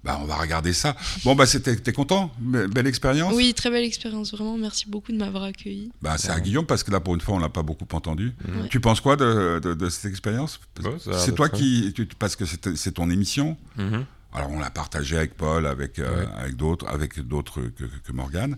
Bah 0.04 0.20
on 0.22 0.26
va 0.26 0.36
regarder 0.36 0.74
ça. 0.74 0.96
Bon 1.24 1.34
bah 1.34 1.46
c'était, 1.46 1.76
t'es 1.78 1.94
content? 1.94 2.30
Be- 2.42 2.68
Belle 2.68 2.88
expérience? 2.88 3.34
Oui, 3.36 3.54
très 3.54 3.70
belle 3.70 3.86
expérience, 3.86 4.32
vraiment. 4.34 4.58
Merci 4.58 4.90
beaucoup 4.90 5.14
de 5.14 5.18
m'avoir 5.18 5.44
accueilli. 5.44 5.92
Bah 6.02 6.18
c'est 6.18 6.30
à 6.30 6.40
Guillaume 6.42 6.66
parce 6.66 6.84
que 6.84 6.92
là 6.92 7.00
pour 7.00 7.16
une 7.16 7.22
fois 7.22 7.36
on 7.36 7.40
l'a 7.40 7.48
pas 7.50 7.64
beaucoup 7.64 7.88
entendu. 7.94 8.34
Ouais. 8.46 8.68
Tu 8.70 8.82
penses 8.82 9.00
quoi 9.00 9.16
de, 9.16 9.60
de- 9.64 9.74
de 9.74 9.90
cette 9.90 10.12
expérience? 10.12 10.60
Ouais, 10.84 10.92
C'est 11.00 11.34
toi 11.36 11.48
qui... 11.48 11.94
tu- 11.96 12.06
parce 12.06 12.36
que 12.36 12.46
c'est, 12.46 12.76
c'est 12.76 12.92
ton 12.94 13.10
émission 13.10 13.58
Mhm. 13.78 14.06
Alors 14.34 14.50
on 14.52 14.60
l'a 14.60 14.72
partagé 14.72 15.16
avec 15.16 15.36
Paul, 15.38 15.66
avec, 15.68 16.00
euh, 16.00 16.26
Ouais. 16.26 16.32
avec 16.38 16.56
d'autres, 16.56 16.88
avec 16.88 17.20
d'autres 17.20 17.62
que, 17.62 17.84
que 17.86 18.12
Morgane. 18.12 18.58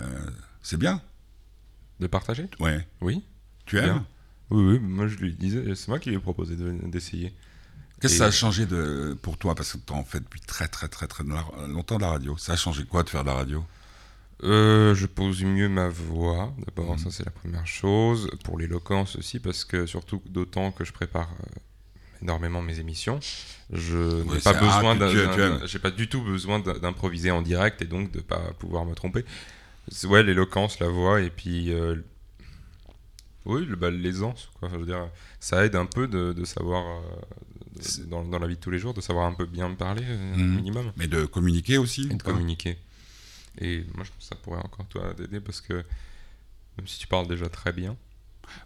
Euh, 0.00 0.04
c'est 0.62 0.76
bien 0.78 1.00
De 2.00 2.06
partager? 2.08 2.48
Ouais. 2.60 2.86
Oui. 3.00 3.22
Tu 3.66 3.78
aimes? 3.78 3.84
Bien. 3.84 4.06
Oui, 4.50 4.64
oui, 4.74 4.78
moi 4.80 5.06
je 5.08 5.16
lui 5.16 5.32
disais, 5.32 5.62
c'est 5.74 5.88
moi 5.88 5.98
qui 6.00 6.10
lui 6.10 6.16
ai 6.16 6.20
proposé 6.20 6.54
de- 6.56 6.76
d'essayer. 6.88 7.32
Qu'est-ce 8.00 8.14
que 8.14 8.18
ça 8.18 8.26
a 8.26 8.30
changé 8.30 8.66
de, 8.66 9.16
pour 9.22 9.38
toi? 9.38 9.54
Parce 9.54 9.72
que 9.72 9.78
tu 9.78 9.92
en 9.92 10.04
fais 10.04 10.20
depuis 10.20 10.40
très 10.40 10.68
très 10.68 10.88
très 10.88 11.06
très 11.06 11.24
longtemps 11.68 11.96
de 11.96 12.02
la 12.02 12.10
radio. 12.10 12.36
Ça 12.36 12.52
a 12.52 12.56
changé 12.56 12.84
quoi 12.84 13.02
de 13.02 13.08
faire 13.08 13.22
de 13.22 13.28
la 13.28 13.34
radio? 13.34 13.64
Euh, 14.42 14.94
je 14.94 15.06
pose 15.06 15.42
mieux 15.44 15.68
ma 15.70 15.88
voix, 15.88 16.52
d'abord, 16.66 16.92
Mhm. 16.92 16.98
ça 16.98 17.10
c'est 17.10 17.24
la 17.24 17.30
première 17.30 17.66
chose. 17.66 18.28
Pour 18.44 18.58
l'éloquence 18.58 19.16
aussi, 19.16 19.40
parce 19.40 19.64
que 19.64 19.86
surtout 19.86 20.20
d'autant 20.26 20.72
que 20.72 20.84
je 20.84 20.92
prépare 20.92 21.30
euh, 21.40 21.58
énormément 22.20 22.60
mes 22.60 22.78
émissions, 22.78 23.18
je 23.72 24.22
n'ai 24.24 24.40
pas 24.40 24.52
besoin 24.52 25.66
j'ai 25.66 25.78
pas 25.78 25.90
du 25.90 26.08
tout 26.08 26.20
besoin 26.22 26.58
d'improviser 26.60 27.30
en 27.30 27.40
direct 27.40 27.80
et 27.80 27.86
donc 27.86 28.12
de 28.12 28.20
pas 28.20 28.52
pouvoir 28.58 28.84
me 28.84 28.94
tromper. 28.94 29.24
Ouais, 30.04 30.22
l'éloquence, 30.22 30.80
la 30.80 30.88
voix 30.88 31.22
et 31.22 31.30
puis 31.30 31.72
euh, 31.72 31.96
oui, 33.46 33.64
le, 33.64 33.76
bah, 33.76 33.90
l'aisance. 33.90 34.50
Quoi. 34.58 34.68
Enfin, 34.68 34.76
je 34.76 34.80
veux 34.80 34.86
dire, 34.86 35.08
ça 35.40 35.64
aide 35.64 35.76
un 35.76 35.86
peu 35.86 36.08
de, 36.08 36.32
de 36.32 36.44
savoir 36.44 36.84
euh, 36.84 37.00
dans, 38.06 38.24
dans 38.24 38.38
la 38.38 38.46
vie 38.46 38.56
de 38.56 38.60
tous 38.60 38.70
les 38.70 38.78
jours, 38.78 38.94
de 38.94 39.00
savoir 39.00 39.26
un 39.26 39.34
peu 39.34 39.46
bien 39.46 39.68
me 39.68 39.76
parler, 39.76 40.02
euh, 40.04 40.34
un 40.34 40.36
Mhm. 40.38 40.56
minimum 40.56 40.92
Mais 40.96 41.06
de 41.08 41.24
communiquer 41.26 41.78
aussi 41.78 42.08
et 42.10 42.14
de 42.14 42.22
communiquer. 42.22 42.78
Et 43.58 43.84
moi, 43.94 44.04
je 44.04 44.10
pense 44.10 44.18
que 44.18 44.24
ça 44.24 44.36
pourrait 44.36 44.60
encore 44.62 44.86
toi 44.88 45.14
t'aider 45.16 45.40
parce 45.40 45.60
que 45.60 45.74
même 45.74 46.86
si 46.86 46.98
tu 46.98 47.06
parles 47.06 47.26
déjà 47.28 47.48
très 47.48 47.72
bien, 47.72 47.96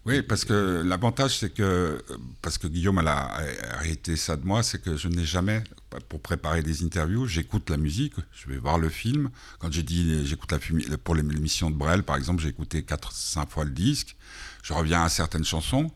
Oui, 0.04 0.20
parce 0.20 0.44
que 0.44 0.82
l'avantage, 0.84 1.38
c'est 1.38 1.54
que, 1.54 2.04
parce 2.42 2.58
que 2.58 2.66
Guillaume 2.66 2.98
elle 2.98 3.08
a 3.08 3.20
a 3.78 3.84
hérité 3.84 4.14
ça 4.14 4.36
de 4.36 4.44
moi, 4.44 4.62
c'est 4.62 4.78
que 4.82 4.94
je 4.94 5.08
n'ai 5.08 5.24
jamais, 5.24 5.64
pour 6.10 6.20
préparer 6.20 6.62
des 6.62 6.84
interviews, 6.84 7.26
j'écoute 7.26 7.70
la 7.70 7.78
musique, 7.78 8.12
je 8.32 8.46
vais 8.48 8.58
voir 8.58 8.76
le 8.78 8.90
film. 8.90 9.30
Quand 9.58 9.72
j'ai 9.72 9.82
dit, 9.82 10.26
j'écoute 10.26 10.52
la 10.52 10.98
pour 10.98 11.14
l'émission 11.14 11.70
de 11.70 11.76
Brel, 11.76 12.02
par 12.02 12.16
exemple, 12.16 12.42
j'ai 12.42 12.50
écouté 12.50 12.82
4-5 12.82 13.48
fois 13.48 13.64
le 13.64 13.70
disque. 13.70 14.16
Je 14.62 14.74
reviens 14.74 15.02
à 15.02 15.08
certaines 15.08 15.46
chansons, 15.46 15.90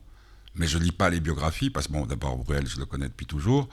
mais 0.55 0.67
je 0.67 0.79
lis 0.79 0.93
pas 0.93 1.11
les 1.11 1.21
biographies, 1.21 1.71
parce 1.71 1.87
que, 1.89 1.93
bon, 1.93 2.07
d'abord, 2.07 2.37
Brel, 2.39 2.67
je 2.67 2.79
le 2.79 2.87
connais 2.87 3.09
depuis 3.09 3.27
toujours. 3.27 3.69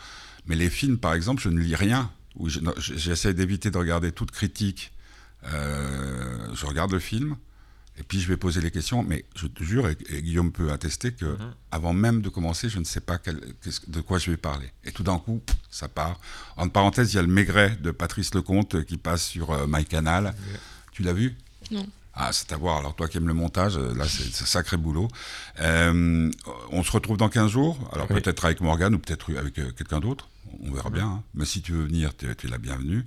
Mais 0.48 0.56
les 0.56 0.70
films, 0.70 0.98
par 0.98 1.14
exemple, 1.14 1.42
je 1.42 1.50
ne 1.50 1.60
lis 1.60 1.76
rien. 1.76 2.10
Ou 2.38 2.50
je- 2.50 2.60
non, 2.60 2.74
J'essaie 2.78 3.34
d'éviter 3.34 3.70
de 3.72 3.78
regarder 3.78 4.12
toute 4.12 4.32
critique. 4.32 4.92
Euh, 5.46 6.48
je 6.54 6.66
regarde 6.66 6.92
le 6.92 7.00
film, 7.00 7.36
et 7.98 8.04
puis 8.04 8.20
je 8.20 8.28
vais 8.28 8.38
poser 8.38 8.62
les 8.62 8.72
questions, 8.72 9.04
mais 9.04 9.26
je 9.36 9.48
te 9.48 9.64
jure, 9.64 9.88
et, 9.90 9.98
et 10.10 10.22
Guillaume 10.22 10.52
peut 10.52 10.72
attester 10.72 11.12
que 11.12 11.26
Mhm. 11.26 11.54
avant 11.72 11.94
même 11.94 12.22
de 12.22 12.30
commencer, 12.30 12.70
je 12.70 12.80
ne 12.80 12.84
sais 12.84 13.02
pas 13.02 13.18
quel- 13.18 13.42
de 13.88 14.02
quoi 14.02 14.18
je 14.20 14.32
vais 14.32 14.38
parler. 14.38 14.72
Et 14.84 14.92
tout 14.92 15.04
d'un 15.04 15.18
coup, 15.20 15.42
ça 15.70 15.88
part. 15.88 16.20
En 16.58 16.70
parenthèse, 16.70 17.14
il 17.14 17.16
y 17.18 17.20
a 17.20 17.24
le 17.24 17.28
Maigret 17.28 17.78
de 17.82 17.92
Patrice 17.92 18.34
Lecomte 18.34 18.86
qui 18.86 18.98
passe 18.98 19.26
sur 19.26 19.52
euh, 19.52 19.66
MyCanal. 19.68 20.34
Tu 20.92 21.04
l'as 21.04 21.14
vu? 21.14 21.36
Non. 21.72 21.86
Ah, 22.14 22.32
c'est 22.34 22.52
à 22.52 22.58
voir. 22.58 22.78
Alors 22.78 22.96
toi 22.96 23.08
qui 23.08 23.18
aimes 23.18 23.28
le 23.28 23.34
montage, 23.34 23.78
euh, 23.78 23.94
là 23.96 24.06
c'est 24.06 24.32
sacré 24.46 24.76
boulot. 24.78 25.08
Euh, 25.62 26.30
on 26.72 26.84
se 26.84 26.92
retrouve 26.92 27.18
dans 27.18 27.30
15 27.30 27.50
jours. 27.52 27.78
Alors 27.94 28.08
Oui. 28.10 28.22
peut-être 28.22 28.44
avec 28.46 28.60
Morgane 28.62 28.94
ou 28.96 29.00
peut-être 29.00 29.36
avec 29.38 29.58
euh, 29.60 29.72
quelqu'un 29.72 30.00
d'autre. 30.02 30.28
On 30.64 30.72
verra 30.74 30.90
bien. 30.90 31.06
hein. 31.08 31.24
Mais 31.34 31.46
si 31.46 31.62
tu 31.62 31.72
veux 31.72 31.84
venir, 31.86 32.12
tu 32.18 32.26
es, 32.30 32.50
la 32.50 32.58
bienvenue. 32.58 33.06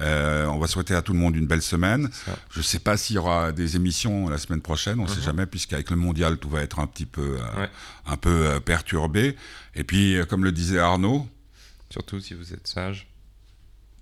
Euh, 0.00 0.46
on 0.46 0.58
va 0.58 0.66
souhaiter 0.66 0.94
à 0.96 1.02
tout 1.02 1.12
le 1.12 1.20
monde 1.20 1.36
une 1.36 1.46
belle 1.46 1.62
semaine. 1.62 2.10
Je 2.50 2.58
ne 2.58 2.62
sais 2.64 2.80
pas 2.80 2.96
s'il 2.96 3.14
y 3.14 3.18
aura 3.20 3.52
des 3.52 3.76
émissions 3.76 4.28
la 4.28 4.38
semaine 4.38 4.60
prochaine, 4.60 4.98
on 4.98 5.04
ne 5.04 5.08
sait 5.08 5.18
Mhm. 5.18 5.22
jamais, 5.22 5.46
puisqu'avec 5.46 5.88
le 5.90 5.96
mondial, 5.96 6.38
tout 6.38 6.48
va 6.48 6.62
être 6.62 6.80
un 6.80 6.88
petit 6.88 7.06
peu, 7.06 7.38
un 8.06 8.16
peu 8.16 8.58
perturbé. 8.60 9.36
Et 9.76 9.84
puis, 9.84 10.16
comme 10.28 10.42
le 10.42 10.50
disait 10.50 10.80
Arnaud, 10.80 11.28
surtout 11.90 12.18
si 12.18 12.34
vous 12.34 12.52
êtes 12.52 12.66
sage, 12.66 13.06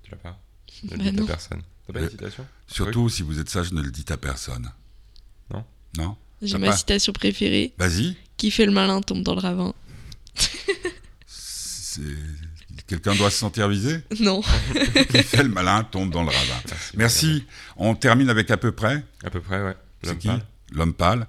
tu 0.03 0.11
l'as 0.13 0.17
pas 0.17 0.39
Ne 0.85 0.91
le 0.91 0.97
Bah 0.97 1.05
dites 1.05 1.09
à 1.19 1.21
non. 1.21 1.27
personne. 1.27 1.63
T'as 1.87 1.93
pas 1.93 2.01
une 2.01 2.11
citation 2.11 2.47
surtout 2.67 3.09
si 3.09 3.23
vous 3.23 3.39
êtes 3.41 3.49
sage, 3.49 3.73
ne 3.73 3.81
le 3.83 3.91
dites 3.91 4.11
à 4.11 4.17
personne. 4.17 4.71
Non. 5.53 5.65
Non? 5.97 6.17
J'ai 6.43 6.59
ma 6.59 6.69
pas- 6.69 6.77
citation 6.77 7.13
préférée 7.13 7.73
Vas-y. 7.79 8.17
Qui 8.37 8.51
fait 8.51 8.67
le 8.67 8.73
malin 8.73 9.01
tombe 9.01 9.23
dans 9.25 9.35
le 9.35 9.41
ravin. 9.41 9.75
C'est- 11.27 12.03
Quelqu'un 12.87 13.15
doit 13.17 13.31
se 13.31 13.37
sentir 13.39 13.69
visé? 13.69 14.01
Non. 14.21 14.41
Qui 15.11 15.23
fait 15.23 15.43
le 15.43 15.49
malin 15.51 15.85
tombe 15.85 16.11
dans 16.11 16.23
le 16.23 16.29
ravin. 16.31 16.61
Merci. 16.97 17.45
On 17.77 17.95
termine 17.95 18.31
avec 18.31 18.51
à 18.51 18.57
peu 18.57 18.73
près? 18.73 19.05
À 19.25 19.31
peu 19.31 19.41
près, 19.41 19.63
ouais. 19.63 19.77
C'est 20.03 20.09
L'homme 20.11 20.19
qui? 20.19 20.29
pâle. 20.29 20.47
L'homme 20.73 20.95
pâle. 20.95 21.27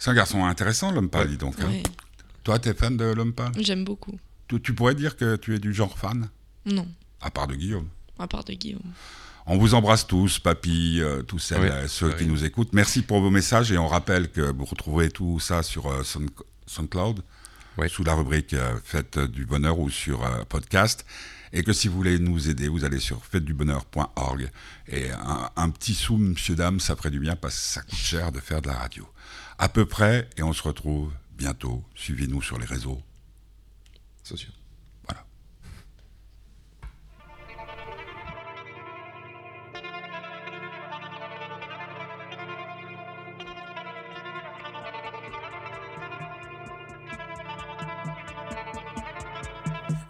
C'est 0.00 0.10
un 0.10 0.14
garçon 0.14 0.44
intéressant, 0.44 0.90
l'homme 0.90 1.08
pâle, 1.10 1.26
Ouais. 1.26 1.32
dis 1.32 1.36
donc. 1.36 1.54
hein. 1.60 1.68
Ouais, 1.68 1.82
Toi, 2.42 2.58
t'es 2.58 2.74
fan 2.74 2.96
de 2.96 3.04
l'homme 3.04 3.34
pâle? 3.34 3.52
J'aime 3.58 3.84
beaucoup. 3.84 4.18
tu, 4.48 4.60
tu 4.60 4.74
pourrais 4.74 4.94
dire 4.96 5.16
que 5.16 5.36
tu 5.36 5.54
es 5.54 5.58
du 5.60 5.72
genre 5.74 5.96
fan? 5.98 6.28
Non, 6.64 6.88
À 7.20 7.30
part 7.30 7.46
de 7.46 7.54
Guillaume. 7.54 7.88
À 8.18 8.26
part 8.26 8.44
de 8.44 8.52
Guillaume. 8.54 8.82
On 9.46 9.58
vous 9.58 9.74
embrasse 9.74 10.06
tous, 10.06 10.38
papy, 10.40 10.98
euh, 11.00 11.22
tous 11.22 11.38
celles, 11.38 11.60
Oui, 11.62 11.88
ceux 11.88 12.08
oui. 12.08 12.16
qui 12.18 12.26
nous 12.26 12.44
écoutent. 12.44 12.72
Merci 12.72 13.02
pour 13.02 13.20
vos 13.20 13.30
messages 13.30 13.70
et 13.70 13.78
on 13.78 13.86
rappelle 13.86 14.30
que 14.30 14.40
vous 14.40 14.64
retrouverez 14.64 15.08
tout 15.10 15.38
ça 15.38 15.62
sur 15.62 15.86
euh, 15.86 16.02
Sound- 16.02 16.30
SoundCloud, 16.66 17.22
Oui. 17.78 17.88
sous 17.88 18.02
la 18.02 18.14
rubrique 18.14 18.54
euh, 18.54 18.76
Fête 18.84 19.18
du 19.20 19.46
Bonheur 19.46 19.78
ou 19.78 19.88
sur 19.88 20.24
euh, 20.24 20.42
podcast. 20.48 21.06
Et 21.52 21.62
que 21.62 21.72
si 21.72 21.86
vous 21.86 21.94
voulez 21.96 22.18
nous 22.18 22.50
aider, 22.50 22.66
vous 22.66 22.84
allez 22.84 22.98
sur 22.98 23.24
fêtedubonheur.org. 23.24 24.50
Et 24.88 25.10
un, 25.12 25.48
un 25.54 25.70
petit 25.70 25.94
sou, 25.94 26.16
monsieur, 26.16 26.56
dame, 26.56 26.80
ça 26.80 26.96
ferait 26.96 27.12
du 27.12 27.20
bien 27.20 27.36
parce 27.36 27.54
que 27.54 27.60
ça 27.60 27.82
coûte 27.82 27.94
cher 27.94 28.32
de 28.32 28.40
faire 28.40 28.60
de 28.60 28.66
la 28.66 28.74
radio. 28.74 29.06
À 29.58 29.68
peu 29.68 29.86
près, 29.86 30.28
et 30.36 30.42
on 30.42 30.52
se 30.52 30.62
retrouve 30.64 31.12
bientôt. 31.38 31.84
Suivez-nous 31.94 32.42
sur 32.42 32.58
les 32.58 32.66
réseaux. 32.66 33.00
Sociaux. 34.24 34.50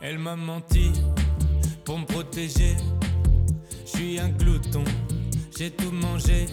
Elle 0.09 0.21
m'a 0.21 0.37
menti 0.37 0.93
pour 1.85 1.99
me 1.99 2.07
protéger. 2.07 2.77
Je 3.85 3.91
suis 3.91 4.21
un 4.21 4.29
glouton, 4.29 4.85
j'ai 5.59 5.73
tout 5.73 5.91
mangé. 5.91 6.47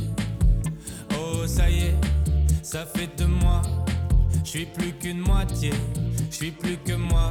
Oh, 1.11 1.45
ça 1.45 1.69
y 1.69 1.83
est, 1.83 1.95
ça 2.63 2.83
fait 2.83 3.15
de 3.15 3.25
moi. 3.25 3.61
Je 4.43 4.49
suis 4.49 4.65
plus 4.65 4.93
qu'une 4.93 5.19
moitié, 5.19 5.69
je 6.31 6.35
suis 6.35 6.49
plus 6.49 6.77
que 6.77 6.93
moi. 6.93 7.29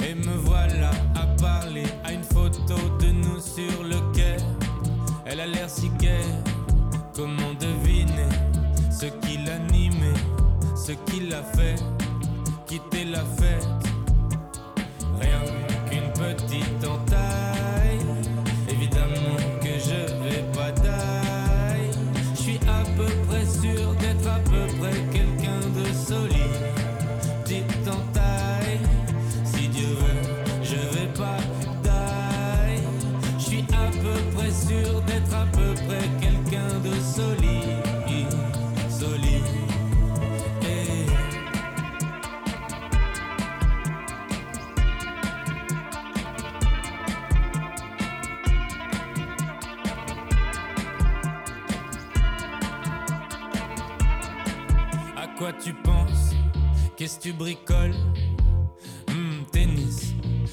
Et 0.00 0.14
me 0.14 0.36
voilà 0.36 0.90
à 1.16 1.26
parler 1.36 1.84
à 2.02 2.10
une 2.14 2.24
photo 2.24 2.76
de 2.98 3.10
nous 3.12 3.40
sur 3.40 3.82
le 3.82 4.00
quai. 4.14 4.38
Elle 5.26 5.40
a 5.40 5.46
l'air 5.46 5.68
si 5.68 5.90
gaie, 6.00 6.24
comment 7.14 7.52
deviner 7.60 8.30
ce 8.90 9.04
qui 9.20 9.36
l'animait, 9.44 10.18
ce 10.74 10.92
qui 10.92 11.28
l'a 11.28 11.42
fait? 11.42 11.76
Quitter 12.66 13.04
la 13.04 13.22
fête. 13.22 13.83
Tu 57.24 57.32
bricoles 57.32 57.94
Hmm, 59.08 59.44
Tennis, 59.50 60.12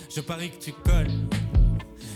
je 0.10 0.22
parie 0.22 0.52
que 0.52 0.64
tu 0.64 0.72
colles. 0.72 1.12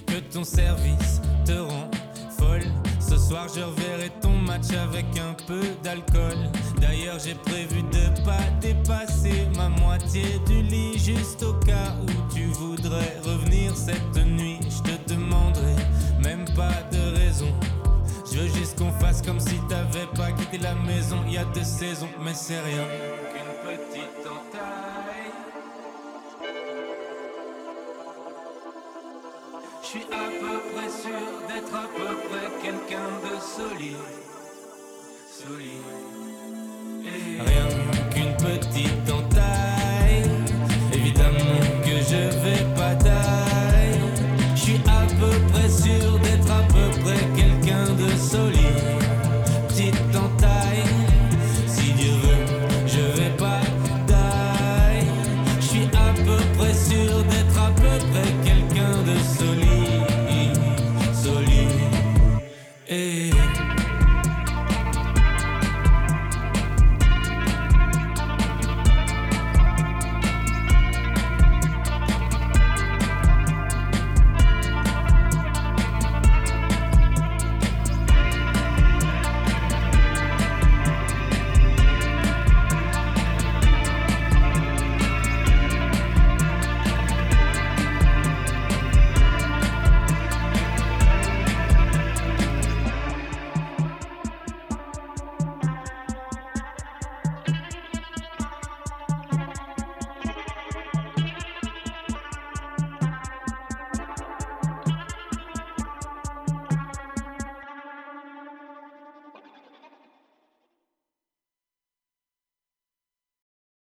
Que 0.08 0.20
ton 0.34 0.46
service 0.46 1.20
te 1.46 1.52
rend 1.52 1.92
folle. 2.38 2.64
Ce 3.02 3.18
soir, 3.18 3.48
je 3.54 3.60
reverrai 3.60 4.12
ton 4.22 4.38
match 4.38 4.72
avec 4.72 5.06
un 5.20 5.34
peu 5.46 5.62
d'alcool. 5.84 6.38
D'ailleurs, 6.80 7.20
j'ai 7.20 7.36
prévu 7.36 7.82
de 7.84 8.24
pas 8.24 8.40
dépasser 8.62 9.46
ma 9.58 9.68
moitié 9.68 10.24
du 10.48 10.62
lit, 10.62 10.98
juste 10.98 11.44
au 11.44 11.54
cas 11.56 11.94
où 12.02 12.34
tu 12.34 12.46
voudrais 12.46 13.20
revenir 13.26 13.76
cette 13.76 14.26
nuit. 14.26 14.60
Je 14.70 14.90
te 14.90 15.14
demanderai 15.14 15.76
même 16.24 16.46
pas 16.56 16.82
de 16.94 17.18
raison. 17.18 17.54
Je 18.32 18.40
veux 18.40 18.48
juste 18.48 18.78
qu'on 18.78 18.94
fasse 18.94 19.22
comme 19.22 19.42
si 19.42 19.60
t'avais 19.68 20.08
pas 20.16 20.32
quitté 20.32 20.60
la 20.60 20.76
maison. 20.76 21.18
Il 21.28 21.34
y 21.34 21.38
a 21.38 21.44
deux 21.44 21.64
saisons, 21.64 22.10
mais 22.24 22.34
c'est 22.34 22.62
rien 22.62 22.88
Je 29.86 29.90
suis 29.92 30.06
à 30.12 30.30
peu 30.40 30.60
près 30.74 30.90
sûr 30.90 31.12
d'être 31.48 31.76
à 31.76 31.88
peu 31.96 32.16
près 32.28 32.50
quelqu'un 32.64 33.08
de 33.24 33.40
solide. 33.40 33.98
Solide. 35.30 35.85